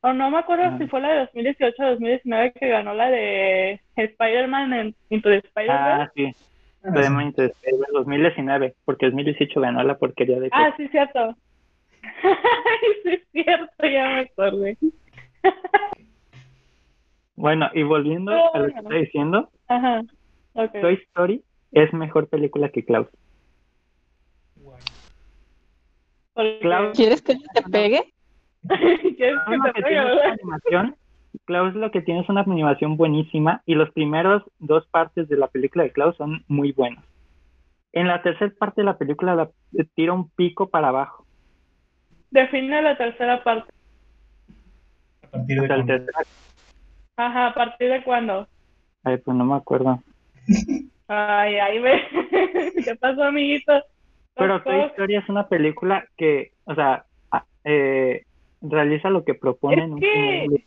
O 0.00 0.12
no 0.12 0.30
me 0.30 0.38
acuerdo 0.38 0.76
si 0.78 0.88
fue 0.88 1.00
la 1.00 1.12
de 1.12 1.18
2018 1.20 1.82
o 1.82 1.90
2019 1.90 2.52
que 2.52 2.68
ganó 2.68 2.92
la 2.92 3.08
de 3.08 3.80
Spider-Man 3.94 4.72
en 4.72 4.94
Into 5.10 5.28
the 5.28 5.36
Spider-Man. 5.38 6.00
Ah, 6.00 6.10
sí. 6.14 6.34
Into 6.84 7.34
the 7.36 7.54
2019, 7.92 8.74
porque 8.84 9.06
2018 9.06 9.60
ganó 9.60 9.84
la 9.84 9.96
porquería 9.96 10.40
de... 10.40 10.48
Ah, 10.50 10.74
sí, 10.76 10.88
cierto. 10.88 11.36
sí, 13.04 13.10
es 13.10 13.22
cierto, 13.30 13.86
ya 13.86 14.08
me 14.08 14.20
acordé. 14.22 14.76
bueno, 17.36 17.70
y 17.72 17.84
volviendo 17.84 18.32
a 18.32 18.58
lo 18.58 18.66
que 18.66 18.80
está 18.80 18.94
diciendo, 18.94 19.50
Ajá. 19.68 20.02
Toy 20.54 20.94
Story 20.94 21.44
es 21.70 21.92
mejor 21.92 22.28
película 22.28 22.70
que 22.70 22.84
Klaus. 22.84 23.08
Klaus, 26.60 26.96
¿Quieres 26.96 27.22
que 27.22 27.36
te 27.36 27.62
pegue? 27.70 28.12
Klaus 31.44 31.74
lo 31.74 31.90
que 31.90 32.02
tiene 32.02 32.20
es 32.20 32.28
una 32.28 32.42
animación 32.42 32.96
buenísima 32.96 33.62
y 33.66 33.74
los 33.74 33.90
primeros 33.90 34.42
dos 34.58 34.86
partes 34.88 35.28
de 35.28 35.36
la 35.36 35.48
película 35.48 35.84
de 35.84 35.90
Klaus 35.90 36.16
son 36.16 36.44
muy 36.46 36.72
buenos. 36.72 37.04
En 37.92 38.06
la 38.06 38.22
tercera 38.22 38.52
parte 38.58 38.82
de 38.82 38.86
la 38.86 38.96
película 38.96 39.34
la, 39.34 39.50
tira 39.94 40.12
un 40.12 40.30
pico 40.30 40.68
para 40.68 40.88
abajo. 40.88 41.26
Define 42.30 42.80
la 42.82 42.96
tercera 42.96 43.42
parte. 43.42 43.70
¿A 45.22 45.30
partir 45.30 45.60
de 45.60 45.68
cuándo? 45.68 45.94
Ajá, 47.16 47.46
¿a 47.48 47.54
partir 47.54 47.90
de 47.90 48.02
cuándo? 48.02 48.46
Ay, 49.04 49.18
pues 49.18 49.36
no 49.36 49.44
me 49.44 49.56
acuerdo. 49.56 50.00
Ay, 51.08 51.56
ahí 51.56 51.78
ve. 51.78 52.00
¿Qué 52.84 52.96
pasó, 52.96 53.24
amiguito? 53.24 53.72
Pero 54.34 54.62
Toy 54.62 54.80
Story 54.90 55.16
es 55.16 55.28
una 55.28 55.46
película 55.46 56.06
que, 56.16 56.52
o 56.64 56.74
sea, 56.74 57.04
eh, 57.64 58.24
realiza 58.62 59.10
lo 59.10 59.24
que 59.24 59.34
propone 59.34 59.84
es 59.84 60.00
que... 60.00 60.66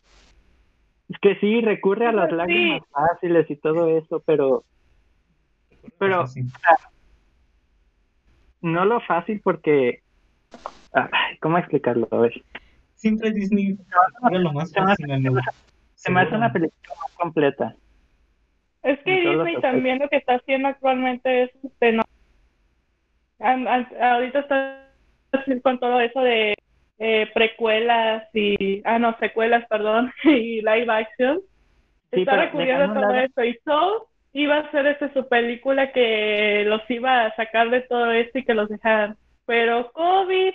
Es 1.07 1.19
que 1.21 1.35
sí, 1.35 1.61
recurre 1.61 2.07
a 2.07 2.11
las 2.11 2.31
lágrimas 2.31 2.81
fáciles 2.89 3.49
y 3.49 3.55
todo 3.57 3.95
eso, 3.95 4.23
pero... 4.25 4.63
Pero... 5.99 6.25
no 8.61 8.85
lo 8.85 8.99
fácil 9.01 9.39
porque... 9.43 10.01
¿Cómo 11.41 11.57
explicarlo? 11.57 12.07
A 12.11 12.17
ver. 12.17 12.33
Siempre 12.95 13.31
Disney 13.31 13.77
lo 14.31 14.53
más 14.53 14.73
fácil. 14.73 15.05
Se 15.93 16.11
me 16.11 16.21
hace 16.21 16.35
una 16.35 16.51
película 16.51 16.93
más 17.01 17.11
completa. 17.17 17.75
Es 18.81 18.99
que 19.03 19.11
Disney 19.11 19.59
también 19.61 19.99
lo 19.99 20.09
que 20.09 20.17
está 20.17 20.35
haciendo 20.35 20.69
actualmente 20.69 21.43
es... 21.43 21.51
Este, 21.63 21.91
no, 21.91 22.03
ahorita 23.39 24.39
está 24.39 24.81
con 25.61 25.79
todo 25.79 25.99
eso 25.99 26.21
de 26.21 26.55
eh, 26.99 27.29
precuelas 27.33 28.23
y, 28.33 28.81
ah, 28.85 28.99
no, 28.99 29.17
secuelas, 29.19 29.65
perdón, 29.67 30.11
y 30.23 30.61
live 30.61 30.87
action. 30.89 31.41
Está 32.11 32.37
recurriendo 32.37 32.93
todo 32.93 33.13
eso 33.13 33.43
y 33.43 33.59
Soul 33.65 34.03
iba 34.31 34.55
a 34.55 34.59
hacer 34.61 34.85
esa 34.87 35.11
su 35.13 35.27
película 35.27 35.91
que 35.91 36.63
los 36.65 36.81
iba 36.89 37.25
a 37.25 37.35
sacar 37.35 37.69
de 37.69 37.81
todo 37.81 38.11
esto 38.11 38.39
y 38.39 38.45
que 38.45 38.53
los 38.53 38.69
dejaran. 38.69 39.17
Pero 39.45 39.91
COVID. 39.91 40.53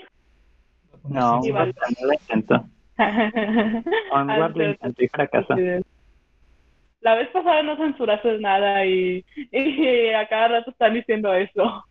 No, 1.08 1.40
iba 1.44 1.66
no 1.66 1.72
lo 2.06 2.12
intentó. 2.12 2.64
Onward 4.12 4.56
lo 4.56 4.64
intentó 4.64 5.02
y 5.02 5.08
fracasó. 5.08 5.54
La 7.00 7.14
vez 7.14 7.28
pasada 7.28 7.62
no 7.62 7.76
censuraste 7.76 8.38
nada 8.38 8.84
y, 8.84 9.24
y 9.50 10.08
a 10.10 10.28
cada 10.28 10.48
rato 10.48 10.70
están 10.70 10.94
diciendo 10.94 11.32
eso. 11.34 11.84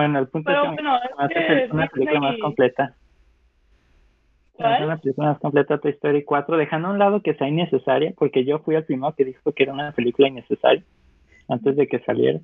Bueno, 0.00 0.18
el 0.18 0.28
punto 0.28 0.50
es 0.50 1.28
que 1.28 1.64
es 1.64 1.70
una 1.70 1.86
película 1.88 2.20
más 2.20 2.38
completa. 2.38 2.94
Es 4.58 4.80
una 4.80 4.96
película 4.96 5.28
más 5.28 5.38
completa 5.40 5.76
Toy 5.76 5.90
Story 5.90 6.24
4, 6.24 6.56
dejando 6.56 6.88
a 6.88 6.92
un 6.92 6.98
lado 6.98 7.20
que 7.20 7.34
sea 7.34 7.48
innecesaria, 7.48 8.14
porque 8.16 8.46
yo 8.46 8.60
fui 8.60 8.76
el 8.76 8.84
primero 8.84 9.14
que 9.14 9.26
dijo 9.26 9.52
que 9.52 9.64
era 9.64 9.74
una 9.74 9.92
película 9.92 10.28
innecesaria 10.28 10.82
antes 11.50 11.76
de 11.76 11.86
que 11.86 11.98
saliera. 11.98 12.40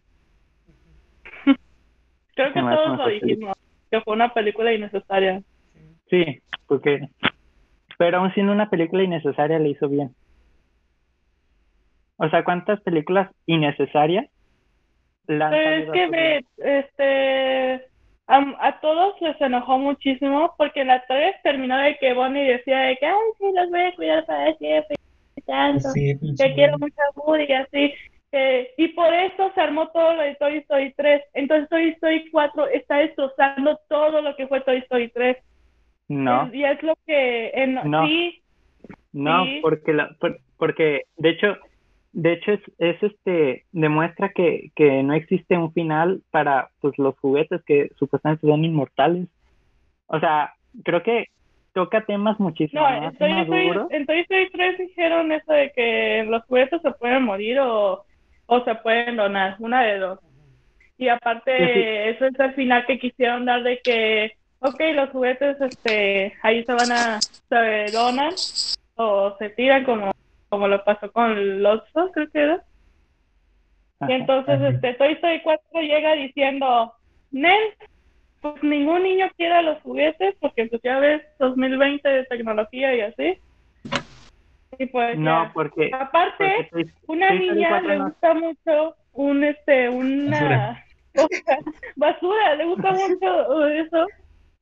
Creo 2.35 2.53
que 2.53 2.61
todos 2.61 2.99
lo 2.99 3.09
dijimos, 3.09 3.57
que 3.91 4.03
fue 4.03 4.13
una 4.13 4.35
película 4.35 4.75
innecesaria. 4.75 5.41
Sí, 6.11 6.43
porque... 6.69 7.09
Pero 7.97 8.19
aún 8.19 8.35
siendo 8.35 8.53
una 8.53 8.69
película 8.69 9.03
innecesaria 9.03 9.59
le 9.59 9.71
hizo 9.71 9.89
bien. 9.89 10.15
O 12.19 12.29
sea, 12.29 12.45
¿cuántas 12.45 12.83
películas 12.83 13.31
innecesarias 13.47 14.27
es 15.29 15.91
que 15.91 16.45
este, 16.59 17.87
a, 18.27 18.81
todos 18.81 19.21
les 19.21 19.41
enojó 19.41 19.79
muchísimo 19.79 20.55
porque 20.57 20.85
la 20.85 21.05
3 21.07 21.37
terminó 21.43 21.77
de 21.79 21.97
que 21.99 22.13
Bonnie 22.13 22.45
decía 22.45 22.79
de 22.81 22.97
que, 22.97 23.07
ay, 23.07 23.15
sí, 23.39 23.45
los 23.55 23.71
voy 23.71 23.81
a 23.81 23.95
cuidar 23.95 24.27
para 24.27 24.55
siempre, 24.55 24.97
tanto, 25.47 25.89
que 25.95 26.55
quiero 26.55 26.79
mucha 26.79 27.03
Woody 27.15 27.45
y 27.49 27.53
así. 27.53 27.95
y 28.77 28.89
por 28.89 29.13
eso 29.15 29.53
se 29.55 29.61
armó 29.61 29.89
todo 29.89 30.15
lo 30.15 30.23
de 30.23 30.35
Toy 30.37 30.59
Story 30.59 30.93
3. 30.97 31.23
Entonces 31.35 31.69
Toy 31.69 31.89
Story 31.91 32.31
4 32.31 32.69
está 32.69 32.99
destrozando 32.99 33.79
todo 33.89 34.21
lo 34.21 34.35
que 34.37 34.47
fue 34.49 34.61
Toy 34.63 34.79
Story 34.79 35.09
3. 35.11 35.37
No. 36.09 36.53
Y 36.53 36.65
es 36.65 36.83
lo 36.83 36.95
que... 37.07 37.51
En, 37.55 37.75
no. 37.75 38.07
Sí, 38.07 38.43
no, 39.13 39.45
porque, 39.63 39.93
la, 39.95 40.15
porque 40.59 41.03
de 41.17 41.31
hecho 41.31 41.57
de 42.17 42.33
hecho 42.33 42.53
es, 42.53 42.61
es, 42.79 43.03
este 43.03 43.67
demuestra 43.73 44.31
que, 44.31 44.71
que, 44.75 45.03
no 45.03 45.13
existe 45.13 45.59
un 45.59 45.71
final 45.75 46.23
para 46.31 46.71
pues 46.81 46.97
los 46.97 47.15
juguetes 47.19 47.63
que 47.67 47.91
supuestamente 47.99 48.47
son 48.47 48.65
inmortales. 48.65 49.29
O 50.07 50.19
sea 50.19 50.55
creo 50.83 51.03
que 51.03 51.27
toca 51.75 52.07
temas 52.07 52.41
muchísimo 52.41 52.81
no, 52.81 52.89
más 52.89 53.15
en 53.21 54.07
Toy 54.07 54.21
Story 54.21 54.51
3 54.51 54.79
dijeron 54.79 55.31
eso 55.31 55.53
de 55.53 55.71
que 55.73 56.25
los 56.27 56.43
juguetes 56.45 56.81
se 56.81 56.91
pueden 56.93 57.23
morir 57.23 57.61
o, 57.61 58.03
o 58.47 58.65
se 58.65 58.75
pueden 58.77 59.17
donar 59.17 59.57
una 59.59 59.83
de 59.83 59.99
dos. 59.99 60.19
Y 60.97 61.09
aparte 61.09 62.09
eso 62.09 62.25
es 62.25 62.41
el 62.41 62.55
final 62.55 62.87
que 62.87 62.99
quisieron 62.99 63.45
dar 63.45 63.63
de 63.63 63.79
que 63.85 64.33
ok 64.61 64.81
los 64.95 65.11
juguetes 65.11 65.61
este 65.61 66.33
ahí 66.43 66.65
se 66.65 66.73
van 66.73 66.93
a 66.93 67.21
se 67.21 67.93
donan 67.93 68.33
o 68.95 69.37
se 69.39 69.51
tiran 69.51 69.85
como 69.85 70.13
como 70.49 70.69
lo 70.69 70.83
pasó 70.85 71.11
con 71.13 71.63
Lotso, 71.63 72.11
creo 72.13 72.31
que 72.31 72.43
era. 72.43 72.65
y 74.09 74.13
entonces 74.13 74.61
este 74.61 74.95
Toy 74.95 75.13
Story 75.13 75.43
4 75.43 75.81
llega 75.81 76.13
diciendo, 76.13 76.93
Nen, 77.31 77.61
pues 78.41 78.63
ningún 78.63 79.03
niño 79.03 79.29
quiere 79.37 79.63
los 79.63 79.81
juguetes 79.83 80.35
porque 80.41 80.67
pues 80.67 80.83
ya 80.83 80.99
ves 80.99 81.23
2020 81.39 82.09
de 82.09 82.25
tecnología 82.25 82.95
y 82.95 83.01
así. 83.01 83.39
Y 84.79 84.87
pues 84.87 85.19
no, 85.19 85.51
porque 85.55 85.91
aparte 85.93 86.69
una 87.07 87.31
niña 87.31 87.81
le 87.81 87.99
gusta 87.99 88.35
mucho 88.35 88.97
un 89.13 89.45
este 89.45 89.89
una 89.89 90.85
basura, 91.97 92.55
le 92.57 92.65
gusta 92.67 92.93
mucho 92.93 93.67
eso 93.69 94.07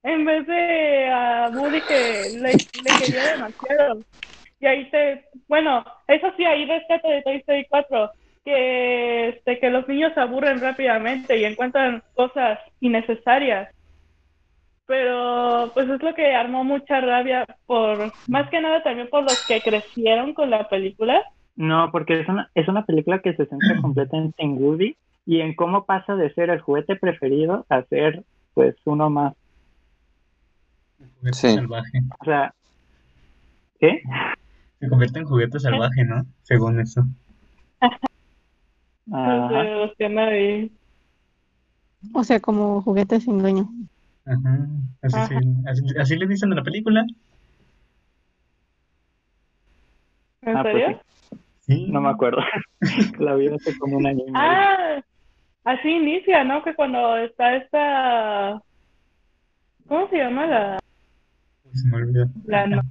en 0.04 0.24
vez 0.24 0.46
de 0.46 1.08
a 1.08 1.50
Woody 1.52 1.80
que 1.80 2.38
le, 2.38 2.52
le 2.52 2.98
quería 2.98 3.32
demasiado. 3.32 4.00
Y 4.64 4.66
ahí 4.66 4.90
te, 4.90 5.26
bueno, 5.46 5.84
eso 6.08 6.26
sí, 6.38 6.44
ahí 6.46 6.64
rescato 6.64 7.06
de 7.06 7.20
Toy 7.20 7.36
Story 7.36 7.66
4, 7.68 8.10
que, 8.46 9.28
este, 9.28 9.58
que 9.58 9.68
los 9.68 9.86
niños 9.86 10.14
se 10.14 10.20
aburren 10.20 10.58
rápidamente 10.58 11.36
y 11.36 11.44
encuentran 11.44 12.02
cosas 12.14 12.58
innecesarias. 12.80 13.68
Pero 14.86 15.70
pues 15.74 15.86
es 15.90 16.02
lo 16.02 16.14
que 16.14 16.34
armó 16.34 16.64
mucha 16.64 17.02
rabia 17.02 17.44
por, 17.66 18.10
más 18.26 18.48
que 18.48 18.62
nada 18.62 18.82
también 18.82 19.10
por 19.10 19.24
los 19.24 19.38
que 19.46 19.60
crecieron 19.60 20.32
con 20.32 20.48
la 20.48 20.66
película. 20.66 21.22
No, 21.56 21.90
porque 21.92 22.20
es 22.20 22.28
una, 22.30 22.50
es 22.54 22.66
una 22.66 22.86
película 22.86 23.18
que 23.18 23.34
se 23.34 23.44
centra 23.44 23.82
completamente 23.82 24.42
en 24.42 24.56
Woody 24.56 24.96
y 25.26 25.42
en 25.42 25.54
cómo 25.54 25.84
pasa 25.84 26.16
de 26.16 26.32
ser 26.32 26.48
el 26.48 26.62
juguete 26.62 26.96
preferido 26.96 27.66
a 27.68 27.82
ser 27.82 28.24
pues 28.54 28.76
uno 28.86 29.10
más. 29.10 29.34
Sí. 31.32 31.54
Salvaje. 31.54 31.98
O 32.18 32.24
sea, 32.24 32.54
¿qué? 33.78 34.00
Se 34.84 34.90
convierte 34.90 35.18
en 35.18 35.24
juguete 35.24 35.58
salvaje, 35.60 36.04
¿no? 36.04 36.26
Según 36.42 36.78
eso. 36.78 37.04
O 42.12 42.22
sea, 42.24 42.38
como 42.40 42.82
juguete 42.82 43.18
sin 43.20 43.38
dueño. 43.38 43.66
Ajá. 44.26 44.66
Así, 45.02 45.16
Ajá. 45.16 45.28
sí, 45.28 45.34
así, 45.66 45.82
así 45.98 46.16
le 46.16 46.26
dicen 46.26 46.50
en 46.52 46.56
la 46.56 46.62
película. 46.62 47.04
¿En 50.42 50.56
Ah, 50.56 50.62
pues 50.62 50.74
serio? 50.74 51.00
Sí. 51.60 51.86
No 51.90 52.00
me 52.02 52.10
acuerdo. 52.10 52.42
La 53.18 53.34
vi 53.34 53.48
hace 53.48 53.76
como 53.78 53.96
un 53.96 54.06
año 54.06 54.20
y 54.26 54.30
medio. 54.30 54.34
Ah, 54.38 55.02
así 55.64 55.88
inicia, 55.88 56.44
¿no? 56.44 56.62
Que 56.62 56.74
cuando 56.74 57.16
está 57.16 57.56
esta... 57.56 58.62
¿Cómo 59.88 60.08
se 60.08 60.16
llama 60.18 60.46
la... 60.46 60.78
Se 61.72 61.88
me 61.88 61.96
olvidó. 61.96 62.26
la 62.46 62.82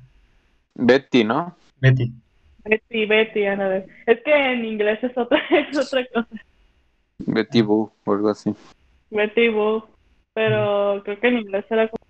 Betty, 0.76 1.24
¿no? 1.24 1.56
Betty. 1.84 2.12
Betty, 2.64 3.06
Betty, 3.06 3.46
Ana, 3.46 3.68
ver. 3.68 3.88
Es 4.06 4.22
que 4.24 4.34
en 4.34 4.64
inglés 4.64 5.04
es 5.04 5.18
otra, 5.18 5.38
es 5.52 5.78
otra 5.78 6.06
cosa. 6.14 6.28
Betty 7.20 7.62
Boo 7.62 7.92
o 8.06 8.14
algo 8.14 8.30
así. 8.30 8.56
Betty 9.12 9.50
Boop. 9.50 9.84
Pero 10.34 11.02
creo 11.04 11.20
que 11.20 11.28
en 11.28 11.40
inglés 11.40 11.66
era 11.70 11.88
como 11.90 12.08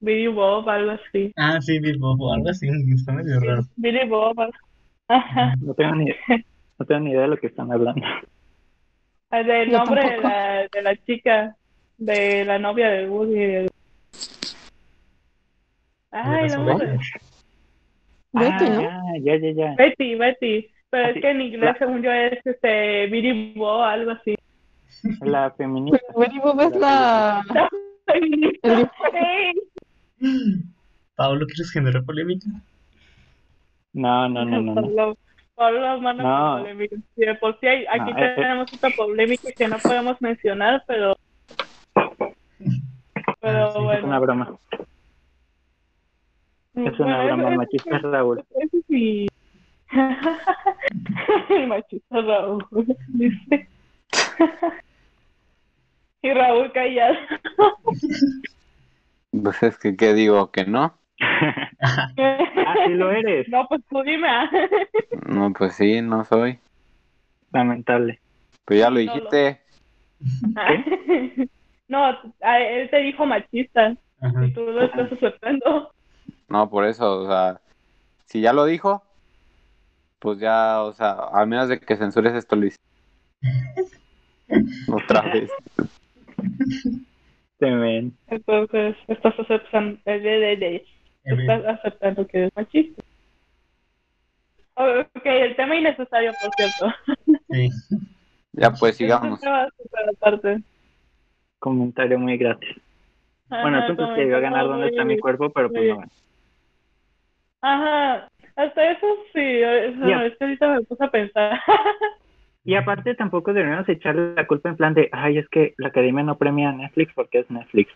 Billy 0.00 0.28
Bob, 0.28 0.68
algo 0.68 0.92
así. 0.92 1.32
Ah, 1.36 1.58
sí, 1.60 1.80
Bilbo 1.80 2.12
o 2.18 2.32
algo 2.34 2.50
así. 2.50 2.68
Está 2.94 3.12
medio 3.12 3.40
raro. 3.40 3.62
Billy 3.76 4.06
Bob. 4.06 4.38
algo- 4.38 4.52
Ajá. 5.08 5.54
No 5.60 5.72
tengo 5.74 5.94
ni, 5.96 6.06
no 6.78 6.86
tengo 6.86 7.00
ni 7.00 7.10
idea 7.10 7.22
de 7.22 7.28
lo 7.28 7.36
que 7.38 7.46
están 7.48 7.72
hablando. 7.72 8.02
El 9.30 9.46
del 9.46 9.72
nombre 9.72 10.02
de 10.08 10.16
la, 10.18 10.68
de 10.72 10.82
la 10.82 10.96
chica, 11.04 11.56
de 11.96 12.44
la 12.44 12.58
novia 12.58 12.90
de 12.90 13.08
Woody. 13.08 13.68
Ay, 16.10 16.48
no 16.50 16.78
Betty. 18.32 18.64
Betty. 18.64 18.84
Ah, 18.84 19.02
ya, 19.22 19.36
ya, 19.36 19.50
ya. 19.52 19.74
Betty, 19.76 20.14
Betty. 20.14 20.68
Pero 20.90 21.04
Así, 21.06 21.16
es 21.18 21.22
que 21.22 21.30
en 21.30 21.40
inglés, 21.42 21.60
la- 21.64 21.78
según 21.78 22.02
yo, 22.02 22.10
es 22.12 22.38
este 22.46 23.52
Bob, 23.54 23.82
algo 23.82 24.10
así. 24.12 24.34
La 25.20 25.50
feminista. 25.52 25.98
Betty 26.16 26.40
es 26.62 26.76
la... 26.76 27.42
el- 28.14 28.58
Sí. 30.20 30.62
Pablo, 31.14 31.46
¿quieres 31.46 31.70
generar 31.72 32.04
polémica? 32.04 32.46
No, 33.92 34.28
no, 34.28 34.44
no, 34.44 34.60
no. 34.62 34.74
no. 34.74 34.82
Pablo, 34.82 35.16
Pablo, 35.54 36.00
mano, 36.00 36.22
No. 36.22 36.62
polémica. 36.62 36.96
Sí, 37.14 37.20
de 37.24 37.34
por 37.34 37.58
sí 37.60 37.66
hay- 37.66 37.84
aquí 37.86 38.10
No, 38.12 38.16
tenemos 38.16 38.72
esta 38.72 38.90
polémica 38.90 39.50
que 39.56 39.68
no 39.68 39.78
podemos 39.78 40.20
mencionar, 40.22 40.82
pero. 40.86 41.16
Pero 43.40 43.66
Ah, 43.66 43.70
sí, 43.72 43.78
es 43.78 43.84
bueno. 43.84 43.98
Es 43.98 44.04
una 44.04 44.18
broma. 44.18 44.58
Es 46.86 47.00
una 47.00 47.22
Bueno, 47.22 47.36
broma 47.38 47.56
machista, 47.56 47.98
Raúl. 47.98 48.44
Eso 48.60 48.76
sí. 48.88 49.26
El 51.50 51.66
machista 51.68 52.20
Raúl, 52.20 52.64
dice. 53.08 53.68
y 56.22 56.30
Raúl 56.32 56.72
callado. 56.72 57.16
Pues 59.30 59.62
es 59.62 59.78
que, 59.78 59.94
¿qué 59.94 60.14
digo? 60.14 60.50
¿Que 60.50 60.64
no? 60.64 60.94
ah, 61.20 62.74
sí 62.86 62.94
lo 62.94 63.10
eres. 63.12 63.46
No, 63.50 63.66
pues 63.68 63.82
tú 63.88 64.02
dime. 64.02 64.26
No, 65.26 65.52
pues 65.52 65.74
sí, 65.76 66.00
no 66.00 66.24
soy. 66.24 66.58
Lamentable. 67.52 68.18
Pues 68.64 68.80
ya 68.80 68.88
lo 68.88 68.94
No, 68.96 69.00
dijiste. 69.00 69.60
No, 71.88 72.06
a- 72.40 72.58
él 72.60 72.88
te 72.90 72.98
dijo 73.00 73.26
machista 73.26 73.94
Ajá. 74.22 74.46
y 74.46 74.52
tú 74.54 74.62
lo 74.62 74.82
estás 74.82 75.12
aceptando. 75.12 75.92
No, 76.48 76.70
por 76.70 76.84
eso, 76.86 77.22
o 77.22 77.26
sea, 77.26 77.60
si 78.24 78.40
ya 78.40 78.52
lo 78.52 78.64
dijo, 78.64 79.02
pues 80.18 80.38
ya, 80.38 80.82
o 80.82 80.92
sea, 80.92 81.12
al 81.32 81.46
menos 81.46 81.68
de 81.68 81.78
que 81.78 81.96
censures 81.96 82.34
esto, 82.34 82.56
Luis. 82.56 82.76
Otra 84.92 85.22
vez. 85.32 85.50
Te 87.58 87.70
ven. 87.70 88.16
Entonces, 88.28 88.96
estás 89.08 89.38
aceptando, 89.38 89.98
eh, 90.06 90.84
estás 91.24 91.64
aceptando 91.66 92.26
que 92.26 92.46
es 92.46 92.56
machista. 92.56 93.02
Ok, 94.74 95.24
el 95.24 95.56
tema 95.56 95.76
innecesario, 95.76 96.32
por 96.40 96.54
cierto. 96.54 96.94
Sí. 97.50 97.68
Ya 98.52 98.72
pues 98.72 98.96
sigamos. 98.96 99.40
Comentario 101.58 102.18
muy 102.18 102.38
gratis. 102.38 102.76
Bueno, 103.48 103.78
Ajá, 103.78 103.96
como 103.96 104.14
que 104.14 104.26
iba 104.26 104.36
a 104.36 104.40
ganar 104.40 104.62
todo 104.62 104.72
dónde 104.72 104.88
está 104.88 105.04
mi 105.04 105.18
cuerpo, 105.18 105.50
pero 105.50 105.70
pues 105.70 105.88
no. 105.88 106.02
Ajá, 107.60 108.28
hasta 108.56 108.90
eso 108.92 109.06
sí, 109.32 109.40
eso, 109.40 110.06
Ya. 110.08 110.24
es 110.26 110.36
que 110.38 110.44
ahorita 110.44 110.68
me 110.74 110.82
puse 110.82 111.04
a 111.04 111.10
pensar. 111.10 111.60
Y 112.64 112.74
aparte 112.74 113.14
tampoco 113.14 113.54
deberíamos 113.54 113.88
echarle 113.88 114.34
la 114.34 114.46
culpa 114.46 114.68
en 114.68 114.76
plan 114.76 114.92
de, 114.92 115.08
ay, 115.12 115.38
es 115.38 115.48
que 115.48 115.72
la 115.78 115.88
academia 115.88 116.22
no 116.22 116.36
premia 116.36 116.68
a 116.68 116.72
Netflix 116.72 117.14
porque 117.14 117.38
es 117.38 117.50
Netflix. 117.50 117.90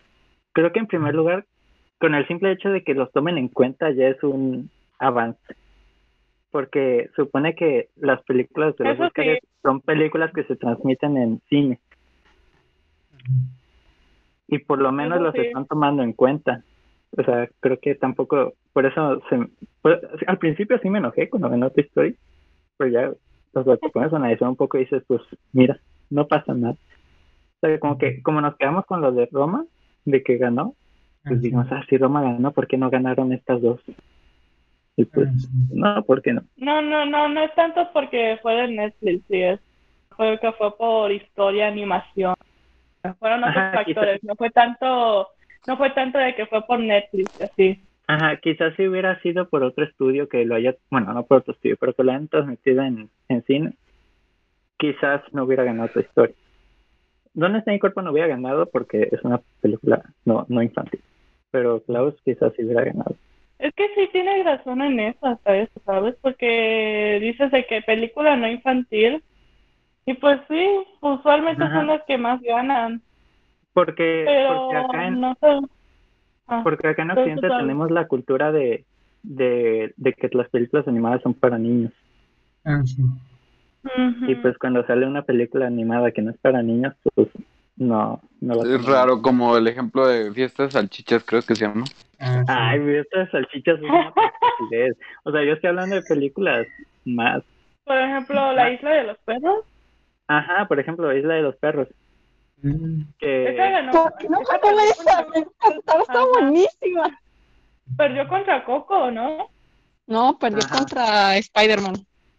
Creo 0.51 0.71
que 0.71 0.79
en 0.79 0.87
primer 0.87 1.13
lugar, 1.13 1.45
con 1.99 2.15
el 2.15 2.27
simple 2.27 2.51
hecho 2.51 2.69
de 2.69 2.83
que 2.83 2.95
los 2.95 3.11
tomen 3.11 3.37
en 3.37 3.49
cuenta 3.49 3.91
ya 3.91 4.07
es 4.07 4.23
un 4.23 4.71
avance. 4.97 5.55
Porque 6.49 7.09
supone 7.15 7.53
que 7.53 7.89
las 7.97 8.23
películas 8.23 8.75
de 8.77 8.85
los 8.85 8.93
Eso 8.95 9.03
sí. 9.03 9.07
Oscars 9.21 9.39
son 9.61 9.81
películas 9.81 10.31
que 10.33 10.43
se 10.45 10.55
transmiten 10.55 11.17
en 11.17 11.39
cine. 11.49 11.79
Y 14.47 14.57
por 14.57 14.79
lo 14.79 14.91
menos 14.91 15.17
Eso 15.17 15.23
los 15.25 15.35
sí. 15.35 15.41
están 15.41 15.67
tomando 15.67 16.01
en 16.01 16.13
cuenta. 16.13 16.63
O 17.15 17.23
sea, 17.23 17.47
creo 17.59 17.79
que 17.79 17.93
tampoco, 17.93 18.53
por 18.73 18.85
eso 18.85 19.21
se, 19.29 19.47
pues, 19.81 19.99
al 20.27 20.37
principio 20.37 20.79
sí 20.79 20.89
me 20.89 20.99
enojé 20.99 21.29
cuando 21.29 21.49
ganó 21.49 21.69
Toy 21.69 21.83
Story, 21.85 22.17
pero 22.77 22.91
ya 22.91 23.11
los 23.53 23.65
lo 23.65 23.77
pones 23.77 24.11
a 24.11 24.17
analizar 24.17 24.49
un 24.49 24.55
poco 24.55 24.77
y 24.77 24.81
dices, 24.81 25.03
pues 25.07 25.21
mira, 25.51 25.79
no 26.09 26.27
pasa 26.27 26.53
nada. 26.53 26.73
O 26.73 27.67
sea, 27.67 27.79
como 27.79 27.97
que, 27.97 28.21
como 28.23 28.41
nos 28.41 28.57
quedamos 28.57 28.85
con 28.85 29.01
lo 29.01 29.11
de 29.11 29.29
Roma, 29.31 29.65
de 30.05 30.23
que 30.23 30.37
ganó, 30.37 30.75
pues 31.23 31.41
dijimos, 31.41 31.67
ah, 31.71 31.83
si 31.87 31.97
Roma 31.97 32.23
ganó, 32.23 32.51
¿por 32.51 32.67
qué 32.67 32.77
no 32.77 32.89
ganaron 32.89 33.31
estas 33.31 33.61
dos? 33.61 33.79
Y 34.97 35.05
pues, 35.05 35.29
no, 35.71 36.03
¿por 36.03 36.21
qué 36.21 36.33
no? 36.33 36.41
No, 36.57 36.81
no, 36.81 37.05
no, 37.05 37.29
no 37.29 37.43
es 37.43 37.53
tanto 37.55 37.89
porque 37.93 38.37
fue 38.41 38.55
de 38.55 38.67
Netflix, 38.69 39.23
sí, 39.27 39.41
es 39.41 39.59
fue 40.15 40.39
que 40.39 40.51
fue 40.53 40.75
por 40.77 41.11
historia, 41.11 41.67
animación. 41.67 42.35
Fueron 43.19 43.43
otros 43.43 43.57
Ajá, 43.57 43.83
factores, 43.83 44.23
no 44.23 44.35
fue 44.35 44.49
tanto, 44.49 45.27
no 45.67 45.77
fue 45.77 45.89
tanto 45.91 46.17
de 46.17 46.35
que 46.35 46.45
fue 46.45 46.65
por 46.65 46.79
Netflix, 46.79 47.29
así. 47.41 47.81
Ajá, 48.13 48.37
quizás 48.37 48.75
si 48.75 48.87
hubiera 48.87 49.19
sido 49.21 49.49
por 49.49 49.63
otro 49.63 49.83
estudio 49.83 50.29
que 50.29 50.45
lo 50.45 50.53
haya, 50.53 50.75
bueno, 50.91 51.13
no 51.13 51.25
por 51.25 51.39
otro 51.39 51.53
estudio, 51.53 51.77
pero 51.79 51.93
que 51.93 52.03
lo 52.03 52.11
hayan 52.11 52.27
transmitido 52.27 52.83
en, 52.83 53.09
en 53.27 53.43
cine, 53.45 53.73
quizás 54.77 55.21
no 55.31 55.45
hubiera 55.45 55.63
ganado 55.63 55.89
otra 55.89 56.03
historia. 56.03 56.35
¿Dónde 57.33 57.57
está 57.57 57.71
mi 57.71 57.79
cuerpo? 57.79 58.03
No 58.03 58.11
hubiera 58.11 58.27
ganado 58.27 58.67
porque 58.67 59.09
es 59.11 59.19
una 59.23 59.41
película 59.61 60.03
no, 60.25 60.45
no 60.47 60.61
infantil. 60.61 61.01
Pero 61.49 61.81
Klaus 61.81 62.13
quizás 62.23 62.53
sí 62.55 62.63
hubiera 62.63 62.83
ganado. 62.83 63.15
Es 63.57 63.73
que 63.73 63.87
sí 63.95 64.07
tienes 64.11 64.45
razón 64.45 64.83
en 64.83 64.99
eso, 64.99 65.39
eso, 65.45 65.81
¿sabes? 65.83 66.15
Porque 66.21 67.17
dices 67.19 67.49
de 67.49 67.65
que 67.65 67.81
película 67.81 68.35
no 68.35 68.47
infantil, 68.47 69.23
y 70.05 70.13
pues 70.13 70.39
sí, 70.47 70.67
usualmente 71.01 71.63
Ajá. 71.63 71.79
son 71.79 71.87
las 71.87 72.03
que 72.03 72.19
más 72.19 72.39
ganan, 72.41 73.01
Porque, 73.73 74.23
pero 74.27 74.59
porque 74.59 74.75
acá 74.77 75.07
en, 75.07 75.19
no 75.19 75.35
sé. 75.41 75.47
Ah, 76.47 76.61
porque 76.63 76.87
acá 76.87 77.03
en 77.03 77.11
Occidente 77.11 77.47
total. 77.47 77.61
tenemos 77.61 77.91
la 77.91 78.07
cultura 78.07 78.51
de, 78.51 78.85
de, 79.23 79.93
de 79.95 80.13
que 80.13 80.29
las 80.33 80.49
películas 80.49 80.87
animadas 80.87 81.21
son 81.21 81.33
para 81.33 81.57
niños. 81.57 81.91
Ah, 82.65 82.81
sí. 82.85 83.03
Y 84.27 84.35
pues 84.35 84.57
cuando 84.57 84.85
sale 84.85 85.05
una 85.05 85.23
película 85.23 85.67
animada 85.67 86.11
que 86.11 86.21
no 86.21 86.31
es 86.31 86.37
para 86.37 86.61
niños, 86.61 86.93
pues 87.15 87.27
no, 87.75 88.21
no 88.39 88.55
la 88.55 88.75
Es 88.75 88.85
raro, 88.85 89.21
como 89.21 89.57
el 89.57 89.67
ejemplo 89.67 90.07
de 90.07 90.31
fiestas 90.31 90.73
salchichas, 90.73 91.23
creo 91.25 91.41
que 91.41 91.55
se 91.55 91.65
llama. 91.65 91.83
Ah, 92.19 92.43
sí. 92.45 92.53
Ay, 92.55 92.79
güey, 92.79 92.97
estas 92.97 93.29
salchichas 93.31 93.79
son 93.79 93.89
una. 93.89 94.13
O 95.23 95.31
sea, 95.31 95.43
yo 95.43 95.53
estoy 95.53 95.69
hablando 95.69 95.95
de 95.95 96.03
películas 96.03 96.65
más. 97.03 97.43
Por 97.83 97.97
ejemplo, 97.97 98.53
La 98.53 98.71
Isla 98.71 98.91
de 98.91 99.03
los 99.03 99.17
Perros, 99.19 99.65
Ajá, 100.27 100.67
por 100.67 100.79
ejemplo, 100.79 101.15
Isla 101.15 101.35
de 101.35 101.41
los 101.41 101.55
Perros. 101.57 101.89
Que... 103.19 103.49
esa 103.53 103.69
ganó, 103.69 103.91
¿Por 103.91 104.17
qué 104.17 104.29
no 104.29 104.39
esa 104.39 104.59
perdió 104.59 104.79
esa? 104.79 104.95
contra- 104.95 105.27
Me 105.33 105.39
encantaba, 105.39 106.01
está 106.01 106.25
buenísima. 106.25 107.19
perdió 107.97 108.27
contra 108.29 108.63
Coco, 108.63 109.11
¿no? 109.11 109.49
No, 110.07 110.37
perdió 110.39 110.63
Ajá. 110.63 110.77
contra 110.77 111.37
Spider-Man. 111.37 111.95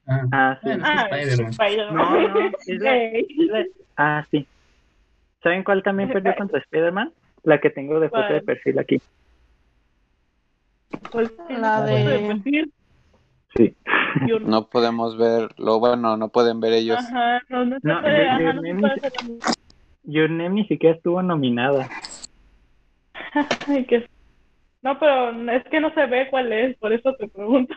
Ah, 0.07 0.23
Ah, 0.33 0.59
sí. 0.63 0.71
Ah, 0.83 1.09
Spider-Man. 1.11 1.51
Spider-Man. 1.53 1.95
No, 1.97 2.29
no, 2.41 2.51
Isla, 2.67 2.97
Ey. 2.97 3.27
Isla- 3.29 3.67
Ah, 3.97 4.27
sí. 4.31 4.47
¿Saben 5.43 5.63
cuál 5.63 5.83
también 5.83 6.11
perdió 6.11 6.35
contra 6.39 6.59
Spider-Man? 6.59 7.13
La 7.43 7.61
que 7.61 7.69
tengo 7.71 8.01
de 8.01 8.09
foto 8.09 8.23
de 8.23 8.29
¿Cuál? 8.29 8.45
perfil 8.45 8.79
aquí. 8.79 9.03
Pues, 11.13 11.29
sí, 11.49 11.55
La 11.55 11.79
no 11.81 11.85
de-. 11.85 12.73
Sí. 13.57 13.77
No 14.43 14.69
podemos 14.69 15.17
verlo, 15.19 15.79
bueno, 15.79 16.17
no 16.17 16.29
pueden 16.29 16.61
ver 16.61 16.73
ellos. 16.73 16.99
Ajá, 16.99 17.41
no, 17.51 17.65
no 17.65 17.79
se 17.79 17.87
No, 17.87 18.01
puede, 18.01 18.15
de- 18.15 18.29
ajá, 18.29 18.39
de 18.39 18.45
no 18.55 18.63
se 18.63 18.75
puede 18.75 19.11
Name 20.05 20.51
ni 20.51 20.67
siquiera 20.67 20.97
estuvo 20.97 21.23
nominada. 21.23 21.89
Ay, 23.69 23.85
qué- 23.87 24.09
No, 24.83 24.99
pero 24.99 25.31
es 25.51 25.65
que 25.65 25.81
no 25.81 25.93
se 25.95 26.07
ve 26.07 26.29
cuál 26.31 26.53
es, 26.53 26.77
por 26.79 26.93
eso 26.93 27.15
te 27.15 27.29
pregunto. 27.29 27.75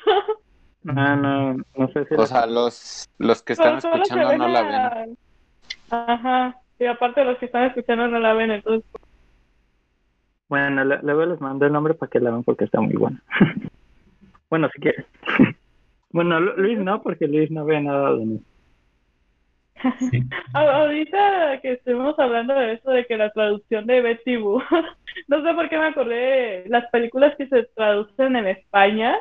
Ah, 0.88 1.15
no, 1.15 1.53
no 1.75 1.88
sé 1.93 2.05
si... 2.05 2.15
O 2.15 2.25
sea, 2.25 2.45
los, 2.45 3.09
los 3.17 3.43
que 3.43 3.53
están 3.53 3.80
Pero 3.82 3.95
escuchando 3.95 4.38
no 4.38 4.47
la 4.47 4.61
ven. 4.63 5.17
Ajá, 5.89 6.61
y 6.80 6.86
aparte 6.86 7.23
los 7.23 7.38
que 7.38 7.45
están 7.45 7.65
escuchando 7.65 8.07
no 8.07 8.19
la 8.19 8.34
ven, 8.34 8.51
entonces... 8.51 8.89
Bueno, 10.49 10.86
luego 10.86 11.25
les 11.25 11.41
mando 11.41 11.65
el 11.65 11.73
nombre 11.73 11.93
para 11.93 12.09
que 12.09 12.19
la 12.21 12.30
vean 12.32 12.43
porque 12.43 12.65
está 12.65 12.80
muy 12.80 12.95
buena. 12.95 13.21
bueno, 14.49 14.69
si 14.73 14.80
quieres. 14.80 15.05
bueno, 16.11 16.39
Luis 16.39 16.80
no, 16.80 17.01
porque 17.01 17.28
Luis 17.28 17.51
no 17.51 17.65
ve 17.65 17.82
nada 17.82 18.13
de 18.15 18.25
mí. 18.25 18.41
Ahorita 20.53 21.59
que 21.61 21.73
estuvimos 21.73 22.17
hablando 22.19 22.53
de 22.55 22.73
eso, 22.73 22.91
de 22.91 23.05
que 23.05 23.17
la 23.17 23.32
traducción 23.32 23.86
de 23.86 24.01
Betty 24.01 24.38
Boo, 24.38 24.61
no 25.28 25.43
sé 25.43 25.53
por 25.53 25.69
qué 25.69 25.78
me 25.78 25.88
acordé 25.88 26.15
de 26.15 26.69
las 26.69 26.89
películas 26.91 27.36
que 27.38 27.47
se 27.47 27.63
traducen 27.75 28.36
en 28.36 28.47
España. 28.47 29.17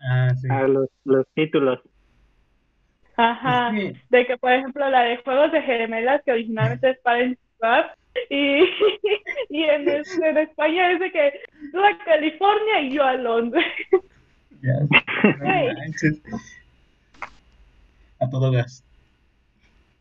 Ah, 0.00 0.30
sí. 0.40 0.48
Ah, 0.50 0.66
los, 0.66 0.88
los 1.04 1.26
títulos. 1.34 1.80
Ajá, 3.18 3.72
de 4.10 4.26
que 4.26 4.36
por 4.36 4.52
ejemplo 4.52 4.88
la 4.90 5.02
de 5.02 5.16
Juegos 5.18 5.50
de 5.50 5.62
Gemelas, 5.62 6.22
que 6.22 6.32
originalmente 6.32 6.90
es 6.90 6.98
para 7.00 7.22
y, 8.30 8.60
y 9.50 9.62
en, 9.64 9.88
en, 9.88 10.38
España 10.38 10.92
es 10.92 11.00
de 11.00 11.12
que 11.12 11.40
tú 11.72 11.78
a 11.78 11.96
California 12.04 12.80
y 12.82 12.92
yo 12.92 13.04
a 13.04 13.14
Londres. 13.14 13.64
a 18.20 18.30
todo 18.30 18.50
gas. 18.50 18.85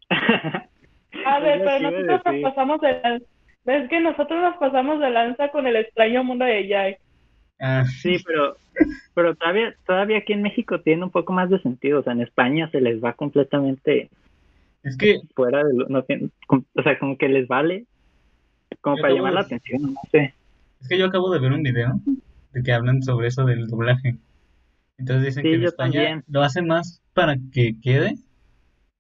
A 0.10 1.40
ver, 1.40 1.62
pero 1.64 1.80
nosotros 1.80 2.22
nos 2.36 2.42
pasamos 2.42 2.82
de 2.82 3.02
lanza. 3.02 3.26
Es 3.66 3.90
que 3.90 4.00
nosotros 4.00 4.42
nos 4.42 4.58
pasamos 4.58 5.00
de 5.00 5.10
lanza 5.10 5.50
con 5.50 5.66
el 5.66 5.76
extraño 5.76 6.24
mundo 6.24 6.46
de 6.46 6.68
Jack. 6.68 7.00
Ah, 7.60 7.84
sí, 7.86 8.18
pero 8.26 8.58
pero 9.14 9.36
todavía 9.36 9.74
todavía 9.86 10.18
aquí 10.18 10.34
en 10.34 10.42
México 10.42 10.82
tiene 10.82 11.06
un 11.06 11.10
poco 11.10 11.34
más 11.34 11.50
de 11.50 11.60
sentido, 11.62 12.02
o 12.02 12.04
sea, 12.04 12.14
en 12.14 12.22
España 12.22 12.70
se 12.70 12.82
les 12.82 13.04
va 13.04 13.14
completamente 13.14 14.10
es 14.86 14.98
que 14.98 15.20
fuera 15.36 15.64
de 15.64 15.74
lo, 15.74 15.88
no 15.90 16.00
o 16.00 16.84
sea, 16.84 17.00
como 17.00 17.18
que 17.18 17.28
les 17.28 17.48
vale 17.48 17.86
como 18.82 18.98
para 18.98 19.14
llamar 19.14 19.34
la 19.34 19.42
atención, 19.42 19.82
no 19.82 20.00
sé. 20.12 20.36
Es 20.80 20.88
que 20.88 20.98
yo 21.00 21.08
acabo 21.08 21.32
de 21.32 21.40
ver 21.40 21.54
un 21.54 21.64
video 21.64 22.00
de 22.54 22.62
que 22.62 22.72
hablan 22.72 23.02
sobre 23.02 23.30
eso 23.30 23.46
del 23.46 23.68
doblaje. 23.68 24.16
Entonces 25.00 25.26
dicen 25.26 25.44
que 25.44 25.56
en 25.56 25.64
España 25.64 26.24
lo 26.28 26.44
hacen 26.44 26.68
más 26.68 27.02
para 27.16 27.36
que 27.52 27.74
quede 27.82 28.16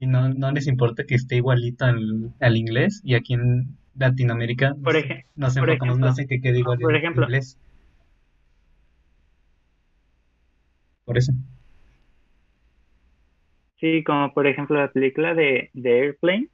y 0.06 0.08
no, 0.08 0.30
no 0.30 0.52
les 0.52 0.68
importa 0.68 1.04
que 1.04 1.16
esté 1.16 1.38
igualito 1.38 1.86
al, 1.86 2.32
al 2.40 2.58
inglés 2.58 3.02
y 3.04 3.16
aquí 3.16 3.34
en 3.34 3.76
Latinoamérica 3.98 4.76
por 4.84 4.96
nos 5.36 5.58
enfocamos 5.58 5.98
más 6.00 6.20
en 6.20 6.28
que 6.28 6.42
quede 6.42 6.60
igual 6.60 6.80
por 6.80 6.96
ejemplo, 6.96 7.24
inglés. 7.24 7.58
Por 11.06 11.18
eso. 11.18 11.34
Sí, 13.80 14.04
como 14.04 14.34
por 14.34 14.48
ejemplo 14.48 14.78
la 14.78 14.92
película 14.92 15.34
de, 15.34 15.70
de 15.74 16.02
Airplane, 16.02 16.50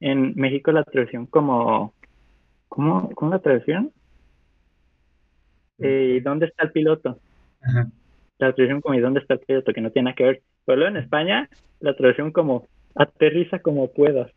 en 0.00 0.34
México 0.34 0.72
la 0.72 0.84
traducción 0.84 1.26
como... 1.26 1.92
¿Cómo, 2.68 3.10
cómo 3.10 3.30
la 3.30 3.38
traducción? 3.38 3.92
Eh, 5.78 6.20
¿Dónde 6.24 6.46
está 6.46 6.64
el 6.64 6.72
piloto? 6.72 7.20
Ajá. 7.62 7.88
La 8.38 8.52
traducción 8.52 8.80
como 8.80 8.96
¿y 8.96 9.00
dónde 9.00 9.20
está 9.20 9.34
el 9.34 9.40
piloto? 9.40 9.72
Que 9.72 9.80
no 9.80 9.90
tiene 9.92 10.06
nada 10.06 10.16
que 10.16 10.24
ver. 10.24 10.42
Pero 10.64 10.88
en 10.88 10.96
España, 10.96 11.48
la 11.78 11.94
traducción 11.94 12.32
como 12.32 12.66
aterriza 12.94 13.58
como 13.58 13.92
puedas. 13.92 14.30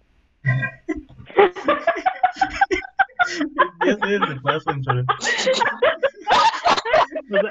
ya 3.86 3.96
sé 3.96 4.08
de 4.08 4.20
paso, 4.42 4.72
pero... 7.30 7.30
O 7.30 7.42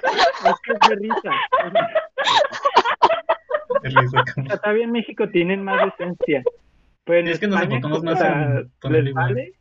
sea, 0.42 0.50
es 0.50 0.56
que 0.62 0.72
es 0.72 0.78
de 0.88 0.96
risa. 0.96 1.30
Está 4.54 4.72
bien, 4.72 4.92
México 4.92 5.28
tienen 5.28 5.62
más 5.62 5.92
esencia. 5.92 6.42
Pero 7.04 7.28
es 7.28 7.38
que 7.38 7.46
nos 7.46 7.62
enfocamos 7.62 8.02
más 8.02 8.20
en 8.20 8.70
ponerle 8.80 9.10
igual. 9.10 9.52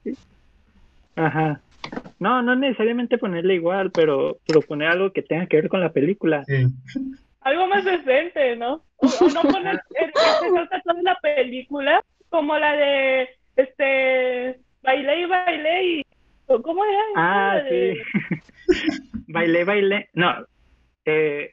Ajá. 1.16 1.62
No, 2.20 2.42
no 2.42 2.56
necesariamente 2.56 3.18
ponerle 3.18 3.56
igual, 3.56 3.92
pero 3.92 4.38
proponer 4.48 4.88
algo 4.88 5.12
que 5.12 5.22
tenga 5.22 5.46
que 5.46 5.58
ver 5.58 5.70
con 5.70 5.82
la 5.82 5.92
película. 5.92 6.44
Sí. 6.46 6.68
Algo 7.46 7.68
más 7.68 7.86
decente, 7.86 8.56
¿no? 8.56 8.84
O, 8.98 9.08
no 9.34 9.42
poner 9.44 9.80
que 9.90 10.06
se 10.08 10.12
trata 10.12 10.82
toda 10.82 11.02
la 11.04 11.16
película, 11.22 12.04
como 12.30 12.58
la 12.58 12.76
de 12.76 13.30
este 13.56 14.60
bailé 14.82 15.22
y 15.22 15.26
bailé 15.26 15.84
y 15.84 16.06
¿cómo 16.48 16.84
era? 16.84 17.02
Ah, 17.16 17.62
sí. 17.70 17.94
bailé, 19.28 19.64
bailé. 19.64 20.10
No. 20.14 20.44
Eh, 21.06 21.52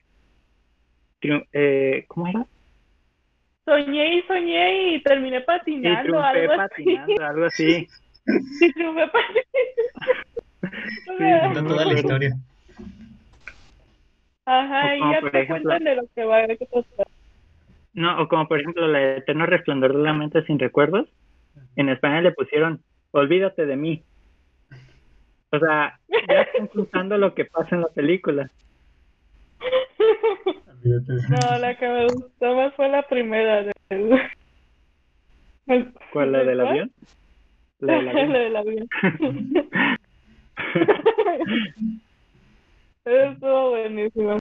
eh, 1.52 2.04
¿Cómo 2.08 2.26
era? 2.26 2.46
soñé 3.66 4.16
y 4.16 4.22
soñé 4.22 4.94
y 4.94 5.02
terminé 5.02 5.42
patinando, 5.42 6.22
algo 6.22 6.56
patinando, 6.56 7.12
así. 7.12 7.22
algo 7.22 7.44
así. 7.44 7.88
Y 8.62 8.72
triunfé 8.72 9.08
patinando. 9.08 9.52
sí, 11.58 11.68
toda 11.68 11.84
la 11.84 11.92
historia. 11.92 12.36
Ajá, 14.44 14.96
y 14.96 15.00
ya 15.00 15.46
cuentan 15.46 15.84
de 15.84 15.96
lo 15.96 16.02
que 16.14 16.24
va 16.24 16.38
a 16.38 16.46
ver 16.46 16.58
No, 17.94 18.22
o 18.22 18.28
como 18.28 18.48
por 18.48 18.60
ejemplo 18.60 18.86
la 18.88 19.16
Eterno 19.16 19.46
Resplandor 19.46 19.96
de 19.96 20.02
la 20.02 20.12
Mente 20.12 20.44
sin 20.44 20.58
Recuerdos. 20.58 21.08
En 21.76 21.88
España 21.88 22.20
le 22.20 22.32
pusieron 22.32 22.82
Olvídate 23.12 23.66
de 23.66 23.76
mí. 23.76 24.02
O 25.50 25.58
sea, 25.58 25.98
ya 26.28 26.40
están 26.40 26.66
contando 26.68 27.18
lo 27.18 27.34
que 27.34 27.44
pasa 27.44 27.76
en 27.76 27.82
la 27.82 27.88
película. 27.88 28.50
No, 30.82 31.58
la 31.58 31.76
que 31.76 31.88
me 31.88 32.06
gustó 32.06 32.56
más 32.56 32.74
fue 32.74 32.88
la 32.88 33.02
primera. 33.02 33.64
Del... 33.90 34.18
¿Cuál, 36.12 36.32
la 36.32 36.44
del 36.44 36.60
avión? 36.60 36.90
La 37.80 37.96
del 37.96 38.08
avión. 38.08 38.32
la 38.32 38.38
del 38.38 38.56
avión. 38.56 38.88
Estuvo 43.04 43.70
buenísimo. 43.70 44.38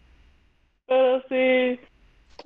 Pero 0.88 1.22
sí, 1.30 1.80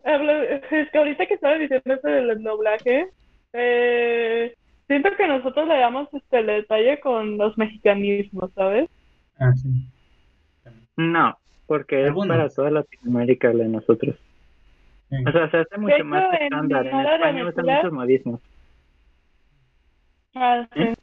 es 0.03 0.91
que 0.91 0.97
ahorita 0.97 1.25
que 1.25 1.33
estaba 1.33 1.57
diciendo 1.57 1.93
eso 1.93 2.07
del 2.07 2.43
doblaje, 2.43 3.07
eh, 3.53 4.55
siento 4.87 5.09
que 5.17 5.27
nosotros 5.27 5.67
le 5.67 5.77
damos 5.77 6.13
este 6.13 6.39
el 6.39 6.47
detalle 6.47 6.99
con 6.99 7.37
los 7.37 7.57
mexicanismos, 7.57 8.51
¿sabes? 8.53 8.89
Ah, 9.39 9.51
sí. 9.53 9.69
No, 10.97 11.37
porque 11.67 12.07
es 12.07 12.13
para 12.27 12.49
toda 12.49 12.71
Latinoamérica 12.71 13.51
la 13.53 13.63
de 13.63 13.69
nosotros. 13.69 14.15
O 15.11 15.31
sea, 15.31 15.49
se 15.51 15.57
hace 15.57 15.77
mucho 15.77 16.03
más 16.03 16.33
estándar. 16.39 16.87
En, 16.87 16.99
España 16.99 17.47
usan 17.47 17.65
muchos 17.65 17.91
modismos. 17.91 18.41
Ah, 20.33 20.67
sí. 20.73 20.81
¿Eh? 20.81 20.95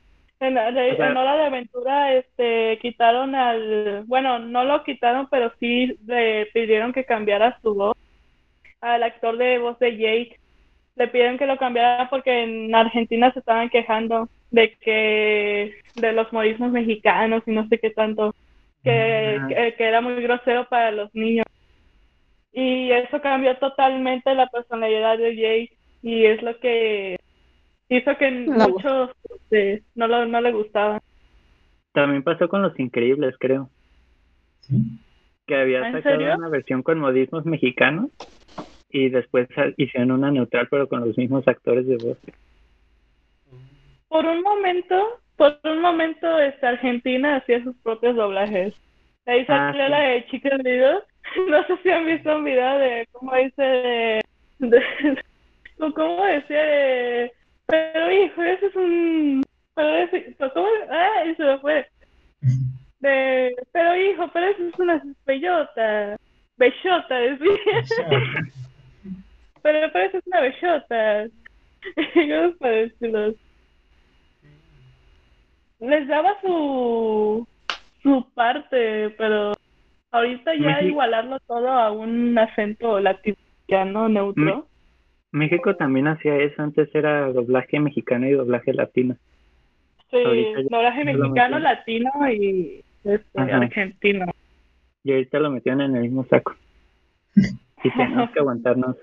En, 0.42 0.58
Hora 0.58 1.36
de 1.36 1.44
Aventura 1.44 2.14
este, 2.14 2.76
quitaron 2.82 3.36
al... 3.36 4.02
Bueno, 4.06 4.40
no 4.40 4.64
lo 4.64 4.82
quitaron, 4.82 5.28
pero 5.30 5.52
sí 5.60 5.96
le 6.04 6.46
pidieron 6.46 6.92
que 6.92 7.04
cambiara 7.04 7.58
su 7.62 7.74
voz 7.74 7.96
al 8.80 9.04
actor 9.04 9.36
de 9.36 9.58
voz 9.58 9.78
de 9.78 9.96
Jake. 9.96 10.40
Le 10.96 11.06
pidieron 11.06 11.38
que 11.38 11.46
lo 11.46 11.58
cambiara 11.58 12.10
porque 12.10 12.42
en 12.42 12.74
Argentina 12.74 13.32
se 13.32 13.38
estaban 13.38 13.70
quejando 13.70 14.28
de 14.50 14.74
que... 14.80 15.74
de 15.94 16.12
los 16.12 16.32
modismos 16.32 16.72
mexicanos 16.72 17.44
y 17.46 17.52
no 17.52 17.68
sé 17.68 17.78
qué 17.78 17.90
tanto 17.90 18.34
que, 18.82 19.74
que, 19.78 19.84
era 19.84 20.00
muy 20.00 20.20
grosero 20.24 20.68
para 20.68 20.90
los 20.90 21.14
niños. 21.14 21.46
Y 22.52 22.90
eso 22.90 23.20
cambió 23.20 23.56
totalmente 23.58 24.34
la 24.34 24.48
personalidad 24.48 25.18
de 25.18 25.36
Jake 25.36 25.76
y 26.02 26.24
es 26.24 26.42
lo 26.42 26.58
que 26.58 27.16
hizo 27.96 28.16
que 28.16 28.30
muchos 28.30 29.10
este, 29.34 29.82
no, 29.94 30.06
lo, 30.06 30.26
no 30.26 30.40
le 30.40 30.52
gustaban. 30.52 31.00
También 31.92 32.22
pasó 32.22 32.48
con 32.48 32.62
Los 32.62 32.78
Increíbles, 32.78 33.34
creo. 33.38 33.68
Que 35.46 35.56
había 35.56 35.92
sacado 35.92 36.18
una 36.18 36.48
versión 36.48 36.82
con 36.82 36.98
modismos 36.98 37.44
mexicanos 37.44 38.10
y 38.88 39.08
después 39.08 39.48
hicieron 39.76 40.12
una 40.12 40.30
neutral 40.30 40.68
pero 40.70 40.88
con 40.88 41.00
los 41.00 41.16
mismos 41.18 41.46
actores 41.48 41.86
de 41.86 41.96
voz. 41.96 42.18
Por 44.08 44.24
un 44.26 44.42
momento 44.42 45.22
por 45.36 45.58
un 45.64 45.80
momento 45.80 46.38
esta 46.38 46.70
Argentina 46.70 47.36
hacía 47.36 47.62
sus 47.64 47.76
propios 47.78 48.14
doblajes. 48.16 48.74
Ahí 49.26 49.44
ah, 49.48 49.72
salió 49.72 49.88
la 49.88 50.00
de 50.00 50.26
Chicas 50.26 50.52
Unidos. 50.60 51.04
No 51.48 51.66
sé 51.66 51.76
si 51.82 51.90
han 51.90 52.06
visto 52.06 52.36
un 52.36 52.44
video 52.44 52.78
de 52.78 53.08
cómo 53.12 53.34
dice 53.34 53.62
de, 54.58 54.82
cómo 55.94 56.24
decía 56.24 56.62
de 56.62 57.32
pero 57.66 58.12
hijo, 58.12 58.42
eso 58.42 58.66
es 58.66 58.76
un 58.76 59.42
pero 59.74 59.96
ese, 59.96 60.36
¿cómo? 60.52 60.66
Ah, 60.90 61.24
eso 61.24 61.42
me 61.44 61.58
fue. 61.58 61.88
De, 63.00 63.56
pero 63.72 63.96
hijo, 63.96 64.28
pero 64.32 64.46
eso 64.46 64.68
es 64.68 64.78
una 64.78 65.02
bellota. 65.26 66.16
Bellota, 66.56 67.14
decía. 67.16 67.50
pero, 69.62 69.92
pero 69.92 70.04
eso 70.04 70.18
es 70.18 70.26
una 70.26 70.40
bellota. 70.40 71.26
¿Cómo 72.14 72.56
para 72.58 72.72
decirlo? 72.74 73.34
les 75.82 76.06
daba 76.06 76.40
su 76.40 77.46
su 78.02 78.24
parte, 78.34 79.10
pero 79.10 79.52
ahorita 80.10 80.54
ya 80.54 80.82
igualarlo 80.82 81.38
todo 81.40 81.68
a 81.68 81.92
un 81.92 82.36
acento 82.38 83.00
latino 83.00 84.08
neutro. 84.08 84.66
México 85.32 85.74
también 85.76 86.08
hacía 86.08 86.36
eso, 86.36 86.62
antes 86.62 86.94
era 86.94 87.32
doblaje 87.32 87.80
mexicano 87.80 88.28
y 88.28 88.32
doblaje 88.32 88.74
latino. 88.74 89.16
Sí, 90.10 90.18
doblaje 90.70 91.04
mexicano, 91.04 91.58
latino 91.58 92.10
y, 92.30 92.84
este, 93.02 93.40
argentino. 93.40 94.26
Y 95.04 95.12
ahorita 95.12 95.38
lo 95.40 95.50
metieron 95.50 95.80
en 95.80 95.96
el 95.96 96.02
mismo 96.02 96.26
saco. 96.26 96.54
Y 97.82 97.90
tenemos 97.90 98.30
que 98.30 98.38
aguantarnos 98.40 98.96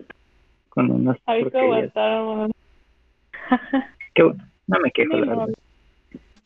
con 0.70 0.92
unos. 0.92 1.18
Hay 1.26 1.44
que 1.50 1.58
aguantar. 1.60 2.52
Qué 4.14 4.24
bueno. 4.24 4.44
No 4.68 4.80
me 4.82 4.92
quejo, 4.92 5.18
la 5.18 5.26
verdad. 5.26 5.48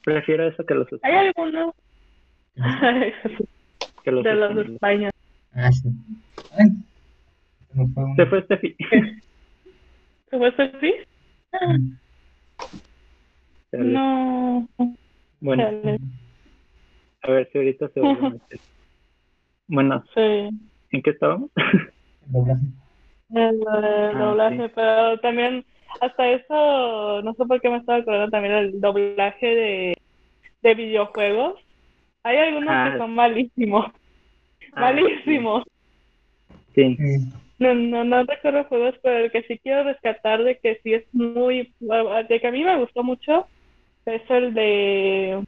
Prefiero 0.05 0.47
eso 0.47 0.65
que 0.65 0.73
los 0.75 0.87
¿Hay 1.01 1.13
algunos? 1.13 1.75
que 4.03 4.11
los 4.11 4.23
de 4.23 4.33
los 4.33 4.65
españoles. 4.69 5.13
Ah, 5.53 5.69
sí. 5.71 5.89
Ay, 6.57 6.69
se 7.75 7.87
fue 7.93 8.03
un- 8.03 8.15
Se 8.15 8.25
fue 8.27 8.41
Steffi. 8.43 8.75
¿Se 10.33 10.39
fue 10.39 10.51
Steffi? 10.53 10.93
No. 13.71 14.67
Bueno, 15.41 15.63
a 17.21 17.31
ver 17.31 17.49
si 17.51 17.57
ahorita 17.59 17.89
se 17.89 17.99
vuelve 17.99 18.25
a 18.25 18.29
meter. 18.31 18.59
Bueno, 19.67 20.03
Sí. 20.15 20.49
¿en 20.91 21.01
qué 21.03 21.11
estábamos? 21.11 21.51
doblaje. 22.27 22.61
El, 23.29 23.41
el 23.57 23.67
Ah, 23.67 24.11
doblaje, 24.17 24.65
sí. 24.67 24.71
pero 24.73 25.19
también 25.19 25.63
hasta 26.01 26.27
eso, 26.31 27.21
no 27.21 27.33
sé 27.35 27.45
por 27.45 27.61
qué 27.61 27.69
me 27.69 27.77
estaba 27.77 27.99
acordando 27.99 28.31
también 28.31 28.55
el 28.55 28.81
doblaje 28.81 29.45
de, 29.45 29.97
de 30.63 30.73
videojuegos. 30.73 31.59
Hay 32.23 32.37
algunos 32.37 32.69
Ah. 32.73 32.89
que 32.91 32.97
son 32.97 33.13
malísimos, 33.13 33.85
Ah, 34.73 34.79
malísimos. 34.81 35.63
Sí. 36.73 36.95
Sí. 36.95 37.33
No, 37.59 37.73
no, 37.73 38.03
no 38.03 38.23
recuerdo 38.23 38.63
juegos, 38.65 38.95
pero 39.03 39.25
el 39.25 39.31
que 39.31 39.43
sí 39.43 39.59
quiero 39.59 39.83
rescatar 39.83 40.43
de 40.43 40.57
que 40.57 40.79
sí 40.83 40.93
es 40.93 41.05
muy, 41.13 41.73
de 41.79 42.39
que 42.39 42.47
a 42.47 42.51
mí 42.51 42.63
me 42.63 42.77
gustó 42.77 43.03
mucho, 43.03 43.47
es 44.05 44.21
el 44.29 44.53
de, 44.53 45.43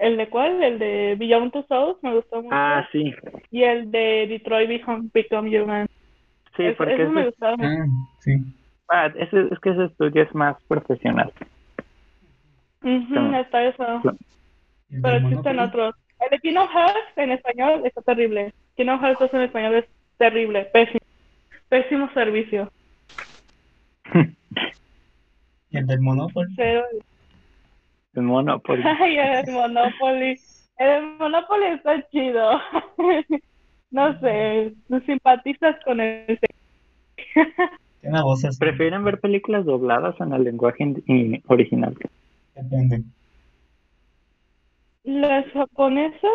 ¿el 0.00 0.16
de 0.16 0.28
cuál? 0.28 0.62
El 0.62 0.78
de 0.78 1.16
Beyond 1.18 1.52
Two 1.52 1.66
Souls, 1.68 1.98
me 2.02 2.14
gustó 2.14 2.36
mucho. 2.42 2.54
Ah, 2.54 2.88
sí. 2.92 3.12
Y 3.50 3.64
el 3.64 3.90
de 3.90 4.26
Detroit 4.28 4.68
Become, 4.68 5.08
Become 5.12 5.60
Human. 5.62 5.86
Sí, 6.56 6.64
Es- 6.64 6.76
porque 6.76 6.94
eso 7.02 7.10
me 7.10 7.26
gustaba 7.26 7.56
mucho. 7.56 7.68
Ah, 7.70 7.86
sí. 8.20 8.32
ah, 8.88 9.06
ese- 9.16 9.48
es 9.50 9.58
que 9.58 9.70
ese 9.70 9.84
estudio 9.86 10.22
es 10.22 10.34
más 10.34 10.56
profesional. 10.68 11.32
Claro. 12.80 13.36
está 13.40 13.64
eso. 13.64 14.02
¿Y 14.90 14.96
el 14.96 15.02
Pero 15.02 15.16
existen 15.16 15.58
otros. 15.58 15.94
El 16.20 16.30
de 16.30 16.38
Kingdom 16.38 16.68
Hearts 16.68 17.16
en 17.16 17.32
español 17.32 17.82
está 17.84 18.02
terrible. 18.02 18.52
Kingdom 18.76 19.00
Hearts 19.00 19.18
2 19.20 19.34
en 19.34 19.40
español 19.42 19.74
es 19.74 19.84
terrible, 20.22 20.64
pésimo. 20.66 21.00
Pésimo 21.68 22.08
servicio. 22.12 22.70
¿Y 25.70 25.78
el 25.78 25.86
del 25.86 26.00
Monopoly? 26.00 26.52
Cero. 26.54 26.84
El 28.14 28.22
Monopoly. 28.22 28.82
Ay, 29.00 29.18
el 29.18 29.52
Monopoly. 29.52 30.38
El 30.78 31.02
Monopoly 31.18 31.64
está 31.74 32.08
chido. 32.10 32.60
no 33.90 34.20
sé, 34.20 34.72
simpatizas 35.06 35.76
con 35.84 36.00
el... 36.00 36.38
Tiene. 38.00 38.18
¿Prefieren 38.60 39.02
ver 39.02 39.18
películas 39.18 39.64
dobladas 39.64 40.20
en 40.20 40.32
el 40.34 40.44
lenguaje 40.44 40.84
in- 40.84 41.02
in- 41.06 41.42
original? 41.48 41.96
Depende. 42.54 43.02
Las 45.02 45.50
japonesas, 45.52 46.30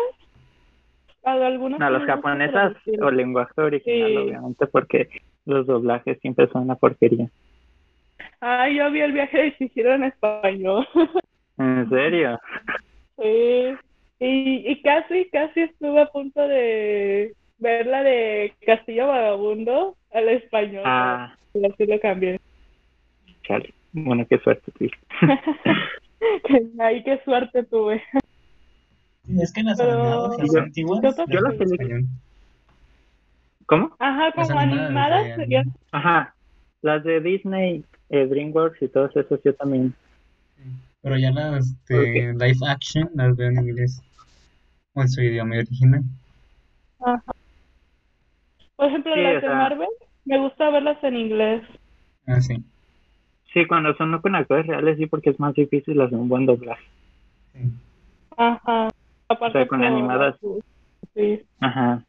a 1.24 1.32
algunas... 1.46 1.78
No, 1.80 1.90
gusta 1.98 2.14
japonesas 2.14 2.74
o 3.00 3.10
lenguaje 3.10 3.60
original, 3.60 4.08
Sí. 4.10 4.16
obviamente, 4.16 4.66
porque 4.66 5.08
los 5.46 5.66
doblajes 5.66 6.18
siempre 6.20 6.48
son 6.48 6.62
una 6.62 6.76
porquería. 6.76 7.28
Ay, 8.40 8.76
yo 8.76 8.90
vi 8.90 9.00
el 9.00 9.12
viaje 9.12 9.36
de 9.38 9.56
Chihiro 9.56 9.94
en 9.94 10.04
español. 10.04 10.86
¿En 11.58 11.88
serio? 11.88 12.38
Sí, 13.20 13.74
y, 14.20 14.70
y 14.70 14.82
casi, 14.82 15.28
casi 15.30 15.62
estuve 15.62 16.00
a 16.02 16.06
punto 16.06 16.40
de 16.46 17.34
ver 17.58 17.84
la 17.86 18.04
de 18.04 18.52
Castillo 18.64 19.08
Vagabundo 19.08 19.96
al 20.12 20.28
español, 20.28 20.84
Ah, 20.86 21.34
pero 21.52 21.66
así 21.72 21.84
lo 21.86 21.98
cambié. 21.98 22.38
chale. 23.42 23.74
Bueno, 23.92 24.24
qué 24.30 24.38
suerte 24.38 24.70
tuviste. 24.70 24.98
Ay, 26.78 27.02
qué 27.02 27.18
suerte 27.24 27.64
tuve. 27.64 28.02
Es 29.40 29.52
que 29.52 29.62
las 29.62 29.78
animadas, 29.78 30.38
las 30.38 30.52
Yo- 30.54 30.60
antiguas, 30.60 31.00
yo 31.02 31.08
las 31.10 31.16
yo 31.28 31.40
las 31.40 31.52
en 31.52 31.58
películas- 31.58 31.80
español. 31.80 32.04
¿Cómo? 33.66 33.96
Ajá, 33.98 34.32
Las 34.34 34.48
como 34.48 34.60
animadas 34.60 35.24
animadas 35.24 35.36
de-. 35.48 35.64
Ajá. 35.92 36.34
Las 36.80 37.04
de 37.04 37.20
Disney, 37.20 37.84
eh, 38.08 38.26
DreamWorks 38.26 38.80
y 38.82 38.88
todos 38.88 39.14
esos 39.16 39.40
yo 39.44 39.54
también. 39.54 39.94
Pero 41.02 41.16
ya 41.18 41.30
las 41.30 41.74
de 41.86 42.34
live 42.38 42.58
action 42.66 43.10
las 43.14 43.36
veo 43.36 43.48
en 43.50 43.58
inglés. 43.58 44.02
O 44.94 45.02
en 45.02 45.08
su 45.08 45.20
idioma 45.22 45.56
original. 45.58 46.02
Ajá. 47.00 47.22
Por 48.76 48.86
ejemplo, 48.88 49.14
Sí, 49.14 49.20
las 49.20 49.32
o 49.32 49.34
de 49.34 49.40
sea- 49.42 49.54
Marvel, 49.54 49.88
me 50.24 50.38
gusta 50.38 50.70
verlas 50.70 51.04
en 51.04 51.16
inglés. 51.16 51.62
Ah, 52.26 52.40
sí. 52.40 52.62
Sí, 53.52 53.66
cuando 53.66 53.94
son 53.96 54.18
con 54.20 54.34
actores 54.34 54.66
reales 54.66 54.96
sí, 54.98 55.06
porque 55.06 55.30
es 55.30 55.40
más 55.40 55.54
difícil 55.54 56.00
hacer 56.00 56.16
un 56.18 56.28
buen 56.28 56.46
doblaje. 56.46 56.84
sí. 57.52 57.70
Ajá. 58.36 58.88
Aparte 59.28 59.58
O 59.58 59.60
sea, 59.62 59.68
con 59.68 59.84
animadas. 59.84 60.36
Sí. 61.14 61.42
Ajá. 61.60 62.02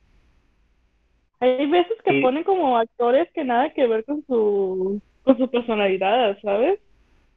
Hay 1.42 1.66
veces 1.68 1.96
que 2.04 2.12
Sí. 2.12 2.22
ponen 2.22 2.44
como 2.44 2.78
actores 2.78 3.30
que 3.34 3.44
nada 3.46 3.70
que 3.74 3.88
ver 3.88 4.04
con 4.06 4.24
su, 4.26 5.02
con 5.24 5.38
su 5.38 5.50
personalidad, 5.50 6.38
¿sabes? 6.42 6.80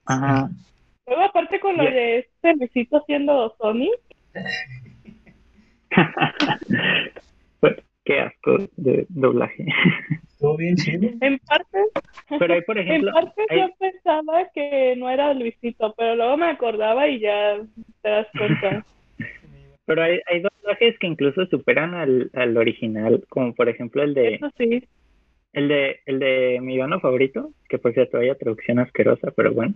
Ajá. 0.07 0.51
Luego 1.07 1.23
aparte 1.23 1.61
con 1.61 1.77
lo 1.77 1.85
de 1.85 2.19
este 2.19 2.55
Luisito 2.57 3.03
siendo 3.07 3.55
Sony, 3.61 3.89
Qué 8.05 8.19
asco 8.19 8.57
de 8.77 9.07
doblaje. 9.11 9.65
Estuvo 10.27 10.57
bien 10.57 10.75
chido. 10.77 11.09
en 11.21 11.39
parte, 11.41 11.79
Pero 12.37 12.55
hay, 12.55 12.63
por 12.63 12.77
en 12.79 12.89
ejemplo, 12.89 13.13
parte 13.13 13.43
hay- 13.49 13.61
yo 13.61 13.69
pensaba 13.79 14.49
que 14.53 14.97
no 14.97 15.09
era 15.09 15.33
Luisito, 15.35 15.95
pero 15.97 16.17
luego 16.17 16.37
me 16.37 16.47
acordaba 16.47 17.07
y 17.07 17.21
ya 17.21 17.59
te 18.03 18.09
das 18.09 18.27
cuenta. 18.37 18.85
pero 19.87 20.03
hay, 20.03 20.21
hay 20.31 20.41
doblajes 20.43 20.99
que 20.99 21.07
incluso 21.07 21.47
superan 21.47 21.95
al, 21.95 22.31
al 22.35 22.57
original, 22.57 23.25
como 23.29 23.55
por 23.55 23.69
ejemplo 23.69 24.03
el 24.03 24.15
de 24.15 24.35
Eso 24.37 24.51
sí. 24.59 24.87
el 25.53 25.69
de 25.69 26.01
el 26.07 26.19
de 26.19 26.59
mi 26.63 26.75
villano 26.75 27.01
favorito, 27.01 27.51
que 27.69 27.79
por 27.79 27.93
cierto 27.93 28.19
vaya 28.19 28.35
traducción 28.37 28.79
asquerosa, 28.79 29.31
pero 29.37 29.53
bueno. 29.53 29.75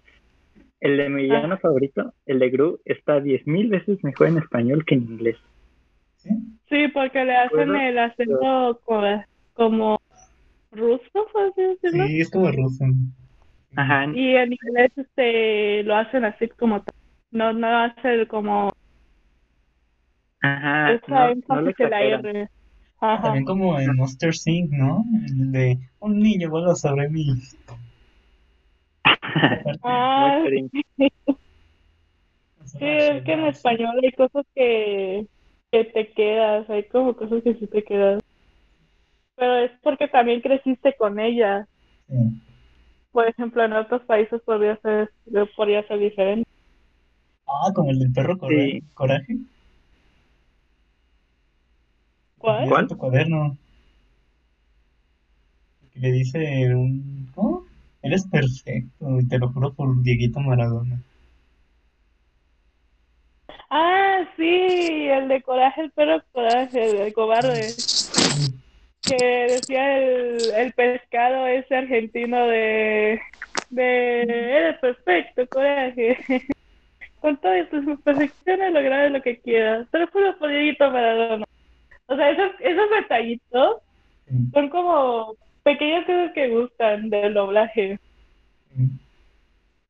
El 0.81 0.99
de 0.99 1.09
mi 1.09 1.23
villano 1.23 1.55
Ah. 1.55 1.59
favorito, 1.59 2.13
el 2.27 2.39
de 2.39 2.51
Gru, 2.51 2.81
está 2.85 3.21
diez 3.21 3.47
mil 3.47 3.69
veces 3.69 4.03
mejor 4.05 4.29
en 4.29 4.39
español 4.39 4.85
que 4.85 4.95
en 4.95 5.03
inglés. 5.03 5.37
¿Sí? 6.17 6.31
Sí, 6.69 6.89
porque 6.89 7.25
le 7.25 7.35
hacen 7.37 7.69
¿Puedo? 7.69 7.75
el 7.77 7.99
acento 7.99 8.81
como, 8.85 9.25
como 9.55 10.01
ruso, 10.73 11.27
decirlo. 11.57 12.07
Sí, 12.07 12.21
es 12.21 12.31
como 12.31 12.51
ruso. 12.53 12.85
Ajá. 13.77 14.07
Y 14.15 14.37
en 14.37 14.53
inglés 14.53 14.93
este 14.97 15.83
lo 15.85 15.97
hacen 15.97 16.25
así 16.25 16.49
como 16.49 16.83
no 17.31 17.53
no 17.53 17.67
hace 17.85 18.27
como 18.27 18.73
Ajá. 20.43 20.93
esa 20.93 21.07
No, 21.09 21.35
no 21.49 21.61
lo 21.61 21.61
en 21.61 21.65
la 21.65 21.71
exageran. 21.71 22.27
R. 22.27 22.49
Ajá. 23.01 23.23
También 23.23 23.45
como 23.45 23.79
en 23.79 23.95
Monster 23.97 24.33
Inc., 24.47 24.71
¿no? 24.73 25.05
El 25.27 25.53
de 25.53 25.79
un 26.01 26.19
niño 26.19 26.51
vuelve 26.51 26.75
sobre 26.77 27.09
mí. 27.09 27.27
Ah. 29.83 30.41
Sí, 32.65 32.79
es 32.85 33.23
que 33.25 33.33
en 33.33 33.47
español 33.47 34.01
hay 34.03 34.13
cosas 34.13 34.45
que, 34.55 35.27
que 35.71 35.85
te 35.85 36.13
quedas, 36.13 36.69
hay 36.69 36.85
como 36.89 37.15
cosas 37.15 37.43
que 37.43 37.55
sí 37.55 37.67
te 37.67 37.85
quedas. 37.85 38.23
Pero 39.37 39.57
es 39.59 39.71
porque 39.83 40.09
también 40.09 40.41
creciste 40.41 40.95
con 40.99 41.21
ella. 41.21 41.67
Sí. 42.09 42.43
Por 43.13 43.29
ejemplo, 43.29 43.63
en 43.65 43.73
otros 43.75 44.03
países 44.03 44.41
podría 44.43 44.77
ser, 44.79 45.11
podría 45.57 45.87
ser 45.87 45.99
diferente. 45.99 46.49
Ah, 47.47 47.71
como 47.75 47.91
el 47.91 47.99
del 48.01 48.13
perro 48.13 48.37
Sí. 48.49 48.83
coraje. 48.95 49.37
¿Cuál? 52.39 52.69
¿Cuál? 52.69 52.87
Tu 52.87 52.97
cuaderno. 52.97 53.57
Que 55.93 56.01
le 56.01 56.13
dice 56.13 56.75
un... 56.75 57.31
¿Cómo? 57.35 57.65
Eres 58.03 58.27
perfecto, 58.29 59.21
y 59.21 59.27
te 59.27 59.39
lo 59.39 59.49
juro 59.53 59.73
por 59.73 60.01
Dieguito 60.03 60.39
Maradona. 60.39 61.03
Ah, 63.69 64.21
sí, 64.37 65.09
el 65.09 65.27
de 65.29 65.43
Coraje, 65.43 65.81
el 65.81 65.91
perro 65.91 66.23
Coraje, 66.33 66.89
el, 66.89 66.97
el 66.99 67.13
cobarde. 67.13 67.75
Que 69.03 69.47
decía 69.49 69.99
el, 69.99 70.39
el 70.55 70.73
pescado 70.73 71.47
ese 71.49 71.75
argentino 71.77 72.47
de, 72.47 73.21
de 73.71 74.23
eres 74.23 74.79
perfecto, 74.79 75.47
Coraje. 75.49 76.19
Con 77.21 77.37
todas 77.39 77.69
tus 77.71 77.85
imperfecciones 77.85 78.73
lograrás 78.73 79.11
lo 79.11 79.21
que 79.23 79.41
quieras. 79.41 79.89
Te 79.91 79.99
lo 79.99 80.07
juro 80.09 80.39
por 80.39 80.51
Dieguito 80.51 80.91
Maradona. 80.91 81.45
O 82.09 82.17
sea, 82.17 82.31
esos, 82.31 82.53
esos 82.61 82.91
detallitos 82.91 83.79
Sí, 84.29 84.35
son 84.53 84.69
como 84.71 85.37
pequeñas 85.63 86.05
cosas 86.05 86.33
que 86.33 86.49
gustan 86.49 87.11
del 87.11 87.35
doblaje. 87.35 87.99
sí. 88.77 88.89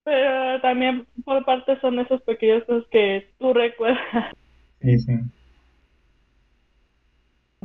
Pero 0.04 0.60
también 0.60 1.06
por 1.24 1.44
parte 1.44 1.80
son 1.80 1.98
esos 1.98 2.22
pequeños 2.22 2.64
cosas 2.64 2.84
que 2.90 3.28
tú 3.38 3.52
recuerdas. 3.52 4.32
Sí, 4.80 4.98
sí. 4.98 5.12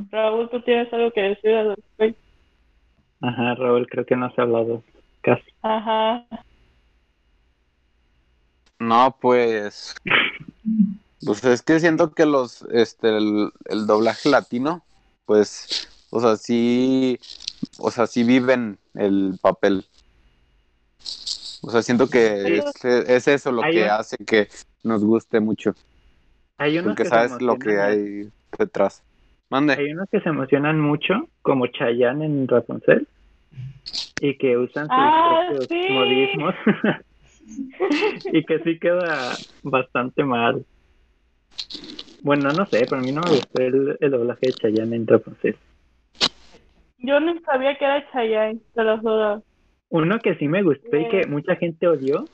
Raúl, 0.09 0.49
¿tú 0.49 0.61
tienes 0.61 0.91
algo 0.93 1.11
que 1.11 1.21
decir 1.21 1.53
al 1.53 1.75
respecto? 1.75 2.19
Ajá, 3.21 3.53
Raúl, 3.55 3.85
creo 3.87 4.05
que 4.05 4.15
no 4.15 4.25
has 4.25 4.39
hablado 4.39 4.81
casi. 5.21 5.43
Ajá. 5.61 6.25
No, 8.79 9.15
pues. 9.21 9.93
Pues 11.26 11.43
es 11.43 11.61
que 11.61 11.80
siento 11.80 12.13
que 12.13 12.26
los. 12.26 12.63
Este, 12.72 13.09
el, 13.17 13.51
el 13.65 13.88
doblaje 13.88 14.30
latino, 14.30 14.84
pues. 15.26 15.88
O 16.09 16.19
sea, 16.19 16.36
sí. 16.36 17.19
O 17.80 17.91
sea, 17.91 18.07
sí 18.07 18.24
viven 18.24 18.80
el 18.95 19.38
papel. 19.41 19.86
O 21.63 21.69
sea, 21.69 21.82
siento 21.84 22.09
que 22.09 22.57
es, 22.57 22.86
es 22.86 23.28
eso 23.28 23.51
lo 23.51 23.61
que 23.61 23.84
un- 23.84 23.89
hace 23.89 24.17
que 24.17 24.47
nos 24.84 25.03
guste 25.03 25.39
mucho. 25.39 25.74
Hay 26.57 26.78
unos 26.80 26.91
Porque 26.95 27.03
que 27.03 27.09
sabes 27.09 27.39
lo 27.41 27.57
que 27.59 27.80
hay 27.80 28.30
detrás. 28.57 29.03
Mande. 29.49 29.74
Hay 29.74 29.91
unos 29.91 30.07
que 30.11 30.22
se 30.22 30.30
emocionan 30.30 30.80
mucho, 30.80 31.30
como 31.41 31.67
Chayanne 31.67 32.26
en 32.26 32.47
Rapunzel, 32.47 33.07
y 34.22 34.38
que 34.38 34.57
usan 34.57 34.88
sus 34.88 34.95
Ah, 34.97 35.45
propios 35.47 35.67
sí. 35.69 35.93
modismos, 35.93 36.55
y 38.34 38.43
que 38.45 38.59
sí 38.63 38.80
queda 38.80 39.38
bastante 39.63 40.24
mal. 40.24 40.65
Bueno, 42.23 42.53
no 42.53 42.65
sé, 42.65 42.85
pero 42.87 42.97
a 42.97 43.01
mí 43.01 43.11
no 43.11 43.25
me 43.27 43.35
gustó 43.35 43.59
el, 43.59 43.97
el 43.99 44.11
doblaje 44.11 44.47
de 44.47 44.57
Chayanne 44.57 44.95
en 44.95 45.07
Rapunzel. 45.07 45.57
Yo 46.99 47.19
no 47.19 47.33
sabía 47.45 47.75
que 47.77 47.85
era 47.85 48.09
Chayanne, 48.11 48.59
te 48.73 48.83
lo 48.83 48.99
juro. 48.99 49.43
Uno 49.89 50.19
que 50.19 50.35
sí 50.35 50.47
me 50.47 50.61
gustó 50.63 50.95
y 50.97 51.07
que 51.09 51.21
Eh. 51.21 51.25
mucha 51.25 51.55
gente 51.55 51.87
odió 51.87 52.29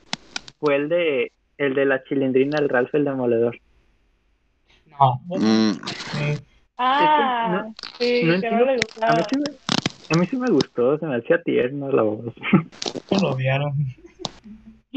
fue 0.60 0.76
el 0.76 0.90
de 0.90 1.32
el 1.58 1.74
de 1.74 1.86
la 1.86 2.04
chilindrina, 2.04 2.60
el 2.60 2.70
Ralph 2.70 2.94
el 2.94 3.06
Demoledor. 3.06 3.58
No, 4.86 5.22
Mm, 5.28 5.72
sí. 6.12 6.40
Ah, 6.78 7.66
sí, 7.98 8.22
no 8.24 8.42
que 8.42 8.52
no 8.52 8.60
entiendo- 8.60 8.66
le 8.66 8.74
A 8.74 8.78
gustaba. 8.86 9.18
mí, 9.18 9.24
sí 9.30 9.36
me, 9.38 9.48
a 10.10 10.16
mí 10.16 10.28
sí 10.28 10.38
me 10.38 10.52
gustó, 10.52 11.00
se 11.00 11.06
me 11.08 11.16
hacía 11.16 11.42
tierno 11.42 11.92
la 11.92 12.04
voz. 12.04 12.26
lo 13.10 13.34
odiaron. 13.34 13.74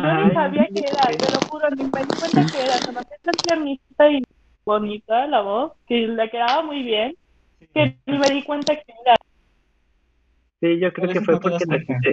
Yo 0.02 0.08
Ay, 0.08 0.24
ni 0.28 0.34
sabía 0.34 0.62
no 0.62 0.80
que 0.80 0.88
era, 0.88 1.18
te 1.18 1.30
lo 1.30 1.42
juro, 1.42 1.70
ni 1.70 1.84
me 1.84 2.04
di 2.04 2.14
cuenta 2.18 2.50
que 2.50 2.58
era. 2.64 2.84
Se 2.84 2.92
me 2.92 3.00
hacía 3.00 3.16
tan 3.22 3.38
tiernita 3.38 4.10
y 4.10 4.22
bonita 4.64 5.26
la 5.26 5.42
voz, 5.42 5.72
que 5.86 6.08
le 6.08 6.30
quedaba 6.30 6.62
muy 6.62 6.82
bien, 6.82 7.14
que 7.74 7.98
ni 8.06 8.18
me 8.18 8.30
di 8.30 8.42
cuenta 8.44 8.74
que 8.74 8.84
era. 9.04 9.16
Sí, 10.60 10.78
yo 10.78 10.92
creo 10.92 11.12
que 11.12 11.20
fue 11.20 11.34
no 11.34 11.40
porque 11.40 11.64
la 11.66 11.78
gente... 11.80 12.12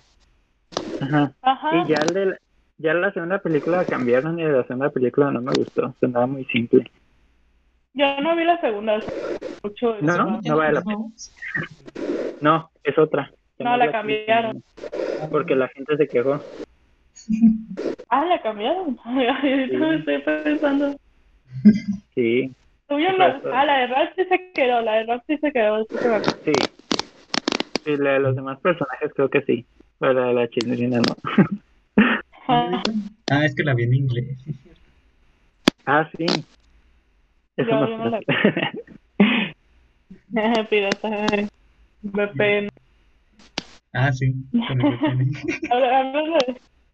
Ajá. 0.99 1.33
Ajá. 1.41 1.85
Y 1.85 1.89
ya, 1.89 2.05
de 2.05 2.25
la, 2.25 2.38
ya 2.77 2.93
la 2.93 3.13
segunda 3.13 3.39
película 3.39 3.77
la 3.77 3.88
cambiaron 3.88 4.39
y 4.39 4.43
de 4.43 4.51
la 4.51 4.63
segunda 4.65 4.89
película 4.89 5.31
no 5.31 5.41
me 5.41 5.53
gustó. 5.55 5.95
Sonaba 5.99 6.27
muy 6.27 6.45
simple. 6.45 6.89
Yo 7.93 8.21
no 8.21 8.35
vi 8.35 8.43
la 8.43 8.59
segunda. 8.61 9.03
Mucho 9.63 9.95
No, 10.01 10.13
eso. 10.13 10.41
no 10.43 10.57
vale 10.57 10.73
la 10.73 10.81
pena. 10.81 10.97
No, 12.41 12.69
es 12.83 12.97
otra. 12.97 13.31
No, 13.59 13.77
la 13.77 13.91
cambiaron. 13.91 14.63
Porque 15.31 15.55
la 15.55 15.67
gente 15.69 15.97
se 15.97 16.07
quejó. 16.07 16.41
Ah, 18.09 18.23
la 18.25 18.41
cambiaron. 18.41 18.97
Ahorita 19.03 19.78
me 19.78 19.95
estoy 19.95 20.21
pensando. 20.21 20.95
Sí, 22.15 22.53
no. 22.89 22.95
Ah, 23.53 23.65
la 23.65 23.78
de 23.80 23.88
Ralph 23.88 24.13
sí 24.15 24.23
se 24.30 24.51
quedó, 24.53 24.82
la 24.82 24.93
de 24.93 25.03
Ralph 25.05 25.23
sí 25.28 25.38
se 25.38 25.51
quedó. 25.51 25.86
sí. 26.45 26.53
Sí, 27.86 27.97
la 27.97 28.13
de 28.13 28.19
los 28.19 28.36
demás 28.36 28.59
personajes 28.61 29.11
creo 29.13 29.30
que 29.30 29.41
sí. 29.41 29.65
Pero 29.99 30.13
la 30.13 30.28
de 30.28 30.34
la 30.36 30.47
chilindrina 30.49 30.99
no. 30.99 31.15
Ajá. 32.47 32.82
Ah, 33.30 33.43
es 33.45 33.53
que 33.55 33.63
la 33.63 33.73
vi 33.73 33.84
en 33.84 33.93
inglés. 33.93 34.39
ah, 35.86 36.09
sí. 36.17 36.25
Eso 37.57 37.69
Yo- 37.69 37.82
no 37.82 37.89
yo 37.89 37.97
no 37.97 38.09
la- 38.09 38.19
sé. 40.32 40.65
Pirata. 40.69 41.09
VPN. 42.03 42.69
Ah, 43.91 44.13
sí. 44.13 44.34
Con 44.51 44.80
el 44.80 44.97
VPN. 44.97 45.32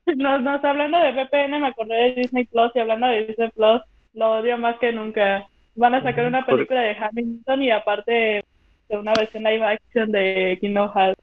Habla- 0.08 0.34
Hablando 0.34 0.38
de, 0.38 0.40
no, 0.40 0.40
no, 0.40 0.70
hablando 0.70 0.98
de 1.00 1.12
VPN, 1.12 1.60
me 1.60 1.68
acordé 1.68 1.96
de 1.96 2.14
Disney 2.22 2.46
Plus 2.46 2.72
y 2.76 2.80
hablando 2.80 3.08
de 3.08 3.26
Disney 3.26 3.50
Plus, 3.52 3.82
lo 4.14 4.32
odio 4.40 4.58
más 4.58 4.78
que 4.80 4.92
nunca. 4.92 5.48
Van 5.76 5.96
a 5.96 6.04
sacar 6.04 6.28
una 6.28 6.46
película 6.46 6.82
de 6.82 6.96
Hamilton 6.96 7.64
y 7.64 7.72
aparte 7.72 8.44
de 8.90 8.98
una 8.98 9.14
versión 9.16 9.44
live 9.44 9.64
action 9.66 10.12
de 10.12 10.58
Kingdom 10.62 10.92
Hearts. 10.94 11.22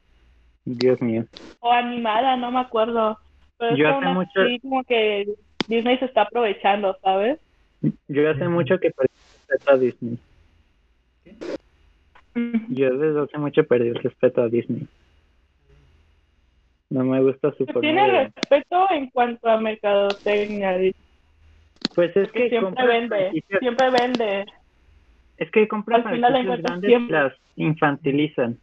Dios 0.65 1.01
mío. 1.01 1.25
O 1.61 1.71
animada, 1.73 2.37
no 2.37 2.51
me 2.51 2.61
acuerdo. 2.61 3.19
Pero 3.59 3.73
es 3.75 3.79
Yo 3.79 3.85
como 3.85 3.97
hace 3.99 4.07
una- 4.07 4.15
mucho- 4.15 4.47
sí, 4.47 4.59
como 4.61 4.85
que 4.85 5.27
Disney 5.69 5.99
se 5.99 6.07
está 6.07 6.23
aprovechando, 6.23 6.97
¿sabes? 7.03 7.39
Yo 8.09 8.29
hace 8.31 8.49
mucho 8.49 8.79
que 8.79 8.91
perdí 8.91 9.13
el 9.13 9.49
respeto 9.49 9.71
a 9.71 9.79
Disney. 9.79 10.19
Yo 12.71 12.97
desde 12.97 13.21
hace 13.21 13.39
mucho 13.39 13.65
perdí 13.65 13.89
el 13.89 13.95
respeto 13.97 14.43
a 14.43 14.49
Disney. 14.49 14.89
No 16.91 17.05
me 17.05 17.23
gusta 17.23 17.53
su 17.57 17.65
forma 17.67 17.81
Tiene 17.83 18.03
de... 18.11 18.25
respeto 18.25 18.91
en 18.91 19.11
cuanto 19.11 19.49
a 19.49 19.61
mercadotecnia. 19.61 20.77
Pues 21.95 22.17
es 22.17 22.31
Que 22.33 22.49
que 22.49 22.49
siempre 22.51 22.87
vende, 22.87 23.17
franquicias- 23.17 23.59
siempre 23.61 23.91
vende. 23.91 24.47
Es 25.37 25.51
que 25.53 25.69
compran 25.69 26.07
Al 26.07 26.15
final 26.15 26.33
la 26.33 26.39
franquicias 26.41 26.63
grandes 26.63 26.89
siempre. 26.89 27.17
las 27.23 27.33
infantilizan. 27.57 28.59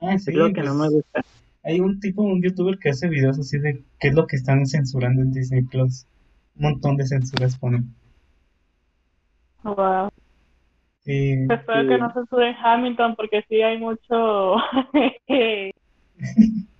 Ah, 0.00 0.16
sí. 0.18 0.30
es 0.30 0.36
lo 0.36 0.52
que 0.52 0.62
no 0.62 0.76
pues, 0.76 0.90
me 0.90 0.94
gusta. 0.96 1.20
Hay 1.64 1.80
un 1.80 1.98
tipo, 2.00 2.22
un 2.22 2.40
youtuber 2.42 2.78
que 2.78 2.90
hace 2.90 3.08
videos 3.08 3.38
así 3.38 3.58
de 3.58 3.82
qué 3.98 4.08
es 4.08 4.14
lo 4.14 4.26
que 4.26 4.36
están 4.36 4.64
censurando 4.66 5.22
en 5.22 5.32
Disney 5.32 5.62
Plus. 5.62 6.06
Un 6.56 6.62
montón 6.70 6.96
de 6.96 7.06
censuras 7.06 7.58
ponen. 7.58 7.92
Wow. 9.64 10.08
Sí, 11.00 11.34
Espero 11.50 11.82
Sí. 11.82 11.88
que 11.88 11.98
no 11.98 12.12
censuren 12.12 12.54
Hamilton 12.62 13.16
porque 13.16 13.42
sí 13.48 13.60
hay 13.62 13.78
mucho. 13.78 14.56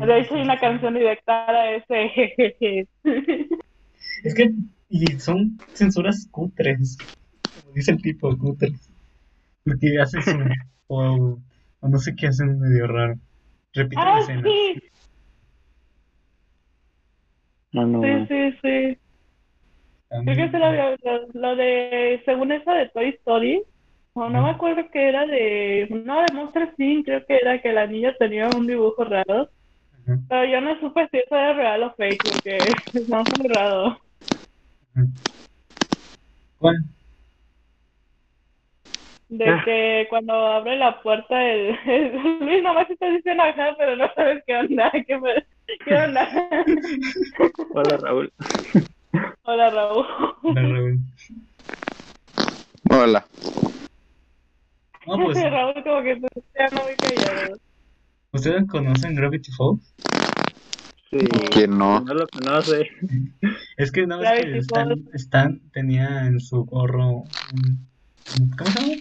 de 0.00 0.18
hecho, 0.20 0.34
hay 0.34 0.42
una 0.42 0.58
canción 0.60 0.94
directa 0.94 1.46
a 1.50 1.72
ese. 1.72 2.88
Es 4.24 4.34
que 4.34 4.52
y 4.88 5.18
son 5.20 5.62
censuras 5.72 6.26
cutres, 6.30 7.04
como 7.52 7.72
dice 7.72 7.92
el 7.92 8.02
tipo, 8.02 8.36
cutres. 8.36 8.90
Porque 9.64 10.00
hacen 10.00 10.22
su 10.22 10.38
o, 10.88 11.40
o 11.80 11.88
no 11.88 11.98
sé 12.00 12.14
qué 12.16 12.28
hacen 12.28 12.58
medio 12.60 12.86
raro. 12.88 13.20
Repiten 13.74 14.16
ah, 14.16 14.16
escenas. 14.16 14.54
sí, 14.74 14.82
No, 17.72 17.86
no. 17.86 18.00
sí, 18.00 18.26
sí, 18.28 18.52
sí. 18.62 18.98
Creo 20.24 20.36
que 20.36 20.44
es 20.44 20.52
lo, 20.52 20.70
de- 20.72 20.96
lo, 21.02 21.26
lo 21.34 21.56
de, 21.56 22.22
según 22.24 22.52
eso 22.52 22.70
de 22.70 22.88
Toy 22.90 23.08
Story, 23.10 23.62
o 24.14 24.28
no 24.30 24.42
me 24.42 24.50
acuerdo 24.50 24.88
que 24.90 25.08
era 25.08 25.26
de, 25.26 25.86
no, 25.90 26.22
de 26.22 26.30
Monster 26.30 26.72
Inc., 26.78 27.04
creo 27.04 27.26
que 27.26 27.36
era 27.36 27.60
que 27.60 27.72
la 27.72 27.86
niña 27.86 28.14
tenía 28.18 28.48
un 28.50 28.66
dibujo 28.66 29.04
raro, 29.04 29.50
pero 30.28 30.44
yo 30.44 30.60
no 30.60 30.78
supe 30.80 31.08
si 31.10 31.18
eso 31.18 31.34
era 31.36 31.52
real 31.54 31.82
o 31.84 31.94
fake, 31.94 32.22
porque 32.22 32.74
no 33.08 33.26
raro. 33.48 33.86
ajá. 34.94 35.06
¿Cuál? 36.58 36.76
De 39.28 39.48
Ah. 39.48 39.62
que 39.64 40.06
cuando 40.10 40.32
abre 40.34 40.76
la 40.76 41.02
puerta, 41.02 41.42
el, 41.44 41.76
el- 41.86 42.12
Luis 42.40 42.62
nomás 42.62 42.88
está 42.90 43.08
diciendo 43.08 43.42
acá, 43.42 43.74
pero 43.78 43.96
no 43.96 44.08
sabes 44.14 44.42
qué 44.46 44.56
onda, 44.56 44.90
qué, 45.06 45.18
me- 45.18 45.46
qué 45.84 45.94
onda. 45.94 46.28
Hola, 47.74 47.96
Raúl. 47.96 48.32
Hola, 49.44 49.70
Raúl. 49.70 50.06
La 50.54 50.62
Raúl. 50.62 50.98
Hola. 52.90 53.26
No, 55.06 55.18
pues, 55.24 55.42
Raúl 55.50 55.82
como 55.82 56.02
que 56.02 56.20
ya 56.56 56.70
no 56.70 56.84
muy 56.84 56.96
callado. 56.96 57.56
¿Ustedes 58.34 58.66
conocen 58.68 59.14
Gravity 59.14 59.50
Falls? 59.52 59.94
Sí. 61.10 61.18
¿Quién 61.52 61.78
no? 61.78 62.00
No 62.00 62.14
lo 62.14 62.26
conoce. 62.28 62.88
Es 63.76 63.90
que 63.90 64.02
una 64.02 64.16
vez 64.18 64.30
que 64.44 64.58
Stan. 64.58 64.88
Stan 65.14 65.60
tenía 65.72 66.26
en 66.26 66.38
su 66.40 66.64
gorro 66.64 67.08
un, 67.10 67.88
un- 68.38 68.50
¿cómo 68.56 68.70
se 68.70 68.80
llama? 68.80 68.92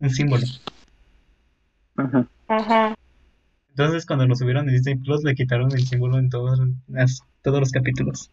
Un 0.00 0.10
símbolo. 0.10 0.42
Ajá. 1.96 2.28
Ajá. 2.48 2.94
Entonces 3.70 4.04
cuando 4.04 4.26
lo 4.26 4.34
subieron 4.34 4.68
en 4.68 4.74
Disney 4.74 4.96
Plus 4.96 5.24
le 5.24 5.34
quitaron 5.34 5.72
el 5.72 5.86
símbolo 5.86 6.18
en 6.18 6.28
todos, 6.28 6.60
las- 6.88 7.22
todos 7.42 7.60
los 7.60 7.70
capítulos. 7.70 8.30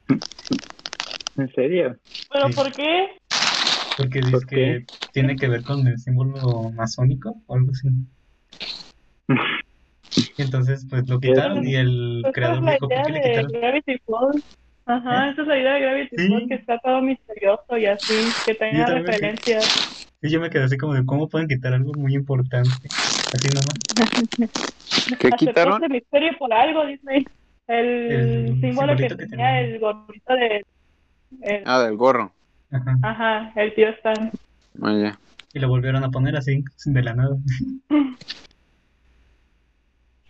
¿En 1.37 1.49
serio? 1.53 1.97
¿Pero 2.31 2.47
Sí. 2.49 2.53
por 2.53 2.73
qué? 2.73 3.07
Porque 3.97 4.19
dice 4.19 4.31
¿Por 4.31 4.45
que 4.45 4.85
tiene 5.13 5.37
que 5.37 5.47
ver 5.47 5.63
con 5.63 5.87
el 5.87 5.97
símbolo 5.97 6.71
masónico 6.71 7.41
o 7.47 7.55
algo 7.55 7.71
así. 7.71 7.87
Entonces 10.37 10.85
pues 10.89 11.07
lo 11.09 11.19
quitaron 11.19 11.65
y 11.67 11.75
el 11.75 12.23
creador 12.33 12.61
dijo, 12.65 12.87
¿por 12.87 12.91
idea 12.91 13.03
qué 13.03 13.11
le 13.11 13.19
de 13.19 13.29
quitaron? 13.29 13.51
Gravity 13.51 13.97
Falls. 14.05 14.43
Ajá, 14.85 15.29
esa 15.29 15.41
es 15.43 15.47
la 15.47 15.57
idea 15.59 15.73
de 15.73 15.79
Gravity 15.81 16.15
Sí. 16.17 16.27
Falls, 16.29 16.47
que 16.47 16.53
está 16.55 16.77
todo 16.79 17.01
misterioso 17.01 17.77
y 17.77 17.85
así, 17.85 18.33
que 18.45 18.55
tenga 18.55 18.85
referencias. 18.87 20.15
Y 20.21 20.29
yo 20.29 20.41
me 20.41 20.49
quedé 20.49 20.63
así 20.63 20.77
como 20.77 20.93
de, 20.93 21.05
¿cómo 21.05 21.29
pueden 21.29 21.47
quitar 21.47 21.73
algo 21.73 21.93
muy 21.93 22.13
importante? 22.15 22.69
Así 23.33 23.47
nomás. 23.49 25.17
¿Qué 25.19 25.29
quitaron? 25.31 25.81
ese 25.83 25.93
misterio 25.93 26.31
por 26.37 26.51
algo, 26.51 26.85
Disney. 26.85 27.25
El, 27.67 27.85
El 28.11 28.61
símbolo 28.61 28.95
que 28.95 29.07
que 29.07 29.15
tenía 29.15 29.29
tenía. 29.29 29.61
el 29.61 29.79
gorrito 29.79 30.33
de... 30.33 30.65
el- 31.41 31.63
Ah, 31.65 31.83
del 31.83 31.95
gorro. 31.95 32.33
Ajá. 32.71 32.97
Ajá, 33.03 33.53
el 33.55 33.73
tío 33.75 33.89
Stan. 33.89 34.31
Oye. 34.81 35.13
Y 35.53 35.59
lo 35.59 35.69
volvieron 35.69 36.03
a 36.03 36.09
poner 36.09 36.35
así, 36.35 36.63
de 36.85 37.01
la 37.03 37.13
nada. 37.13 37.35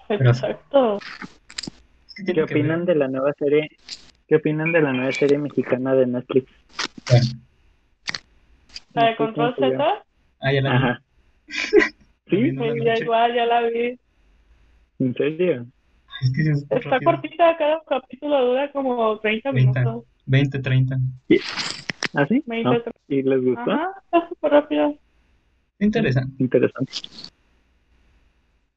Exacto. 0.19 0.97
¿Qué 2.25 2.41
opinan 2.41 2.85
de 2.85 2.95
la 2.95 3.07
nueva 3.07 3.31
serie? 3.37 3.69
¿Qué 4.27 4.35
opinan 4.35 4.71
de 4.71 4.81
la 4.81 4.91
nueva 4.91 5.11
serie 5.13 5.37
mexicana 5.37 5.93
de 5.93 6.07
Netflix? 6.07 6.51
ver. 7.09 7.21
La 8.93 9.09
de 9.09 9.15
Control. 9.15 9.55
Z. 9.55 10.03
Ah, 10.39 10.53
ya 10.53 10.61
la 10.61 10.69
vi. 10.69 10.75
Ajá. 10.75 10.87
La 10.87 11.85
Sí, 12.29 12.55
ya 12.85 12.97
igual, 12.97 13.33
ya 13.33 13.45
la 13.45 13.61
vi. 13.61 13.99
¿En 14.99 15.13
serio? 15.15 15.65
Es 16.21 16.33
que 16.33 16.41
es 16.41 16.61
Está 16.63 16.89
rápido. 16.89 17.11
cortita, 17.11 17.57
cada 17.57 17.81
capítulo 17.87 18.45
dura 18.45 18.71
como 18.71 19.19
30 19.19 19.51
30, 19.51 19.79
minutos. 19.81 20.05
20, 20.25 20.59
30. 20.59 20.97
¿Ah, 22.13 22.25
sí? 22.27 22.43
Veinte, 22.45 22.69
No. 22.69 22.91
¿Y 23.07 23.23
les 23.23 23.41
gustó? 23.41 23.71
Ajá, 23.71 23.91
está 24.03 24.29
súper 24.29 24.51
rápido. 24.51 24.95
Interesante. 25.79 26.43
Interesante. 26.43 26.91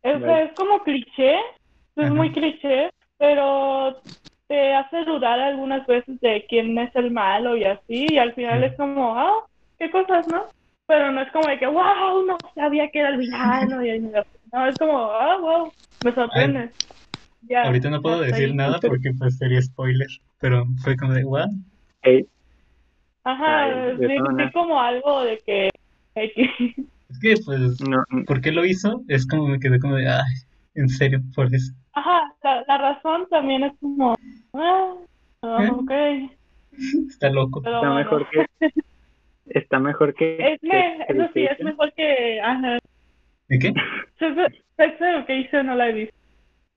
Es, 0.02 0.16
es 0.22 0.52
como 0.54 0.80
cliché, 0.82 1.36
es 1.96 2.04
Ajá. 2.04 2.14
muy 2.14 2.32
cliché, 2.32 2.90
pero 3.18 4.02
te 4.48 4.74
hace 4.74 5.04
dudar 5.04 5.38
algunas 5.40 5.86
veces 5.86 6.20
de 6.20 6.44
quién 6.48 6.76
es 6.78 6.94
el 6.96 7.10
malo 7.10 7.56
y 7.56 7.64
así, 7.64 8.14
y 8.14 8.18
al 8.18 8.34
final 8.34 8.60
Sí. 8.60 8.66
es 8.70 8.76
como, 8.76 9.16
ah, 9.16 9.46
qué 9.78 9.90
cosas, 9.90 10.26
¿no? 10.26 10.50
Pero 10.86 11.12
no 11.12 11.22
es 11.22 11.30
como 11.32 11.46
de 11.48 11.58
que, 11.58 11.66
wow, 11.66 12.24
no 12.26 12.40
sabía 12.54 12.90
que 12.90 12.98
era 12.98 13.10
el 13.10 13.18
villano, 13.18 13.84
y 13.84 14.00
no, 14.00 14.66
es 14.66 14.76
como, 14.78 14.98
ah, 15.12 15.38
wow, 15.38 15.72
me 16.00 16.14
sorprende. 16.14 16.72
Ya, 17.42 17.64
Ahorita 17.66 17.90
no 17.90 18.02
puedo 18.02 18.20
decir 18.20 18.48
ahí. 18.48 18.56
nada 18.56 18.80
porque 18.80 19.12
pues 19.18 19.36
sería 19.38 19.62
spoiler. 19.62 20.08
Pero 20.40 20.66
fue 20.82 20.96
como 20.96 21.12
de, 21.14 21.24
¿what? 21.24 21.48
Ey, 22.02 22.26
Ajá, 23.24 23.62
Ay, 23.64 23.96
de 23.96 24.50
como 24.52 24.80
algo 24.80 25.22
de 25.22 25.38
que, 25.46 25.70
de 26.14 26.32
que- 26.32 26.74
Es 27.12 27.18
que 27.20 27.34
pues, 27.44 27.80
no, 27.88 28.04
¿por 28.26 28.40
qué 28.40 28.50
lo 28.52 28.64
hizo? 28.64 29.02
Es 29.08 29.26
como 29.26 29.48
me 29.48 29.60
quedé 29.60 29.78
como 29.78 29.96
de, 29.96 30.08
ay, 30.08 30.22
en 30.74 30.88
serio, 30.88 31.20
por 31.34 31.54
eso. 31.54 31.72
ajá, 31.92 32.34
la, 32.42 32.64
la 32.66 32.78
razón 32.78 33.26
también 33.30 33.64
es 33.64 33.72
como, 33.80 34.14
ah, 34.54 34.94
¿Eh? 35.42 35.70
ok, 35.70 35.90
Está 37.08 37.30
loco. 37.30 37.60
pero 37.62 37.76
está 37.76 37.88
bueno. 37.92 38.04
mejor 38.04 38.28
que... 38.30 38.46
Está 39.46 39.78
mejor 39.78 40.14
que... 40.14 40.36
Es, 40.54 40.62
me- 40.62 41.04
que 41.06 41.12
eso 41.12 41.30
sí, 41.34 41.40
es 41.44 41.60
mejor 41.62 41.92
que, 41.94 42.40
ajá, 42.40 42.78
¿De 43.48 43.58
qué? 43.58 43.74
Sex 44.18 45.00
Education 45.00 45.66
no 45.66 45.74
la 45.74 45.90
he 45.90 45.92
visto, 45.92 46.16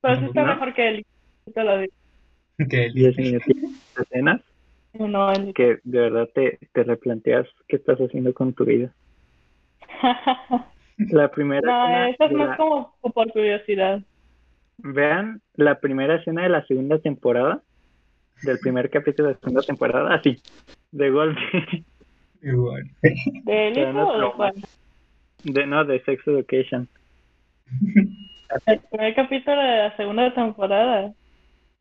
pero 0.02 0.20
sí 0.20 0.26
está 0.26 0.42
¿No? 0.44 0.54
mejor 0.54 0.74
que 0.74 0.88
el 0.90 1.06
te 1.54 1.64
lo 1.64 1.78
digo. 1.78 1.94
Que 2.70 2.90
de 2.92 3.42
escenas 3.96 4.42
No, 4.94 5.32
el 5.32 5.54
que 5.54 5.80
de 5.84 6.00
verdad 6.00 6.28
te, 6.34 6.58
te 6.74 6.84
replanteas 6.84 7.48
qué 7.68 7.78
estás 7.78 8.00
haciendo 8.00 8.34
con 8.34 8.54
tu 8.54 8.66
vida. 8.66 8.94
La 10.98 11.30
primera 11.32 11.62
No, 11.68 11.84
escena 11.84 12.10
eso 12.10 12.24
es 12.26 12.30
de 12.30 12.36
más 12.38 12.50
la- 12.50 12.58
como 12.58 12.96
por 13.14 13.32
curiosidad. 13.32 14.00
Vean 14.78 15.42
la 15.56 15.80
primera 15.80 16.16
escena 16.16 16.44
de 16.44 16.50
la 16.50 16.66
segunda 16.66 17.00
temporada, 17.00 17.62
del 18.44 18.60
primer 18.60 18.90
capítulo 18.90 19.30
de 19.30 19.34
la 19.36 19.40
segunda 19.40 19.62
temporada, 19.62 20.14
así, 20.16 20.38
de 20.92 21.10
golpe, 21.10 21.40
igual. 22.42 22.84
¿De 23.02 23.14
Pero 23.46 23.68
Elisa 23.68 23.92
no 23.94 24.08
o 24.10 24.18
de 24.20 24.32
cuál? 24.36 24.54
de 25.44 25.66
no, 25.68 25.86
de 25.86 26.04
Sex 26.04 26.28
Education. 26.28 26.90
El 28.66 28.80
primer 28.80 29.16
capítulo 29.16 29.58
de 29.62 29.78
la 29.78 29.96
segunda 29.98 30.34
temporada. 30.34 31.14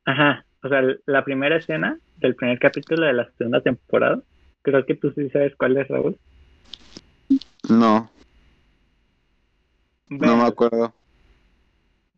Ajá, 0.07 0.45
o 0.63 0.69
sea, 0.69 0.83
la 1.07 1.25
primera 1.25 1.57
escena 1.57 1.99
del 2.19 2.37
primer 2.37 2.59
capítulo 2.59 3.07
de 3.07 3.13
la 3.13 3.29
segunda 3.39 3.61
temporada, 3.61 4.21
creo 4.63 4.85
que 4.87 4.95
tú 4.95 5.11
sí 5.13 5.29
sabes 5.31 5.55
cuál 5.57 5.77
es, 5.79 5.89
Raúl. 5.89 6.17
No, 7.69 8.11
no 10.09 10.19
me 10.19 10.27
Vean, 10.27 10.41
acuerdo. 10.43 10.95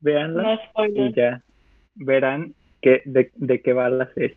véanla 0.00 0.60
No 0.76 0.86
y 0.86 1.14
ya 1.14 1.42
verán 1.94 2.54
que, 2.82 3.02
de, 3.04 3.30
de 3.34 3.62
qué 3.62 3.72
va 3.72 3.88
la 3.88 4.12
serie. 4.14 4.36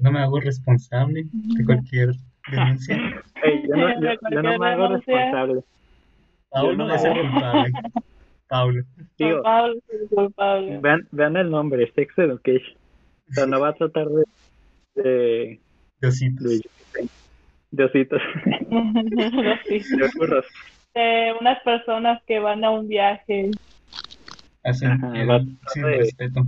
No 0.00 0.10
me 0.12 0.20
hago 0.20 0.40
responsable 0.40 1.24
de 1.32 1.64
cualquier 1.64 2.10
denuncia. 2.50 2.96
Ey, 3.44 3.62
yo, 3.68 3.76
no, 3.76 4.00
yo- 4.00 4.18
yo 4.30 4.42
no 4.42 4.58
me 4.58 4.66
hago 4.68 4.88
responsable. 4.88 5.62
Paulo 6.50 6.76
no 6.86 6.94
es 6.94 7.04
el 7.04 7.12
culpable. 7.30 7.72
Paulo. 8.48 8.82
Digo, 9.18 9.36
Culpable, 9.36 9.80
culpable. 10.14 10.78
vean, 10.82 11.08
vean 11.12 11.36
el 11.36 11.50
nombre, 11.50 11.92
Sex 11.94 12.12
Education. 12.18 12.76
O 13.30 13.32
sea, 13.32 13.46
no 13.46 13.60
va 13.60 13.68
a 13.68 13.74
tratar 13.74 14.08
de, 14.08 14.24
de, 14.96 15.60
Diositos. 16.00 16.44
de, 16.44 16.60
de 17.70 17.84
ositos, 17.84 18.20
de 18.44 20.10
burros. 20.16 20.44
De 20.94 21.34
unas 21.40 21.60
personas 21.62 22.20
que 22.26 22.38
van 22.40 22.64
a 22.64 22.70
un 22.70 22.88
viaje 22.88 23.54
Hacen 24.62 24.90
Ajá, 24.90 25.20
el- 25.20 25.30
va- 25.30 25.44
sin 25.68 25.82
de- 25.82 25.96
respeto. 25.98 26.42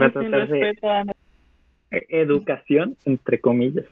Va 0.00 0.06
a 0.06 0.12
tratar 0.12 0.30
de 0.30 0.46
respeto 0.46 0.90
a 0.90 1.02
e- 1.90 2.06
educación, 2.08 2.96
entre 3.04 3.40
comillas. 3.40 3.84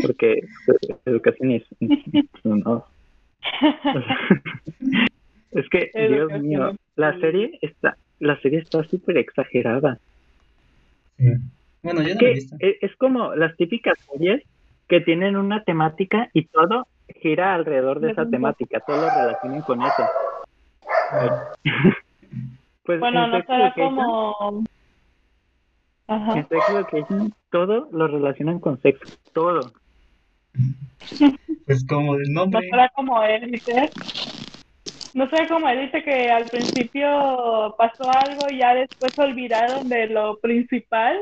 Porque 0.00 0.40
pues, 0.66 0.78
educación 1.06 1.52
es 1.52 1.64
no. 2.44 2.86
Es 5.52 5.68
que, 5.68 5.90
Dios 6.08 6.32
mío, 6.40 6.70
es- 6.70 6.76
la 6.96 7.18
serie 7.20 7.58
está, 7.60 7.96
la 8.20 8.40
serie 8.40 8.60
está 8.60 8.84
súper 8.84 9.18
exagerada. 9.18 9.98
Sí. 11.18 11.26
Bueno, 11.82 12.02
yo 12.02 12.08
Es 12.08 12.14
no 12.14 12.20
he 12.20 12.24
que 12.24 12.32
visto. 12.34 12.56
es, 12.60 12.76
es 12.80 12.96
como 12.96 13.34
las 13.34 13.56
típicas 13.56 13.94
series 14.10 14.42
que 14.92 15.00
tienen 15.00 15.38
una 15.38 15.64
temática 15.64 16.28
y 16.34 16.44
todo 16.48 16.86
gira 17.22 17.54
alrededor 17.54 18.00
de 18.00 18.10
esa 18.10 18.28
temática, 18.28 18.78
todo 18.80 18.98
lo 18.98 19.08
relacionan 19.08 19.62
con 19.62 19.80
eso. 19.80 20.04
Pues 22.84 23.00
Bueno, 23.00 23.24
en 23.24 23.30
no 23.30 23.42
será 23.42 23.72
como. 23.72 24.64
Ajá. 26.08 26.32
en 26.40 26.48
Sex 26.48 26.62
Education 26.68 27.32
todo 27.50 27.88
lo 27.90 28.06
relacionan 28.06 28.58
con 28.58 28.78
sexo, 28.82 29.16
todo. 29.32 29.72
Pues 31.64 31.86
como 31.86 32.16
el 32.16 32.24
No 32.34 32.40
nombre. 32.42 32.68
será 32.68 32.90
como 32.90 33.22
él 33.22 33.50
dice. 33.50 33.88
No 35.14 35.26
sé 35.30 35.46
cómo 35.48 35.68
él 35.70 35.80
dice 35.86 36.02
que 36.04 36.30
al 36.30 36.44
principio 36.50 37.74
pasó 37.78 38.10
algo 38.10 38.46
y 38.50 38.58
ya 38.58 38.74
después 38.74 39.18
olvidaron 39.18 39.88
de 39.88 40.08
lo 40.08 40.38
principal. 40.40 41.18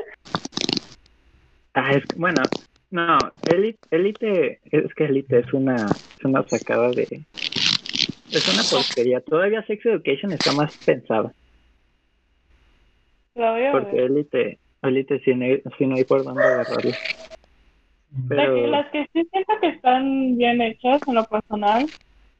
Ah, 1.73 1.91
es 1.91 2.03
que, 2.05 2.15
bueno, 2.17 2.41
no, 2.91 3.31
Elite, 3.45 3.79
Elite, 3.89 4.59
es 4.65 4.93
que 4.93 5.05
Elite 5.05 5.39
es 5.39 5.53
una, 5.53 5.89
es 6.19 6.25
una 6.25 6.43
sacada 6.47 6.89
de, 6.91 7.03
es 8.31 8.47
una 8.47 8.63
porquería. 8.63 9.21
Todavía 9.21 9.65
Sex 9.65 9.85
Education 9.85 10.33
está 10.33 10.51
más 10.53 10.71
pensada, 10.85 11.33
Lo 13.35 13.51
voy 13.53 13.63
a 13.63 13.71
porque 13.71 13.95
ver. 13.95 14.11
Elite, 14.11 14.59
Elite 14.83 15.19
sí 15.23 15.33
no, 15.35 15.45
hay- 15.45 15.61
sí 15.77 15.85
no 15.85 15.95
hay 15.95 16.03
por 16.03 16.23
dónde 16.23 16.41
agarrarlo. 16.43 16.91
Pero, 18.27 18.55
De 18.55 18.61
que 18.61 18.67
las 18.67 18.87
que 18.91 19.07
sí 19.13 19.27
siento 19.31 19.53
que 19.61 19.67
están 19.69 20.37
bien 20.37 20.61
hechas 20.61 21.01
en 21.07 21.15
lo 21.15 21.25
personal 21.25 21.87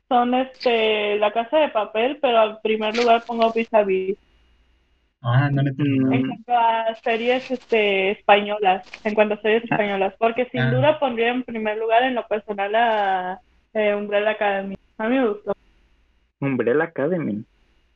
son 0.10 0.34
este 0.34 1.18
La 1.18 1.32
Casa 1.32 1.60
de 1.60 1.70
Papel, 1.70 2.18
pero 2.22 2.44
en 2.44 2.58
primer 2.62 2.96
lugar 2.96 3.24
pongo 3.26 3.52
Vis 3.54 3.74
a 3.74 3.84
Vis. 3.84 4.18
Ah, 5.24 5.50
no 5.52 5.62
le 5.62 5.72
Mm. 5.74 6.14
En 6.14 6.28
cuanto 6.28 6.54
a 6.58 6.96
series 7.04 7.50
este, 7.50 8.12
españolas, 8.12 8.84
en 9.04 9.14
cuanto 9.14 9.36
a 9.36 9.42
series 9.42 9.64
españolas, 9.64 10.16
porque 10.18 10.48
sin 10.52 10.62
Ah. 10.62 10.72
duda 10.72 11.00
pondría 11.00 11.30
en 11.30 11.44
primer 11.44 11.78
lugar 11.78 12.04
en 12.04 12.16
lo 12.16 12.28
personal 12.28 12.74
a 12.76 13.40
eh, 13.74 13.94
Umbrella 13.96 14.32
Academy. 14.32 14.76
A 14.98 15.08
mí 15.08 15.18
me 15.18 15.28
gustó. 15.30 15.54
Umbrella 16.40 16.86
Academy. 16.86 17.44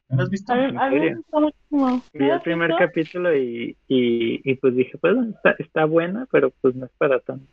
¿No 0.09 0.21
has 0.21 0.30
visto? 0.30 0.53
A 0.53 0.55
mí, 0.55 0.63
¿En 0.65 0.78
a 0.80 0.89
mí 0.89 0.95
me 0.95 1.01
serio? 1.01 1.17
gustó 1.17 1.41
muchísimo. 1.41 2.05
Vi 2.13 2.28
¿No 2.28 2.34
el 2.36 2.41
primer 2.41 2.67
visto? 2.69 2.86
capítulo 2.86 3.36
y, 3.36 3.76
y, 3.88 4.51
y 4.51 4.55
pues 4.55 4.76
dije, 4.76 4.97
pues 4.99 5.15
está, 5.36 5.55
está 5.57 5.86
buena, 5.86 6.28
pero 6.32 6.51
pues 6.61 6.76
no 6.76 6.86
es 6.86 6.91
para 6.97 7.19
tanto. 7.21 7.45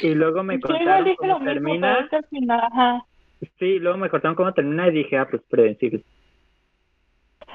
Y 0.00 0.14
luego 0.14 0.42
me 0.44 0.60
contaron 0.60 1.14
cómo 1.16 1.40
mismo, 1.40 1.44
pero 1.44 1.54
termina. 1.54 1.98
es 2.00 2.08
que 2.08 2.16
al 2.16 2.26
final, 2.26 2.60
ajá. 2.72 3.04
Sí, 3.58 3.78
luego 3.80 3.98
me 3.98 4.08
contaron 4.08 4.36
cómo 4.36 4.54
termina 4.54 4.88
y 4.88 4.92
dije, 4.92 5.18
ah, 5.18 5.26
pues 5.28 5.42
predecible. 5.50 6.04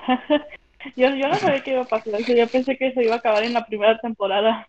yo, 0.96 1.10
yo 1.16 1.28
no 1.28 1.36
sabía 1.36 1.64
qué 1.64 1.72
iba 1.72 1.82
a 1.82 1.86
pasar, 1.86 2.20
yo 2.22 2.48
pensé 2.48 2.78
que 2.78 2.94
se 2.94 3.04
iba 3.04 3.16
a 3.16 3.18
acabar 3.18 3.44
en 3.44 3.54
la 3.54 3.66
primera 3.66 3.98
temporada. 4.00 4.68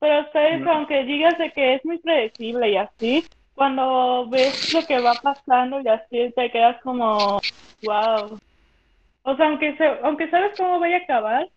Pero 0.00 0.20
ustedes, 0.22 0.60
No. 0.60 0.72
aunque 0.72 1.04
digas 1.04 1.38
de 1.38 1.52
que 1.52 1.74
es 1.74 1.84
muy 1.84 1.98
predecible 1.98 2.70
y 2.70 2.76
así, 2.76 3.24
cuando 3.54 4.26
ves 4.28 4.74
lo 4.74 4.84
que 4.86 5.00
va 5.00 5.14
pasando 5.14 5.80
y 5.80 5.88
así 5.88 6.32
te 6.34 6.50
quedas 6.50 6.80
como, 6.82 7.40
wow. 7.82 8.38
O 9.24 9.36
sea, 9.36 9.46
aunque 9.46 9.76
se, 9.76 9.86
aunque 10.02 10.28
sabes 10.30 10.52
cómo 10.56 10.80
vaya 10.80 10.96
a 10.96 11.00
acabar, 11.00 11.48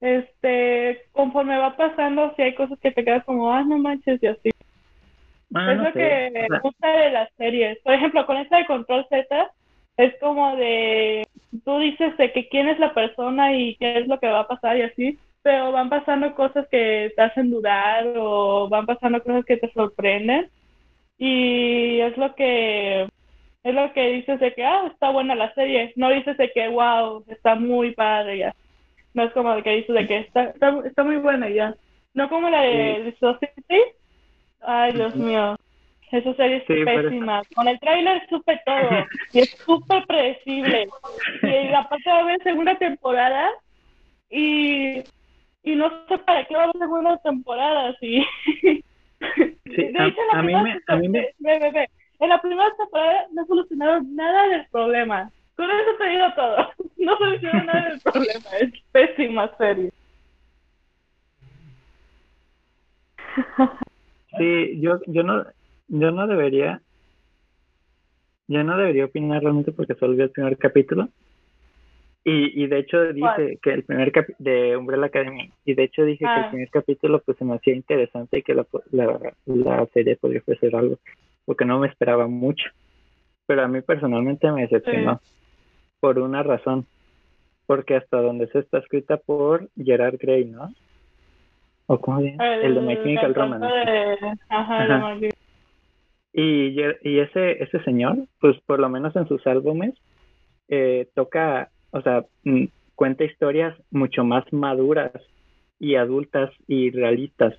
este, 0.00 1.02
conforme 1.12 1.58
va 1.58 1.76
pasando, 1.76 2.34
si 2.34 2.42
hay 2.42 2.54
cosas 2.54 2.78
que 2.80 2.90
te 2.90 3.04
quedas 3.04 3.24
como, 3.24 3.52
ah, 3.52 3.62
no 3.62 3.78
manches, 3.78 4.20
y 4.22 4.26
así. 4.26 4.50
Ah, 5.54 5.72
es 5.72 5.76
no 5.76 5.84
lo 5.84 5.92
sé. 5.92 5.98
que 5.98 6.48
me 6.50 6.58
gusta 6.58 6.88
de 6.88 7.10
las 7.10 7.28
series. 7.36 7.78
Por 7.84 7.94
ejemplo, 7.94 8.26
con 8.26 8.36
esta 8.38 8.56
de 8.58 8.66
Control 8.66 9.06
Z, 9.08 9.52
es 10.00 10.14
como 10.18 10.56
de, 10.56 11.26
tú 11.64 11.78
dices 11.78 12.16
de 12.16 12.32
que 12.32 12.48
quién 12.48 12.68
es 12.68 12.78
la 12.78 12.94
persona 12.94 13.54
y 13.54 13.76
qué 13.76 13.98
es 13.98 14.06
lo 14.06 14.18
que 14.18 14.28
va 14.28 14.40
a 14.40 14.48
pasar 14.48 14.76
y 14.78 14.82
así, 14.82 15.18
pero 15.42 15.72
van 15.72 15.88
pasando 15.88 16.34
cosas 16.34 16.66
que 16.70 17.12
te 17.14 17.22
hacen 17.22 17.50
dudar 17.50 18.06
o 18.16 18.68
van 18.68 18.86
pasando 18.86 19.22
cosas 19.22 19.44
que 19.44 19.56
te 19.56 19.70
sorprenden. 19.72 20.48
Y 21.18 22.00
es 22.00 22.16
lo 22.16 22.34
que 22.34 23.08
es 23.62 23.74
lo 23.74 23.92
que 23.92 24.08
dices 24.08 24.40
de 24.40 24.54
que 24.54 24.64
ah 24.64 24.88
está 24.90 25.10
buena 25.10 25.34
la 25.34 25.52
serie. 25.54 25.92
No 25.96 26.10
dices 26.10 26.36
de 26.38 26.50
que 26.52 26.68
wow 26.68 27.24
está 27.28 27.54
muy 27.54 27.92
padre 27.92 28.38
ya. 28.38 28.54
No 29.12 29.24
es 29.24 29.32
como 29.32 29.54
de 29.54 29.62
que 29.62 29.76
dices 29.76 29.94
de 29.94 30.06
que 30.06 30.18
está 30.18 30.44
está, 30.44 30.80
está 30.84 31.04
muy 31.04 31.16
buena 31.16 31.48
ya. 31.48 31.74
No 32.14 32.28
como 32.28 32.48
la 32.48 32.62
de 32.62 33.14
Society 33.20 33.82
ay 34.60 34.92
Dios 34.92 35.14
mío 35.14 35.56
esa 36.12 36.34
serie 36.34 36.56
es 36.56 36.64
pésima. 36.64 37.42
Con 37.54 37.68
el 37.68 37.78
tráiler 37.78 38.26
supe 38.28 38.60
todo. 38.66 39.04
y 39.32 39.40
es 39.40 39.50
súper 39.64 40.04
predecible. 40.06 40.88
Y 41.42 41.72
aparte 41.72 42.10
va 42.10 42.16
a 42.16 42.20
haber 42.20 42.42
segunda 42.42 42.76
temporada. 42.76 43.50
Y, 44.28 45.02
y 45.62 45.74
no 45.76 45.90
sé 46.08 46.18
para 46.18 46.44
qué 46.44 46.54
va 46.54 46.62
a 46.62 46.64
haber 46.64 46.78
segunda 46.78 47.16
temporada. 47.18 47.94
Sí. 48.00 48.24
Sí, 49.66 49.92
a, 50.32 50.42
mí 50.42 50.54
me, 50.54 50.80
a 50.88 50.96
mí 50.96 51.08
me... 51.08 51.28
En 52.20 52.28
la 52.28 52.40
primera 52.40 52.70
temporada 52.76 53.26
no 53.32 53.46
solucionaron 53.46 54.14
nada 54.14 54.48
del 54.48 54.66
problema. 54.68 55.30
Con 55.56 55.70
eso 55.70 55.90
te 55.98 56.08
digo 56.08 56.24
todo. 56.34 56.70
No 56.98 57.16
solucionaron 57.16 57.66
nada 57.66 57.88
del 57.88 58.00
problema. 58.00 58.50
Es 58.60 58.72
pésima 58.92 59.56
serie. 59.56 59.90
Sí, 64.38 64.80
yo, 64.80 65.00
yo 65.06 65.22
no, 65.22 65.44
yo 65.90 66.10
no 66.12 66.26
debería, 66.26 66.80
yo 68.48 68.64
no 68.64 68.76
debería 68.76 69.04
opinar 69.04 69.42
realmente 69.42 69.72
porque 69.72 69.94
solo 69.94 70.14
vi 70.14 70.22
el 70.22 70.30
primer 70.30 70.56
capítulo. 70.56 71.08
Y, 72.22 72.62
y 72.62 72.66
de 72.66 72.78
hecho 72.80 73.12
dice 73.12 73.58
que 73.62 73.72
el 73.72 73.82
primer 73.82 74.12
capítulo 74.12 74.50
de 74.50 74.76
Umbrella 74.76 75.06
Academy, 75.06 75.50
y 75.64 75.74
de 75.74 75.84
hecho 75.84 76.04
dije 76.04 76.18
que 76.18 76.24
el 76.24 76.44
ah. 76.44 76.50
primer 76.50 76.70
capítulo 76.70 77.22
pues 77.24 77.38
se 77.38 77.44
me 77.44 77.54
hacía 77.54 77.74
interesante 77.74 78.38
y 78.38 78.42
que 78.42 78.54
la, 78.54 78.66
la, 78.92 79.34
la 79.46 79.86
serie 79.86 80.16
podría 80.16 80.40
ofrecer 80.40 80.76
algo, 80.76 80.98
porque 81.46 81.64
no 81.64 81.78
me 81.78 81.88
esperaba 81.88 82.26
mucho. 82.28 82.70
Pero 83.46 83.64
a 83.64 83.68
mí 83.68 83.80
personalmente 83.80 84.52
me 84.52 84.62
decepcionó, 84.62 85.20
por 85.98 86.18
una 86.18 86.42
razón, 86.42 86.86
porque 87.66 87.96
hasta 87.96 88.20
donde 88.20 88.48
se 88.48 88.60
está 88.60 88.78
escrita 88.78 89.16
por 89.16 89.68
Gerard 89.76 90.18
Gray, 90.20 90.44
¿no? 90.44 90.70
¿O 91.86 91.98
cómo 91.98 92.20
se 92.20 92.36
El, 92.38 92.74
de 92.74 92.80
My 92.82 92.96
Chemical 92.96 93.34
Romance. 93.34 93.66
Ajá, 94.48 95.16
y, 96.32 96.80
y 97.02 97.18
ese, 97.18 97.62
ese 97.62 97.82
señor, 97.82 98.16
pues 98.40 98.56
por 98.66 98.78
lo 98.78 98.88
menos 98.88 99.14
en 99.16 99.26
sus 99.26 99.46
álbumes, 99.46 99.94
eh, 100.68 101.08
toca, 101.14 101.70
o 101.90 102.00
sea, 102.00 102.24
mm, 102.44 102.66
cuenta 102.94 103.24
historias 103.24 103.76
mucho 103.90 104.24
más 104.24 104.44
maduras 104.52 105.12
y 105.78 105.96
adultas 105.96 106.50
y 106.68 106.90
realistas. 106.90 107.54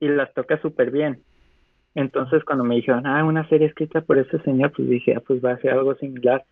Y 0.00 0.08
las 0.08 0.32
toca 0.34 0.60
súper 0.60 0.90
bien. 0.90 1.22
Entonces 1.94 2.44
cuando 2.44 2.64
me 2.64 2.74
dijeron, 2.74 3.06
ah, 3.06 3.24
una 3.24 3.48
serie 3.48 3.68
escrita 3.68 4.00
por 4.00 4.18
ese 4.18 4.38
señor, 4.40 4.72
pues 4.72 4.88
dije, 4.88 5.14
ah, 5.16 5.22
pues 5.26 5.42
va 5.44 5.52
a 5.52 5.58
ser 5.58 5.72
algo 5.72 5.94
similar. 5.94 6.44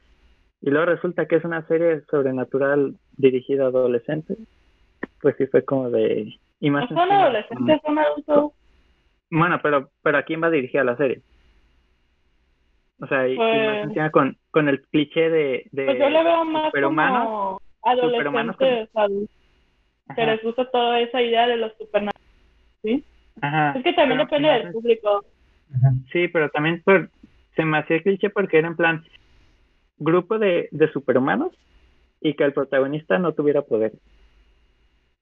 Y 0.62 0.70
luego 0.70 0.86
resulta 0.86 1.26
que 1.26 1.36
es 1.36 1.44
una 1.44 1.66
serie 1.66 2.02
sobrenatural 2.10 2.94
dirigida 3.16 3.64
a 3.64 3.68
adolescentes. 3.68 4.38
Pues 5.20 5.34
sí 5.36 5.46
fue 5.46 5.62
como 5.64 5.90
de... 5.90 6.32
Y 6.60 6.70
más 6.70 6.88
son 6.88 6.98
adolescentes, 6.98 7.80
son 7.84 7.98
adultos. 7.98 8.52
Bueno, 9.34 9.58
pero, 9.60 9.90
pero 10.00 10.18
¿a 10.18 10.22
quién 10.22 10.40
va 10.40 10.48
dirigida 10.48 10.84
la 10.84 10.96
serie? 10.96 11.20
O 13.00 13.06
sea, 13.08 13.26
y, 13.26 13.36
más 13.36 13.88
pues 13.92 14.10
con, 14.12 14.36
con 14.52 14.68
el 14.68 14.80
cliché 14.82 15.28
de, 15.28 15.66
de 15.72 15.86
pues 15.86 15.98
yo 15.98 16.08
le 16.08 16.22
veo 16.22 16.44
más 16.44 16.72
como 16.72 17.60
adolescentes 17.82 18.88
que 20.14 20.26
les 20.26 20.42
gusta 20.42 20.70
toda 20.70 21.00
esa 21.00 21.20
idea 21.20 21.48
de 21.48 21.56
los 21.56 21.72
supernaturales, 21.76 22.30
¿sí? 22.82 23.04
Ajá, 23.40 23.72
es 23.76 23.82
que 23.82 23.92
también 23.94 24.18
depende 24.18 24.48
del 24.48 24.70
público. 24.70 25.24
Sí, 26.12 26.28
pero 26.28 26.48
también 26.50 26.80
por, 26.84 27.10
se 27.56 27.64
me 27.64 27.78
hacía 27.78 28.02
cliché 28.02 28.30
porque 28.30 28.58
era 28.58 28.68
en 28.68 28.76
plan 28.76 29.04
grupo 29.96 30.38
de, 30.38 30.68
de 30.70 30.92
superhumanos 30.92 31.52
y 32.20 32.34
que 32.34 32.44
el 32.44 32.52
protagonista 32.52 33.18
no 33.18 33.32
tuviera 33.32 33.62
poder. 33.62 33.94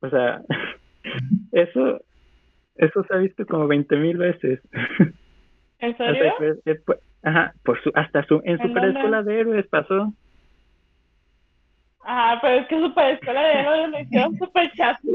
O 0.01 0.11
sea, 0.11 0.43
eso 1.53 2.03
eso 2.77 3.05
se 3.05 3.14
ha 3.14 3.18
visto 3.18 3.47
como 3.47 3.66
20 3.68 3.97
mil 3.97 4.16
veces. 4.16 4.61
¿En 5.79 5.97
serio? 5.97 6.35
ajá, 7.23 7.53
por 7.64 7.81
su, 7.83 7.91
hasta 7.95 8.25
su, 8.25 8.41
en, 8.45 8.59
Super 8.59 8.85
Escuela 8.85 9.23
de 9.23 9.41
Héroes 9.41 9.66
pasó. 9.68 10.12
Ah, 12.05 12.39
pero 12.43 12.61
es 12.61 12.66
que 12.66 12.81
Super 12.81 13.14
Escuela 13.14 13.43
de 13.43 13.53
Héroes 13.53 13.91
me 13.91 14.03
hicieron 14.03 14.37
super 14.39 14.73
chato. 14.73 14.99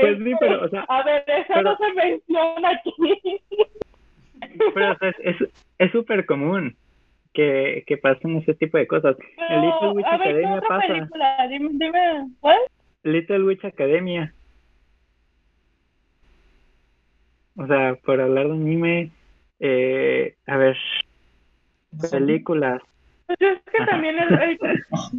pues 0.00 0.18
sí, 0.18 0.34
pero, 0.40 0.64
o 0.64 0.68
sea. 0.68 0.84
A 0.88 1.02
ver, 1.02 1.24
eso 1.26 1.62
no 1.62 1.76
se 1.76 1.92
menciona 1.92 2.70
aquí. 2.70 2.92
pero, 4.74 4.92
o 4.92 4.98
sea, 4.98 5.12
es 5.20 5.36
es 5.78 5.92
súper 5.92 6.24
común 6.24 6.76
que, 7.34 7.84
que 7.86 7.98
pasen 7.98 8.36
ese 8.36 8.54
tipo 8.54 8.78
de 8.78 8.86
cosas. 8.86 9.16
Pero, 9.36 9.60
Little 9.60 9.90
Witch 9.90 10.06
Academia 10.06 10.62
pasa. 10.66 10.86
Película? 10.86 11.48
Dime, 11.48 11.68
dime, 11.72 12.30
¿cuál? 12.40 12.58
Little 13.02 13.44
Witch 13.44 13.64
Academia. 13.64 14.32
O 17.58 17.66
sea, 17.66 17.94
por 18.04 18.20
hablar 18.20 18.48
de 18.48 18.52
anime, 18.52 19.10
eh, 19.60 20.34
a 20.46 20.56
ver, 20.56 20.76
películas. 22.10 22.82
Pues 23.26 23.40
es 23.40 23.58
que 23.62 23.84
también 23.86 24.16
es, 24.18 24.58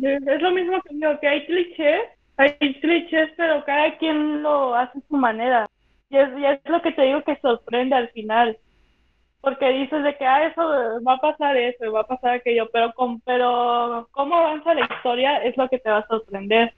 es, 0.02 0.42
lo 0.42 0.52
mismo 0.52 0.82
que 0.84 0.98
yo, 1.00 1.20
que 1.20 1.28
hay 1.28 1.46
clichés, 1.46 2.02
hay 2.38 2.54
clichés, 2.58 3.32
pero 3.36 3.64
cada 3.66 3.98
quien 3.98 4.44
lo 4.44 4.76
hace 4.76 5.00
a 5.00 5.02
su 5.08 5.18
manera. 5.18 5.68
Y 6.10 6.18
es, 6.18 6.30
y 6.38 6.46
es 6.46 6.60
lo 6.66 6.82
que 6.82 6.92
te 6.92 7.02
digo 7.02 7.24
que 7.24 7.36
sorprende 7.38 7.96
al 7.96 8.10
final. 8.10 8.58
Porque 9.42 9.70
dices 9.70 10.04
de 10.04 10.16
que, 10.18 10.26
ah, 10.26 10.48
eso 10.48 11.02
va 11.06 11.14
a 11.14 11.18
pasar 11.18 11.58
eso, 11.58 11.92
va 11.92 12.02
a 12.02 12.08
pasar 12.08 12.36
aquello, 12.36 12.70
pero, 12.72 12.94
con, 12.94 13.20
pero 13.22 14.08
cómo 14.12 14.36
avanza 14.36 14.74
la 14.74 14.86
historia 14.86 15.38
es 15.44 15.58
lo 15.58 15.68
que 15.70 15.80
te 15.80 15.90
va 15.90 16.00
a 16.00 16.08
sorprender. 16.08 16.74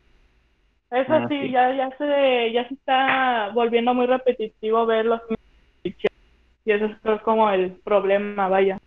Eso 0.92 1.14
ah, 1.14 1.28
sí, 1.28 1.52
Ya, 1.52 1.74
ya, 1.74 1.96
se, 1.98 2.52
ya 2.52 2.68
se 2.68 2.74
está 2.74 3.52
volviendo 3.54 3.94
muy 3.94 4.08
repetitivo 4.08 4.86
ver 4.86 5.06
los 5.06 5.22
y 6.66 6.72
eso 6.72 6.86
es 6.86 7.22
como 7.22 7.50
el 7.50 7.72
problema, 7.84 8.48
vaya. 8.48 8.80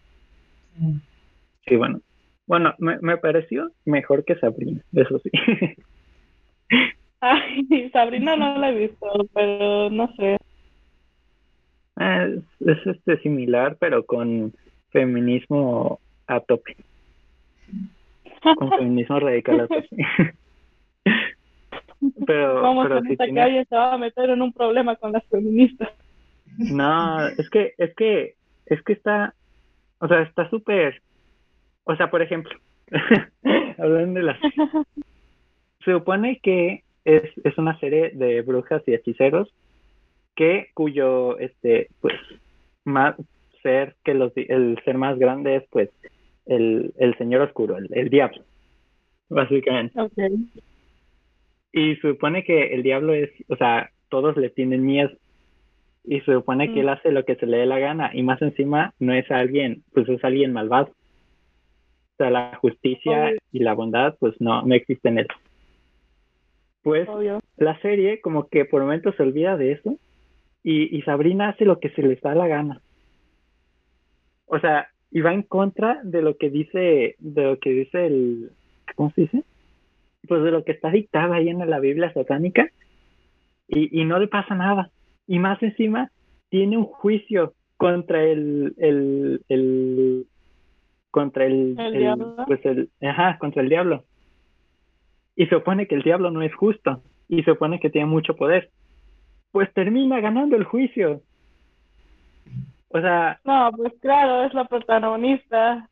Sí, 1.66 1.76
bueno. 1.76 2.00
Bueno, 2.46 2.74
me, 2.78 2.98
me 2.98 3.16
pareció 3.16 3.70
mejor 3.84 4.24
que 4.24 4.34
Sabrina, 4.36 4.82
eso 4.92 5.18
sí. 5.20 5.30
Ay, 7.20 7.88
Sabrina 7.92 8.34
no 8.34 8.58
la 8.58 8.70
he 8.70 8.74
visto, 8.74 9.06
pero 9.32 9.88
no 9.90 10.12
sé. 10.16 10.36
Ah, 11.96 12.26
es, 12.26 12.86
este 12.86 13.18
similar, 13.18 13.76
pero 13.78 14.04
con 14.04 14.52
feminismo 14.90 16.00
a 16.26 16.40
tope. 16.40 16.76
Con 18.56 18.70
feminismo 18.78 19.20
radical 19.20 19.60
a 19.60 19.66
tope. 19.68 19.86
pero, 22.26 22.60
Como 22.60 22.82
pero 22.82 23.02
si 23.02 23.16
tiene... 23.16 23.64
se 23.66 23.76
va 23.76 23.94
a 23.94 23.98
meter 23.98 24.30
en 24.30 24.42
un 24.42 24.52
problema 24.52 24.96
con 24.96 25.12
las 25.12 25.24
feministas. 25.26 25.90
No, 26.58 27.26
es 27.26 27.48
que, 27.50 27.74
es 27.78 27.94
que, 27.94 28.34
es 28.66 28.82
que 28.82 28.92
está, 28.92 29.34
o 29.98 30.08
sea, 30.08 30.22
está 30.22 30.48
súper, 30.50 31.02
o 31.84 31.96
sea, 31.96 32.10
por 32.10 32.22
ejemplo, 32.22 32.52
hablando 33.78 34.20
de 34.20 34.26
las, 34.26 34.38
se 35.84 35.92
supone 35.92 36.40
que 36.42 36.82
es, 37.04 37.22
es 37.44 37.58
una 37.58 37.78
serie 37.80 38.10
de 38.10 38.42
brujas 38.42 38.82
y 38.86 38.94
hechiceros 38.94 39.52
que 40.34 40.68
cuyo, 40.74 41.38
este, 41.38 41.88
pues, 42.00 42.14
más 42.84 43.16
ser 43.62 43.96
que 44.04 44.14
los, 44.14 44.32
el 44.36 44.78
ser 44.84 44.98
más 44.98 45.18
grande 45.18 45.56
es, 45.56 45.64
pues, 45.70 45.90
el, 46.46 46.92
el 46.98 47.16
señor 47.18 47.42
oscuro, 47.42 47.76
el, 47.76 47.88
el 47.92 48.10
diablo, 48.10 48.42
básicamente. 49.28 50.00
Okay. 50.00 50.48
Y 51.72 51.96
se 51.96 52.08
supone 52.10 52.44
que 52.44 52.74
el 52.74 52.82
diablo 52.82 53.14
es, 53.14 53.30
o 53.48 53.56
sea, 53.56 53.90
todos 54.08 54.36
le 54.36 54.50
tienen 54.50 54.84
miedo 54.84 55.10
y 56.04 56.20
se 56.20 56.32
supone 56.32 56.72
que 56.72 56.80
él 56.80 56.86
mm. 56.86 56.90
hace 56.90 57.12
lo 57.12 57.24
que 57.24 57.36
se 57.36 57.46
le 57.46 57.58
dé 57.58 57.66
la 57.66 57.78
gana 57.78 58.10
y 58.12 58.22
más 58.22 58.40
encima 58.42 58.92
no 58.98 59.12
es 59.14 59.30
alguien, 59.30 59.82
pues 59.92 60.08
es 60.08 60.22
alguien 60.24 60.52
malvado. 60.52 60.88
O 60.88 62.16
sea, 62.18 62.30
la 62.30 62.56
justicia 62.60 63.32
y 63.52 63.58
la 63.60 63.74
bondad 63.74 64.16
pues 64.18 64.34
no, 64.40 64.62
no 64.62 64.74
existen 64.74 65.18
en 65.18 65.18
él. 65.20 65.28
Pues 66.82 67.08
la 67.56 67.80
serie 67.80 68.20
como 68.20 68.48
que 68.48 68.64
por 68.64 68.82
momentos 68.82 69.14
se 69.16 69.22
olvida 69.22 69.56
de 69.56 69.72
eso 69.72 69.96
y, 70.64 70.96
y 70.96 71.02
Sabrina 71.02 71.50
hace 71.50 71.64
lo 71.64 71.78
que 71.78 71.90
se 71.90 72.02
le 72.02 72.16
da 72.16 72.34
la 72.34 72.48
gana. 72.48 72.80
O 74.46 74.58
sea, 74.58 74.88
y 75.10 75.20
va 75.20 75.32
en 75.32 75.42
contra 75.42 76.00
de 76.02 76.22
lo 76.22 76.36
que 76.36 76.50
dice, 76.50 77.14
de 77.18 77.42
lo 77.44 77.58
que 77.58 77.70
dice 77.70 78.06
el, 78.06 78.50
¿cómo 78.96 79.12
se 79.12 79.22
dice? 79.22 79.44
Pues 80.26 80.42
de 80.42 80.50
lo 80.50 80.64
que 80.64 80.72
está 80.72 80.90
dictado 80.90 81.34
ahí 81.34 81.48
en 81.48 81.58
la 81.70 81.78
Biblia 81.78 82.12
satánica 82.12 82.68
y, 83.68 84.00
y 84.00 84.04
no 84.04 84.18
le 84.18 84.26
pasa 84.26 84.54
nada 84.54 84.90
y 85.26 85.38
más 85.38 85.62
encima 85.62 86.10
tiene 86.48 86.76
un 86.76 86.84
juicio 86.84 87.54
contra 87.76 88.22
el, 88.22 88.74
el, 88.78 89.40
el 89.48 90.26
contra 91.10 91.44
el, 91.44 91.76
pues 92.46 92.64
el, 92.64 92.90
ajá, 93.02 93.38
contra 93.38 93.62
el 93.62 93.68
diablo. 93.68 94.04
y 95.36 95.46
se 95.46 95.56
opone 95.56 95.86
que 95.86 95.94
el 95.94 96.02
diablo 96.02 96.30
no 96.30 96.42
es 96.42 96.54
justo 96.54 97.02
y 97.28 97.42
se 97.42 97.52
opone 97.52 97.80
que 97.80 97.90
tiene 97.90 98.06
mucho 98.06 98.36
poder, 98.36 98.70
pues 99.50 99.72
termina 99.74 100.20
ganando 100.20 100.56
el 100.56 100.64
juicio. 100.64 101.22
O 102.88 103.00
sea... 103.00 103.40
No, 103.44 103.70
pues 103.76 103.92
claro, 104.00 104.44
es 104.44 104.52
la 104.54 104.64
protagonista. 104.66 105.88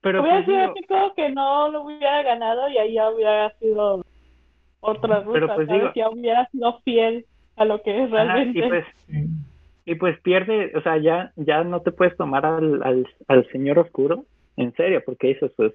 Pero 0.00 0.22
hubiera 0.22 0.44
pues 0.44 0.86
sido 0.86 1.14
que 1.14 1.30
no 1.30 1.68
lo 1.68 1.82
hubiera 1.82 2.22
ganado 2.22 2.68
y 2.68 2.78
ahí 2.78 2.94
ya 2.94 3.10
hubiera 3.10 3.50
sido 3.58 4.04
otra 4.80 5.20
ruta, 5.20 5.54
pues 5.54 5.68
Ya 5.94 6.08
hubiera 6.08 6.46
sido 6.48 6.80
fiel 6.80 7.24
a 7.56 7.64
lo 7.64 7.82
que 7.82 8.04
es 8.04 8.10
realmente. 8.10 8.58
y, 8.58 8.68
pues, 8.68 8.84
y 9.84 9.94
pues 9.96 10.20
pierde, 10.20 10.72
o 10.76 10.82
sea, 10.82 10.98
ya, 10.98 11.32
ya 11.36 11.64
no 11.64 11.80
te 11.80 11.92
puedes 11.92 12.16
tomar 12.16 12.46
al, 12.46 12.82
al, 12.82 13.06
al 13.28 13.48
señor 13.50 13.78
oscuro 13.78 14.24
en 14.56 14.74
serio, 14.74 15.02
porque 15.04 15.30
eso 15.30 15.50
pues, 15.56 15.72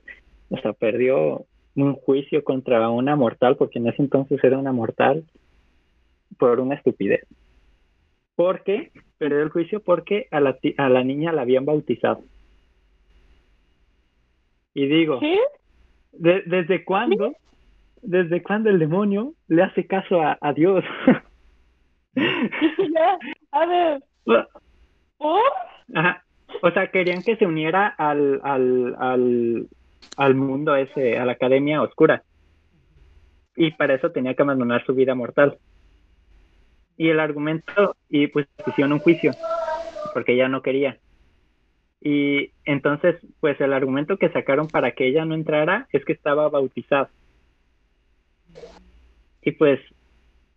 o 0.49 0.57
sea, 0.57 0.73
perdió 0.73 1.45
un 1.75 1.93
juicio 1.93 2.43
contra 2.43 2.89
una 2.89 3.15
mortal, 3.15 3.55
porque 3.57 3.79
en 3.79 3.87
ese 3.87 4.01
entonces 4.01 4.43
era 4.43 4.57
una 4.57 4.71
mortal, 4.71 5.23
por 6.37 6.59
una 6.59 6.75
estupidez. 6.75 7.25
¿Por 8.35 8.63
qué? 8.63 8.91
Perdió 9.17 9.41
el 9.41 9.49
juicio 9.49 9.81
porque 9.81 10.27
a 10.31 10.39
la, 10.39 10.57
a 10.77 10.89
la 10.89 11.03
niña 11.03 11.31
la 11.31 11.41
habían 11.41 11.65
bautizado. 11.65 12.21
Y 14.73 14.85
digo, 14.87 15.19
¿desde 16.13 16.85
cuándo? 16.85 17.33
¿Desde 18.03 18.43
cuándo 18.43 18.69
el 18.69 18.77
demonio 18.77 19.33
le 19.47 19.63
hace 19.63 19.87
caso 19.87 20.21
a, 20.21 20.37
a 20.39 20.53
Dios? 20.53 20.83
ya, 22.17 23.17
a 23.51 23.65
ver. 23.65 24.03
Ajá. 25.95 26.23
O 26.61 26.71
sea, 26.71 26.87
querían 26.91 27.23
que 27.23 27.35
se 27.35 27.45
uniera 27.45 27.87
al, 27.87 28.39
al, 28.43 28.95
al, 28.97 29.67
al 30.15 30.35
mundo 30.35 30.75
ese, 30.75 31.17
a 31.17 31.25
la 31.25 31.33
academia 31.33 31.81
oscura. 31.81 32.23
Y 33.55 33.71
para 33.71 33.95
eso 33.95 34.11
tenía 34.11 34.33
que 34.33 34.43
abandonar 34.43 34.85
su 34.85 34.93
vida 34.93 35.15
mortal. 35.15 35.57
Y 36.95 37.09
el 37.09 37.19
argumento, 37.19 37.95
y 38.09 38.27
pues 38.27 38.47
hicieron 38.65 38.93
un 38.93 38.99
juicio, 38.99 39.31
porque 40.13 40.33
ella 40.33 40.47
no 40.47 40.61
quería. 40.61 40.97
Y 42.01 42.51
entonces, 42.65 43.17
pues 43.39 43.59
el 43.61 43.73
argumento 43.73 44.17
que 44.17 44.29
sacaron 44.29 44.67
para 44.67 44.91
que 44.91 45.07
ella 45.07 45.25
no 45.25 45.35
entrara 45.35 45.87
es 45.91 46.05
que 46.05 46.13
estaba 46.13 46.49
bautizada. 46.49 47.09
Y 49.41 49.51
pues, 49.51 49.79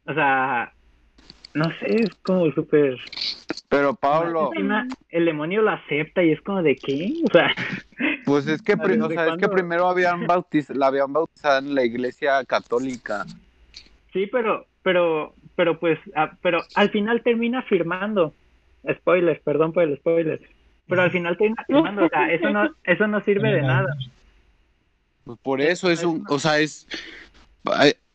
o 0.07 0.15
sea, 0.15 0.73
no 1.55 1.64
sé, 1.78 2.02
es 2.02 2.14
como 2.22 2.51
súper... 2.52 2.97
Pero 3.68 3.94
Pablo... 3.94 4.51
El 5.10 5.24
demonio 5.24 5.62
lo 5.62 5.70
acepta 5.70 6.22
y 6.22 6.32
es 6.32 6.40
como 6.40 6.62
de 6.62 6.77
qué, 6.77 7.12
o 7.24 7.32
sea... 7.32 7.55
Pues 8.24 8.47
es 8.47 8.62
que, 8.62 8.74
o 8.74 9.09
sea, 9.09 9.28
es 9.28 9.36
que 9.39 9.48
primero 9.48 9.89
habían 9.89 10.27
bautiz 10.27 10.70
la 10.70 10.86
habían 10.86 11.12
bautizado 11.12 11.59
en 11.59 11.74
la 11.74 11.85
iglesia 11.85 12.44
católica. 12.44 13.27
Sí, 14.12 14.27
pero, 14.27 14.66
pero, 14.82 15.35
pero 15.56 15.81
pues, 15.81 15.98
ah, 16.14 16.31
pero 16.40 16.62
al 16.77 16.90
final 16.90 17.22
termina 17.22 17.62
firmando. 17.62 18.32
Spoilers, 18.89 19.40
perdón 19.40 19.72
por 19.72 19.82
el 19.82 19.97
spoiler 19.98 20.40
pero 20.90 21.02
al 21.02 21.10
final 21.12 21.39
termina 21.39 21.64
firmando, 21.64 22.05
o 22.05 22.09
sea, 22.09 22.31
eso 22.32 22.51
no, 22.51 22.68
eso 22.85 23.06
no 23.06 23.22
sirve 23.22 23.52
de 23.52 23.62
nada. 23.62 23.97
Pues 25.24 25.39
por 25.39 25.60
eso 25.60 25.90
es 25.90 26.02
un, 26.02 26.24
o 26.28 26.39
sea, 26.39 26.59
es, 26.59 26.86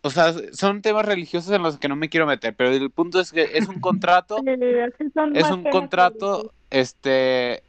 o 0.06 0.11
sea, 0.11 0.36
son 0.52 0.84
temas 0.84 1.03
religiosos 1.03 1.52
en 1.52 1.64
los 1.64 1.80
que 1.80 1.88
no 1.88 1.95
me 1.95 2.10
quiero 2.10 2.27
meter, 2.27 2.53
pero 2.56 2.69
el 2.69 2.91
punto 2.91 3.19
es 3.19 3.32
que 3.32 3.41
es 3.56 3.68
un 3.68 3.80
contrato, 3.80 4.38
es 5.34 5.49
un 5.49 5.64
contrato, 5.64 6.53
este, 6.69 7.64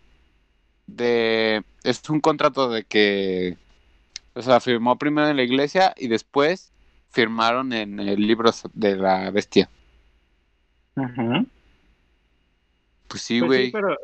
de, 0.86 1.62
es 1.82 2.10
un 2.10 2.20
contrato 2.20 2.68
de 2.68 2.84
que, 2.84 3.56
o 4.34 4.42
sea, 4.42 4.60
firmó 4.60 4.98
primero 4.98 5.28
en 5.28 5.36
la 5.36 5.44
iglesia 5.44 5.94
y 5.96 6.08
después 6.08 6.74
firmaron 7.08 7.72
en 7.72 8.00
el 8.00 8.20
libro 8.20 8.50
de 8.74 8.96
la 8.96 9.30
bestia. 9.30 9.70
Ajá. 10.94 11.42
Pues 13.08 13.22
sí, 13.22 13.40
pues 13.40 13.48
güey. 13.48 13.70
pero 13.70 13.96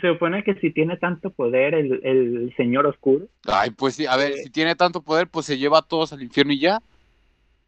se 0.00 0.12
supone 0.12 0.44
que 0.44 0.54
si 0.60 0.70
tiene 0.70 0.96
tanto 0.96 1.30
poder 1.30 1.74
el, 1.74 2.00
el 2.04 2.54
señor 2.56 2.86
oscuro. 2.86 3.26
Ay, 3.48 3.70
pues 3.70 3.96
sí, 3.96 4.06
a 4.06 4.14
ver, 4.14 4.30
eh, 4.30 4.44
si 4.44 4.50
tiene 4.50 4.76
tanto 4.76 5.02
poder, 5.02 5.26
pues 5.26 5.46
se 5.46 5.58
lleva 5.58 5.78
a 5.78 5.82
todos 5.82 6.12
al 6.12 6.22
infierno 6.22 6.52
y 6.52 6.60
ya. 6.60 6.80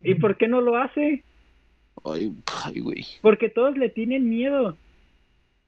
¿Y 0.06 0.14
por 0.14 0.36
qué 0.36 0.46
no 0.46 0.60
lo 0.60 0.76
hace? 0.76 1.24
Ay, 2.04 2.32
ay, 2.64 2.80
güey. 2.80 3.04
Porque 3.22 3.48
todos 3.48 3.76
le 3.76 3.88
tienen 3.88 4.28
miedo. 4.28 4.76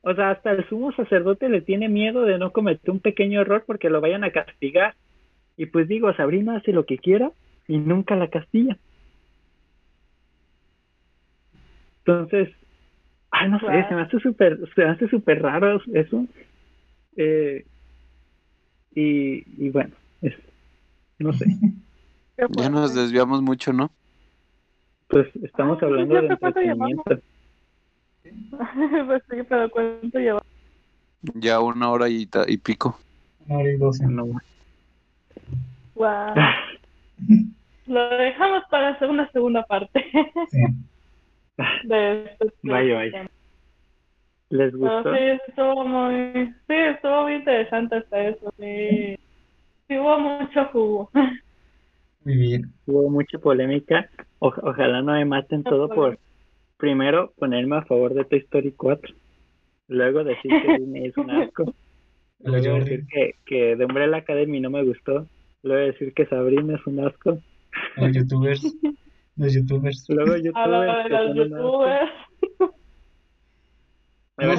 O 0.03 0.15
sea, 0.15 0.31
hasta 0.31 0.53
el 0.53 0.69
sumo 0.69 0.93
sacerdote 0.93 1.49
le 1.49 1.61
tiene 1.61 1.89
miedo 1.89 2.23
de 2.23 2.39
no 2.39 2.53
cometer 2.53 2.89
un 2.91 3.01
pequeño 3.01 3.41
error 3.41 3.65
porque 3.67 3.91
lo 3.91 4.01
vayan 4.01 4.23
a 4.23 4.31
castigar. 4.31 4.95
Y 5.57 5.67
pues 5.67 5.89
digo, 5.89 6.15
Sabrina 6.15 6.57
hace 6.57 6.73
lo 6.73 6.87
que 6.87 6.99
quiera 6.99 7.33
y 7.67 7.79
nunca 7.79 8.15
la 8.15 8.29
castiga. 8.29 8.79
Entonces, 12.07 12.51
ay, 13.33 13.51
no 13.51 13.59
sé, 13.59 13.67
se 13.67 13.95
me 13.97 14.03
hace 14.03 14.21
súper, 14.21 14.61
se 14.73 14.85
me 14.85 14.91
hace 14.91 15.09
súper 15.09 15.43
raro 15.43 15.83
eso. 15.93 16.27
Eh, 17.17 17.67
y, 18.95 19.67
y 19.67 19.71
bueno, 19.71 19.97
es, 20.23 20.35
no 21.19 21.33
sé. 21.33 21.47
Ya 22.57 22.71
nos 22.71 22.95
desviamos 22.95 23.43
mucho, 23.43 23.73
¿no? 23.73 23.91
Pues 25.09 25.27
estamos 25.43 25.83
hablando 25.83 26.15
de 26.15 26.27
entretenimiento. 26.27 27.19
pues 29.07 29.23
sí, 29.31 29.37
pero 29.49 29.71
¿cuánto 29.71 30.19
lleva? 30.19 30.43
Ya 31.35 31.61
una 31.61 31.91
hora 31.91 32.09
y, 32.09 32.29
y 32.47 32.57
pico. 32.59 32.99
Una 33.47 33.59
hora 33.59 33.73
y 33.73 33.77
doce. 33.77 34.07
No. 34.07 34.27
Wow. 35.95 36.35
Lo 37.87 38.09
dejamos 38.19 38.63
para 38.71 38.91
hacer 38.91 39.09
una 39.09 39.31
segunda 39.33 39.65
parte. 39.65 40.05
Sí. 40.51 40.63
de 41.85 42.25
este 42.25 42.53
vaya, 42.63 42.95
vaya. 42.95 43.31
¿Les 44.51 44.75
gustó? 44.75 45.15
sí, 45.15 45.21
estuvo 45.47 45.85
muy, 45.85 46.47
sí, 46.67 46.75
estuvo 46.75 47.23
muy 47.25 47.35
interesante 47.35 47.97
hasta 47.97 48.29
eso, 48.29 48.55
sí. 48.59 49.19
sí 49.87 49.99
hubo 49.99 50.19
mucho 50.19 50.65
jugo. 50.67 51.11
Muy 52.25 52.37
bien. 52.37 52.73
Hubo 52.87 53.11
mucha 53.11 53.39
polémica. 53.39 54.09
Ojalá 54.39 55.03
no 55.03 55.13
me 55.13 55.25
maten 55.25 55.63
todo 55.63 55.89
por 55.89 56.19
primero 56.77 57.33
ponerme 57.39 57.77
a 57.77 57.85
favor 57.85 58.15
de 58.15 58.25
Toy 58.25 58.39
Story 58.41 58.73
4. 58.73 59.15
Luego 59.89 60.25
decir 60.25 60.51
que 60.51 60.79
Disney 60.79 61.07
es 61.07 61.17
un 61.17 61.31
asco. 61.31 61.75
Luego 62.41 62.79
decir 62.79 63.05
que, 63.07 63.35
que 63.45 63.77
de 63.77 63.85
Umbrella 63.85 64.19
Academy 64.19 64.61
no 64.61 64.71
me 64.71 64.85
gustó. 64.85 65.27
Luego 65.63 65.87
decir 65.87 66.15
que 66.15 66.27
Sabrina 66.27 66.77
es 66.77 66.87
un 66.87 67.01
asco. 67.05 67.39
Los 67.97 68.13
youtubers. 68.15 68.77
Los 69.37 69.55
youtubers. 69.55 70.05
Luego 70.09 70.37
youtubers. 70.43 71.05
de 71.05 71.11
los 71.11 71.37
youtubers. 71.37 72.11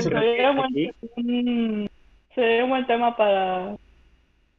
Sería 0.03 0.51
un, 0.51 1.89
sería 2.35 2.63
un 2.65 2.69
buen 2.69 2.85
tema 2.85 3.15
para 3.15 3.77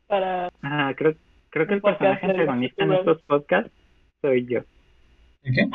para 0.06 0.50
ah 0.62 0.92
creo 0.96 1.14
creo 1.50 1.66
que 1.66 1.74
el 1.74 1.82
personaje 1.82 2.26
antagonista 2.26 2.84
en 2.84 2.92
estos 2.94 3.22
podcasts 3.22 3.70
soy 4.22 4.46
yo 4.46 4.60
¿Qué? 5.42 5.68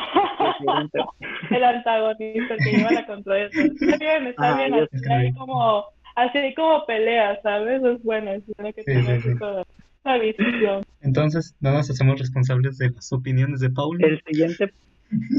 el 1.50 1.64
antagonista 1.64 2.56
que 2.56 2.70
lleva 2.70 2.92
la 2.92 3.06
controversia. 3.06 3.64
Está 3.64 3.96
bien, 3.98 4.26
está 4.28 4.54
ah, 4.54 4.56
bien. 4.56 4.74
Así 4.74 5.32
como, 5.32 5.84
así 6.14 6.54
como 6.54 6.86
pelea, 6.86 7.40
¿sabes? 7.42 7.82
Es 7.82 8.02
bueno, 8.02 8.30
es 8.32 8.44
bueno 8.56 8.72
que 8.72 8.82
sí, 8.84 8.92
esa 8.92 10.18
visión. 10.18 10.84
Entonces, 11.02 11.56
no 11.60 11.72
nos 11.72 11.90
hacemos 11.90 12.18
responsables 12.18 12.78
de 12.78 12.90
las 12.90 13.12
opiniones 13.12 13.60
de 13.60 13.70
Paul. 13.70 14.02
El 14.04 14.22
siguiente, 14.22 14.72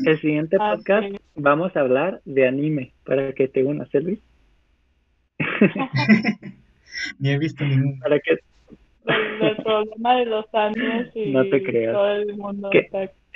el 0.06 0.20
siguiente 0.20 0.58
ah, 0.60 0.76
podcast 0.76 1.16
vamos 1.36 1.76
a 1.76 1.80
hablar 1.80 2.22
de 2.26 2.48
anime 2.48 2.94
para 3.06 3.32
que 3.34 3.48
te 3.48 3.64
unas, 3.64 3.94
Elvis. 3.96 4.20
Ni 7.20 7.30
he 7.30 7.38
visto 7.38 7.64
ningún. 7.64 8.00
Para 8.00 8.20
que 8.20 8.32
el, 8.32 9.56
problema 9.64 10.16
de 10.18 10.26
los 10.26 10.54
años 10.54 11.10
y 11.16 11.32
no 11.32 11.48
te 11.48 11.64
creas. 11.64 11.94
todo 11.94 12.12
el 12.12 12.36
mundo 12.36 12.70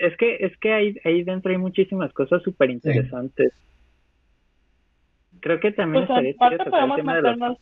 es 0.01 0.17
que 0.17 0.37
es 0.37 0.57
que 0.57 0.73
ahí, 0.73 0.95
ahí 1.05 1.23
dentro 1.23 1.51
hay 1.51 1.57
muchísimas 1.57 2.11
cosas 2.13 2.41
súper 2.43 2.71
interesantes. 2.71 3.53
Creo 5.39 5.59
que 5.59 5.71
también 5.71 6.05
pues 6.07 6.33
estaría 6.33 6.57
chido 6.57 6.65
tocar 6.65 6.89
el 6.89 6.95
tema 6.95 7.15
de 7.15 7.21
los... 7.21 7.57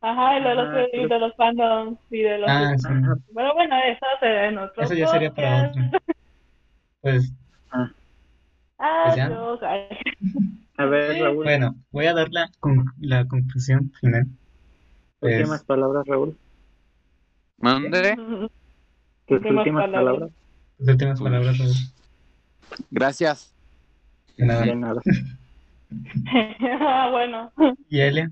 Ajá, 0.00 0.38
y 0.38 0.42
de 0.42 0.54
los, 0.54 0.68
ah, 0.68 0.86
y 0.92 1.06
de 1.06 1.18
los 1.18 1.36
fandoms 1.36 1.98
y 2.10 2.22
de 2.22 2.38
los... 2.38 2.48
Ah, 2.48 2.74
sí. 2.76 2.88
Pero 3.34 3.54
bueno, 3.54 3.76
eso 3.84 4.06
será 4.20 4.48
en 4.48 4.58
otro 4.58 4.82
Eso 4.82 4.94
ya 4.94 5.06
sería 5.08 5.32
para 5.32 5.68
otro. 5.68 5.82
Pues... 7.00 7.32
Ah. 7.70 7.90
Ah, 8.78 9.58
pues 9.58 10.00
A 10.76 10.84
ver, 10.86 11.22
Raúl. 11.22 11.44
Bueno, 11.44 11.74
voy 11.90 12.06
a 12.06 12.14
dar 12.14 12.28
la, 12.30 12.48
la 13.00 13.26
conclusión 13.26 13.90
final. 14.00 14.26
Pues... 15.20 15.38
Últimas 15.38 15.64
palabras, 15.64 16.06
Raúl. 16.06 16.36
¿Mande? 17.58 18.16
Tus 19.26 19.44
últimas 19.44 19.90
palabras. 19.90 20.30
Tus 20.78 20.88
últimas 20.88 21.20
palabras, 21.20 21.58
Raúl. 21.58 21.72
Gracias. 22.90 23.54
De 24.36 24.46
nada. 24.46 24.64
De 24.64 24.74
nada. 24.74 25.00
ah, 26.80 27.08
bueno. 27.12 27.52
¿Y 27.88 28.00
Elia? 28.00 28.30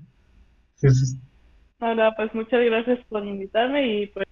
Ahora, 1.79 2.15
pues 2.15 2.33
muchas 2.33 2.63
gracias 2.63 2.99
por 3.09 3.25
invitarme 3.25 3.87
y 3.87 4.07
pues 4.07 4.25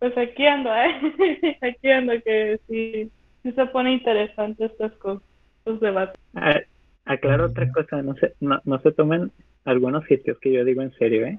pues 0.00 0.16
aquí 0.16 0.46
ando, 0.46 0.70
¿eh? 0.74 1.58
aquí 1.60 1.90
ando 1.90 2.14
que 2.24 2.58
sí, 2.66 3.10
sí 3.42 3.52
se 3.52 3.66
pone 3.66 3.92
interesante 3.92 4.64
estas 4.64 4.92
cosas, 4.92 5.22
estos 5.58 5.80
debates. 5.80 6.18
Ah, 6.34 6.58
aclaro 7.04 7.46
otra 7.46 7.70
cosa, 7.70 8.00
no 8.02 8.14
se, 8.14 8.34
no, 8.40 8.60
no 8.64 8.80
se 8.80 8.92
tomen 8.92 9.30
algunos 9.66 10.04
sitios 10.06 10.38
que 10.40 10.52
yo 10.52 10.64
digo 10.64 10.80
en 10.80 10.92
serio, 10.94 11.26
¿eh? 11.26 11.38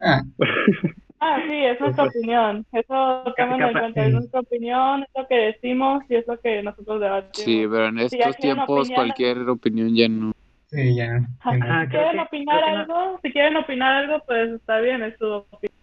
Ah, 0.00 0.22
Ah, 1.22 1.38
sí, 1.46 1.54
es 1.54 1.78
nuestra 1.80 2.04
opinión. 2.04 2.64
Eso 2.72 3.22
tomen 3.36 3.60
en 3.62 3.72
cuenta. 3.72 4.06
Es 4.06 4.12
nuestra 4.14 4.40
opinión, 4.40 5.02
es 5.02 5.08
lo 5.14 5.26
que 5.28 5.34
decimos 5.36 6.02
y 6.08 6.14
es 6.16 6.26
lo 6.26 6.40
que 6.40 6.62
nosotros 6.62 7.00
debatimos. 7.00 7.36
Sí, 7.36 7.66
pero 7.70 7.86
en 7.88 7.98
Si 7.98 8.04
estos 8.16 8.18
quieren 8.36 8.40
tiempos 8.56 8.86
opinar- 8.88 8.94
cualquier 8.96 9.38
opinión 9.50 9.94
ya 9.94 10.08
no. 10.08 10.32
sí, 10.68 10.94
ya. 10.96 11.20
Ajá. 11.40 11.82
Si 11.84 11.90
quieren 11.90 12.12
que- 12.12 12.20
opinar 12.22 12.60
no- 12.60 12.66
algo, 12.78 13.20
si 13.22 13.32
quieren 13.32 13.56
opinar 13.56 13.94
algo, 14.04 14.22
pues 14.26 14.50
está 14.52 14.80
bien, 14.80 15.02
es 15.02 15.16
su 15.18 15.26
opinión. 15.26 15.78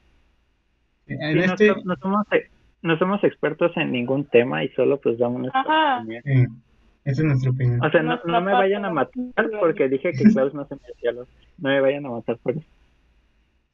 En 1.08 1.34
Sí, 1.34 1.36
no, 1.48 1.54
este, 1.54 1.68
so- 1.68 1.76
no 1.86 1.96
somos, 2.02 2.28
no 2.82 2.98
somos 2.98 3.24
expertos 3.24 3.72
en 3.78 3.92
ningún 3.92 4.26
tema 4.26 4.64
y 4.64 4.70
solo 4.70 5.00
pues 5.00 5.18
damos 5.20 5.42
nuestra 5.42 5.62
Ajá. 5.62 6.00
opinión. 6.02 6.24
sí, 6.26 6.46
esa 7.06 7.22
es 7.22 7.28
nuestra 7.28 7.52
opinión. 7.52 7.86
O 7.86 7.90
sea, 7.92 8.02
no, 8.02 8.20
no 8.26 8.42
me 8.42 8.54
vayan 8.54 8.86
a 8.86 8.90
matar 8.92 9.16
porque 9.60 9.88
dije 9.88 10.12
que 10.14 10.24
Klaus 10.42 10.54
no 10.56 10.66
se 10.66 10.76
merecía 10.76 11.12
los... 11.12 11.28
No 11.60 11.70
me 11.70 11.80
vayan 11.80 12.06
a 12.08 12.10
matar 12.10 12.38
por 12.40 12.54
eso. 12.54 12.66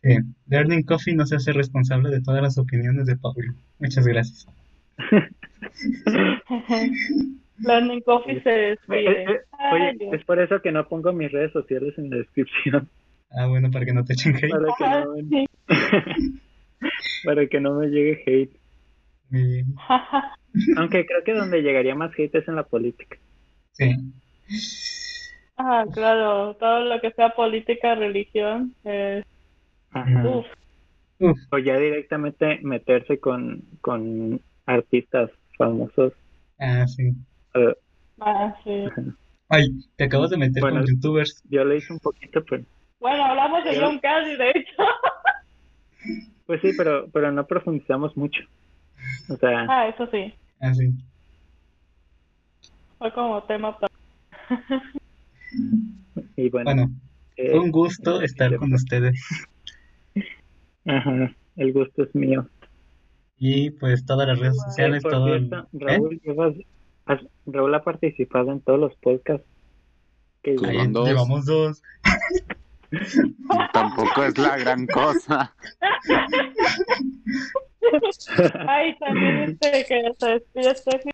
Sí, 0.03 0.17
Learning 0.47 0.83
Coffee 0.83 1.15
no 1.15 1.25
se 1.25 1.37
hace 1.37 1.53
responsable 1.53 2.09
de 2.09 2.21
todas 2.21 2.41
las 2.41 2.57
opiniones 2.57 3.05
de 3.05 3.15
Pablo. 3.15 3.53
Muchas 3.79 4.05
gracias. 4.05 4.47
Learning 7.59 8.01
Coffee 8.01 8.41
se 8.41 8.49
despide. 8.49 9.25
Ay, 9.51 9.95
Oye, 9.97 10.09
es 10.11 10.25
por 10.25 10.39
eso 10.39 10.61
que 10.61 10.73
no 10.73 10.87
pongo 10.89 11.13
mis 11.13 11.31
redes 11.31 11.53
sociales 11.53 11.97
en 11.97 12.09
la 12.09 12.17
descripción. 12.17 12.89
Ah, 13.31 13.47
bueno, 13.47 13.71
para 13.71 13.85
que 13.85 13.93
no 13.93 14.03
te 14.03 14.13
echen 14.13 14.35
hate. 14.35 14.49
Para 14.49 14.67
que 14.77 14.83
Ajá, 14.83 15.05
no, 15.05 15.15
sí. 15.29 15.45
para 17.23 17.47
que 17.47 17.59
no 17.61 17.75
me 17.75 17.87
llegue 17.87 18.21
hate. 18.25 18.55
Muy 19.29 19.43
bien. 19.43 19.75
Aunque 20.77 21.05
creo 21.05 21.23
que 21.23 21.33
donde 21.33 21.61
llegaría 21.61 21.95
más 21.95 22.11
hate 22.17 22.35
es 22.35 22.47
en 22.47 22.55
la 22.57 22.63
política. 22.63 23.17
Sí, 23.71 23.95
Ah, 25.55 25.85
claro, 25.93 26.55
todo 26.55 26.81
lo 26.81 26.99
que 26.99 27.11
sea 27.11 27.29
política, 27.29 27.95
religión, 27.95 28.75
eh, 28.83 29.23
Ajá. 29.93 30.27
uf, 30.27 30.45
Uf, 31.19 31.37
O 31.51 31.57
ya 31.57 31.77
directamente 31.77 32.59
meterse 32.63 33.19
con, 33.19 33.61
con 33.81 34.41
artistas 34.65 35.29
famosos. 35.57 36.13
ah, 36.59 36.85
sí. 36.87 37.13
Eh, 37.53 37.73
ah, 38.19 38.55
sí. 38.63 38.85
Ay, 39.49 39.69
te 39.95 40.05
acabas 40.05 40.31
de 40.31 40.37
meter 40.37 40.61
Bueno. 40.61 40.79
con 40.79 40.87
youtubers. 40.87 41.43
yo 41.49 41.63
le 41.63 41.77
hice 41.77 41.93
un 41.93 41.99
poquito, 41.99 42.43
pero... 42.49 42.63
Bueno, 42.99 43.23
hablamos 43.25 43.63
de 43.65 43.79
John 43.79 43.99
Casey, 43.99 44.37
de 44.37 44.49
hecho. 44.49 44.73
Pues 46.45 46.59
sí, 46.61 46.71
pero, 46.77 47.07
pero 47.13 47.31
no 47.31 47.47
profundizamos 47.47 48.17
mucho. 48.17 48.41
O 49.29 49.37
sea, 49.37 49.65
Ah, 49.69 49.87
eso 49.87 50.05
sí, 50.11 50.33
Ah, 50.59 50.73
sí. 50.73 50.89
fue 52.97 53.13
como 53.13 53.41
tema 53.43 53.77
para... 53.79 53.93
y 56.35 56.49
bueno. 56.49 56.65
Bueno, 56.73 56.89
eh, 57.37 57.51
fue 57.51 57.59
un 57.61 57.71
gusto 57.71 58.21
estar 58.21 58.53
con 58.57 58.73
ustedes. 58.73 59.17
Ajá, 60.85 61.33
el 61.55 61.73
gusto 61.73 62.03
es 62.03 62.13
mío. 62.15 62.47
Y 63.37 63.71
pues 63.71 64.05
todas 64.05 64.27
las 64.27 64.39
redes 64.39 64.57
sociales, 64.57 65.01
por 65.03 65.11
todo 65.11 65.33
el... 65.33 65.47
cierto, 65.49 65.67
¿Eh? 65.73 65.79
Raúl, 65.97 66.21
llevas- 66.23 66.55
has- 67.05 67.25
Raúl 67.45 67.73
ha 67.75 67.83
participado 67.83 68.51
en 68.51 68.61
todos 68.61 68.79
los 68.79 68.95
podcasts. 68.97 69.45
Que 70.41 70.55
Llevan 70.57 70.91
dos. 70.93 71.07
llevamos 71.07 71.45
dos. 71.45 71.81
Tampoco 73.73 74.23
es 74.25 74.37
la 74.37 74.57
gran 74.57 74.85
cosa. 74.87 75.53
Ay, 78.67 78.95
también 78.99 79.35
este 79.61 79.85
que 79.87 80.01
se 80.17 80.27
despide 80.29 80.75
Steffi. 80.75 81.09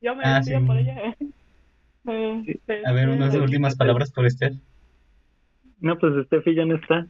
Yo 0.00 0.14
me 0.16 0.24
Ah, 0.24 0.36
despido 0.38 0.60
sí. 0.60 0.66
por 0.66 0.76
ella. 0.78 1.16
Eh, 2.08 2.60
se 2.66 2.82
A 2.86 2.92
ver, 2.92 3.08
unas 3.08 3.26
despide. 3.28 3.42
últimas 3.44 3.76
palabras 3.76 4.10
por 4.10 4.28
Steph. 4.30 4.56
No, 5.80 5.98
pues 5.98 6.12
Steffi 6.26 6.54
ya 6.54 6.64
no 6.64 6.76
está. 6.76 7.06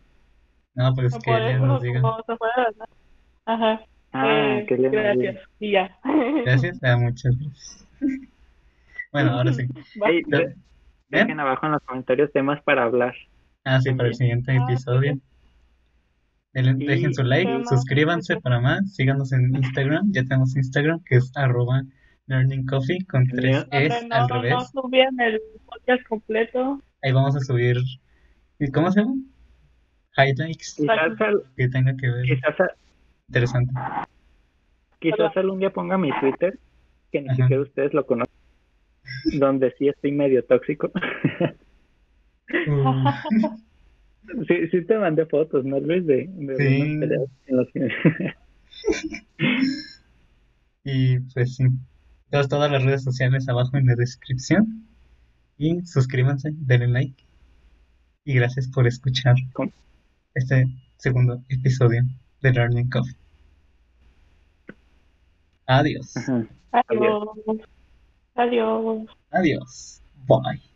No, 0.74 0.94
pues 0.94 1.12
No, 1.12 1.20
que 1.20 1.55
nos 1.59 1.82
diga. 1.82 2.01
como 2.01 2.16
se 2.27 2.36
fue, 2.36 2.49
¿verdad? 2.57 2.89
Ajá. 3.47 3.81
Ah, 4.12 4.59
Eh, 4.59 4.66
que 4.66 4.77
gracias. 4.77 5.39
Y 5.59 5.73
ya. 5.73 5.97
Gracias, 6.44 6.78
ah, 6.82 6.97
muchas 6.97 7.36
gracias. 7.39 7.89
Bueno, 9.12 9.32
ahora 9.32 9.53
sí. 9.53 9.66
Dejen 11.11 11.39
abajo 11.40 11.66
en 11.66 11.73
los 11.73 11.82
comentarios 11.82 12.32
temas 12.32 12.62
para 12.62 12.85
hablar. 12.85 13.15
Ah, 13.65 13.78
sí, 13.81 13.93
para 13.93 14.09
el 14.09 14.15
siguiente 14.15 14.53
Ah, 14.53 14.65
episodio. 14.65 15.19
Y- 16.55 16.86
Dejen 16.86 17.12
su 17.15 17.23
like, 17.23 17.65
suscríbanse 17.69 18.39
para 18.40 18.61
más, 18.61 18.94
síganos 18.94 19.32
en 19.32 19.55
Instagram, 19.55 20.12
ya 20.12 20.23
tenemos 20.24 20.55
Instagram 20.57 21.03
que 21.05 21.16
es 21.16 21.31
arroba 21.35 21.82
learning 22.27 22.65
coffee 22.66 23.05
con 23.07 23.27
tres 23.27 23.66
es 23.70 24.07
no, 24.09 24.15
al 24.16 24.27
no 24.28 24.43
revés. 24.43 24.70
subían 24.70 25.19
el 25.20 25.40
podcast 25.66 26.03
completo. 26.09 26.81
Ahí 27.03 27.12
vamos 27.12 27.36
a 27.36 27.40
subir, 27.40 27.77
¿y 28.59 28.70
¿cómo 28.70 28.90
se 28.93 29.01
llama? 29.01 29.15
Highlights 30.16 30.74
Quizás, 30.76 31.20
al- 31.20 31.43
que 31.56 31.68
tenga 31.68 31.97
que 31.97 32.10
ver. 32.10 32.24
quizás, 32.24 32.60
a- 32.60 32.74
Interesante. 33.28 33.72
quizás 35.01 35.36
algún 35.36 35.59
día 35.60 35.70
ponga 35.70 35.97
mi 35.98 36.10
Twitter, 36.20 36.59
que 37.10 37.20
ni 37.22 37.28
Ajá. 37.28 37.36
siquiera 37.36 37.62
ustedes 37.62 37.94
lo 37.94 38.05
conocen, 38.06 38.34
donde 39.39 39.72
sí 39.78 39.89
estoy 39.89 40.12
medio 40.12 40.44
tóxico. 40.44 40.90
Uh, 42.68 43.10
sí, 44.48 44.68
sí 44.70 44.84
te 44.84 44.98
mandé 44.98 45.24
fotos, 45.26 45.64
¿no, 45.64 45.80
Luis? 45.80 46.06
De, 46.06 46.26
de 46.28 46.56
Sí. 46.56 46.98
peleas 46.98 47.28
en 47.47 47.66
que- 47.72 48.34
y 50.84 51.18
pues 51.32 51.56
sí, 51.56 51.64
todas, 52.30 52.48
todas 52.48 52.70
las 52.70 52.82
redes 52.84 53.05
sociales 53.05 53.48
abajo 53.48 53.76
en 53.76 53.86
la 53.86 53.94
descripción. 53.94 54.86
Y 55.59 55.80
suscríbanse, 55.82 56.51
denle 56.55 56.89
like. 56.89 57.22
Y 58.24 58.34
gracias 58.34 58.68
por 58.68 58.86
escuchar 58.86 59.34
¿Cómo? 59.52 59.70
Este 60.35 60.67
segundo 60.99 61.43
episodio 61.49 62.03
de 62.41 62.53
Learning 62.53 62.89
Coffee. 62.89 63.17
Adiós. 65.67 66.17
Ajá. 66.17 66.47
Adiós. 66.73 67.29
Adiós. 68.35 69.07
Adiós. 69.31 70.03
Bye. 70.27 70.72